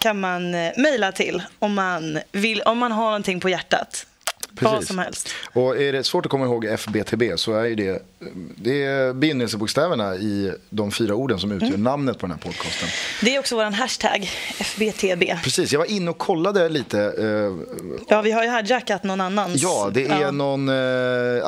kan 0.00 0.20
man 0.20 0.54
eh, 0.54 0.72
mejla 0.76 1.12
till 1.12 1.42
om 1.58 1.74
man, 1.74 2.18
vill, 2.32 2.62
om 2.62 2.78
man 2.78 2.92
har 2.92 3.04
någonting 3.04 3.40
på 3.40 3.48
hjärtat. 3.48 4.06
Vad 4.61 4.72
Precis. 4.72 4.88
som 4.88 4.98
helst. 4.98 5.28
Och 5.52 5.76
är 5.80 5.92
det 5.92 6.04
svårt 6.04 6.26
att 6.26 6.30
komma 6.30 6.44
ihåg 6.44 6.64
FBTB 6.64 7.22
så 7.36 7.52
är 7.54 7.64
ju 7.64 7.74
det, 7.74 8.02
det 8.56 8.84
är 8.84 9.12
begynnelsebokstäverna 9.12 10.16
i 10.16 10.52
de 10.70 10.92
fyra 10.92 11.14
orden 11.14 11.38
som 11.38 11.52
utgör 11.52 11.76
namnet 11.78 12.18
på 12.18 12.26
den 12.26 12.30
här 12.36 12.38
podcasten. 12.42 12.88
Det 13.22 13.34
är 13.34 13.38
också 13.38 13.56
vår 13.56 13.64
hashtag, 13.64 14.30
FBTB. 14.59 15.24
Precis, 15.44 15.72
jag 15.72 15.78
var 15.78 15.86
inne 15.90 16.11
och 16.11 16.18
kollade 16.18 16.68
lite. 16.68 17.00
Eh, 17.00 17.56
Ja, 18.09 18.22
vi 18.22 18.30
har 18.32 18.44
ju 18.44 18.50
hijackat 18.50 19.04
någon 19.04 19.20
annans. 19.20 19.62
Ja, 19.62 19.90
det 19.94 20.06
är 20.06 20.20
Ja. 20.20 20.30
någon 20.30 20.68
eh, 20.68 20.74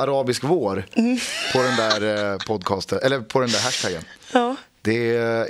arabisk 0.01 0.45
vår 0.45 0.85
på 1.53 1.63
den 1.63 1.77
där 1.77 2.33
eh, 2.33 2.39
podcasten, 2.47 2.99
eller 3.03 3.21
på 3.21 3.41
den 3.41 3.51
där 3.51 3.59
hashtaggen. 3.61 4.03
Ja. 4.33 4.57
Det 4.83 5.17
är, 5.17 5.47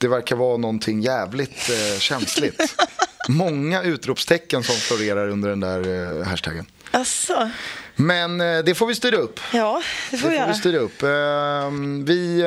det 0.00 0.08
verkar 0.08 0.36
vara 0.36 0.56
någonting 0.56 1.00
jävligt 1.00 1.70
eh, 1.70 1.98
känsligt. 1.98 2.74
Många 3.28 3.82
utropstecken 3.82 4.62
som 4.62 4.74
florerar 4.74 5.28
under 5.28 5.48
den 5.48 5.60
där 5.60 6.18
eh, 6.20 6.26
hashtaggen. 6.26 6.66
Alltså, 6.90 7.50
Men 7.96 8.40
eh, 8.40 8.58
det 8.58 8.74
får 8.74 8.86
vi 8.86 8.94
styra 8.94 9.16
upp. 9.16 9.40
ja, 9.52 9.82
det 10.10 10.16
får 10.16 10.28
Det 10.28 10.34
vi 10.34 10.40
får 10.40 10.48
vi 10.48 10.54
styra 10.54 10.78
upp. 10.78 11.02
Eh, 11.02 11.70
vi 12.04 12.40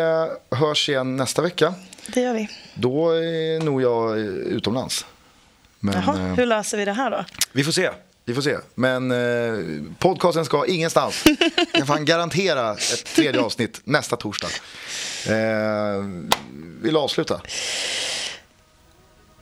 eh, 0.52 0.58
hörs 0.60 0.90
igen 0.90 1.16
nästa 1.16 1.42
vecka. 1.42 1.74
Det 2.08 2.22
gör 2.22 2.34
vi. 2.34 2.50
Då 2.76 3.10
är 3.12 3.60
nog 3.64 3.82
jag 3.82 4.20
eh, 4.20 4.26
utomlands. 4.28 5.06
Men, 5.80 5.94
Jaha, 5.94 6.18
eh, 6.20 6.34
hur 6.36 6.46
löser 6.46 6.78
vi 6.78 6.86
det 6.86 6.94
här 6.94 7.12
då? 7.12 7.26
Vi 7.52 7.64
får 7.64 7.72
se. 7.72 7.90
Vi 8.26 8.34
får 8.34 8.42
se. 8.42 8.58
Men 8.76 9.12
eh, 9.12 9.84
podcasten 10.00 10.46
ska 10.46 10.66
ingenstans. 10.66 11.24
Jag 11.74 11.88
kan 11.88 12.06
garantera 12.06 12.72
ett 12.74 13.06
tredje 13.16 13.42
avsnitt 13.42 13.82
nästa 13.84 14.16
torsdag. 14.16 14.48
Eh, 15.28 16.04
vill 16.84 16.98
avsluta? 16.98 17.42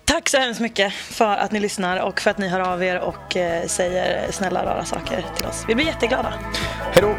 Tack 0.05 0.29
så 0.29 0.37
hemskt 0.37 0.61
mycket 0.61 0.93
för 0.93 1.37
att 1.37 1.51
ni 1.51 1.59
lyssnar 1.59 1.97
och 1.97 2.21
för 2.21 2.31
att 2.31 2.37
ni 2.37 2.47
hör 2.47 2.59
av 2.59 2.83
er 2.83 2.99
och 2.99 3.37
eh, 3.37 3.67
säger 3.67 4.31
snälla 4.31 4.65
rara 4.65 4.85
saker 4.85 5.25
till 5.35 5.45
oss. 5.45 5.65
Vi 5.67 5.75
blir 5.75 5.85
jätteglada. 5.85 6.33
Hej 6.93 7.01
då! 7.01 7.15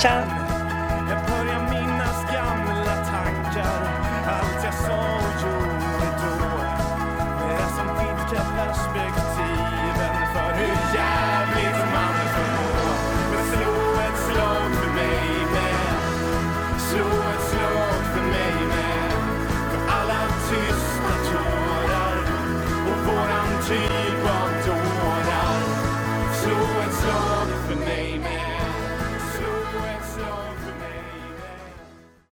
Ciao! 0.00 0.49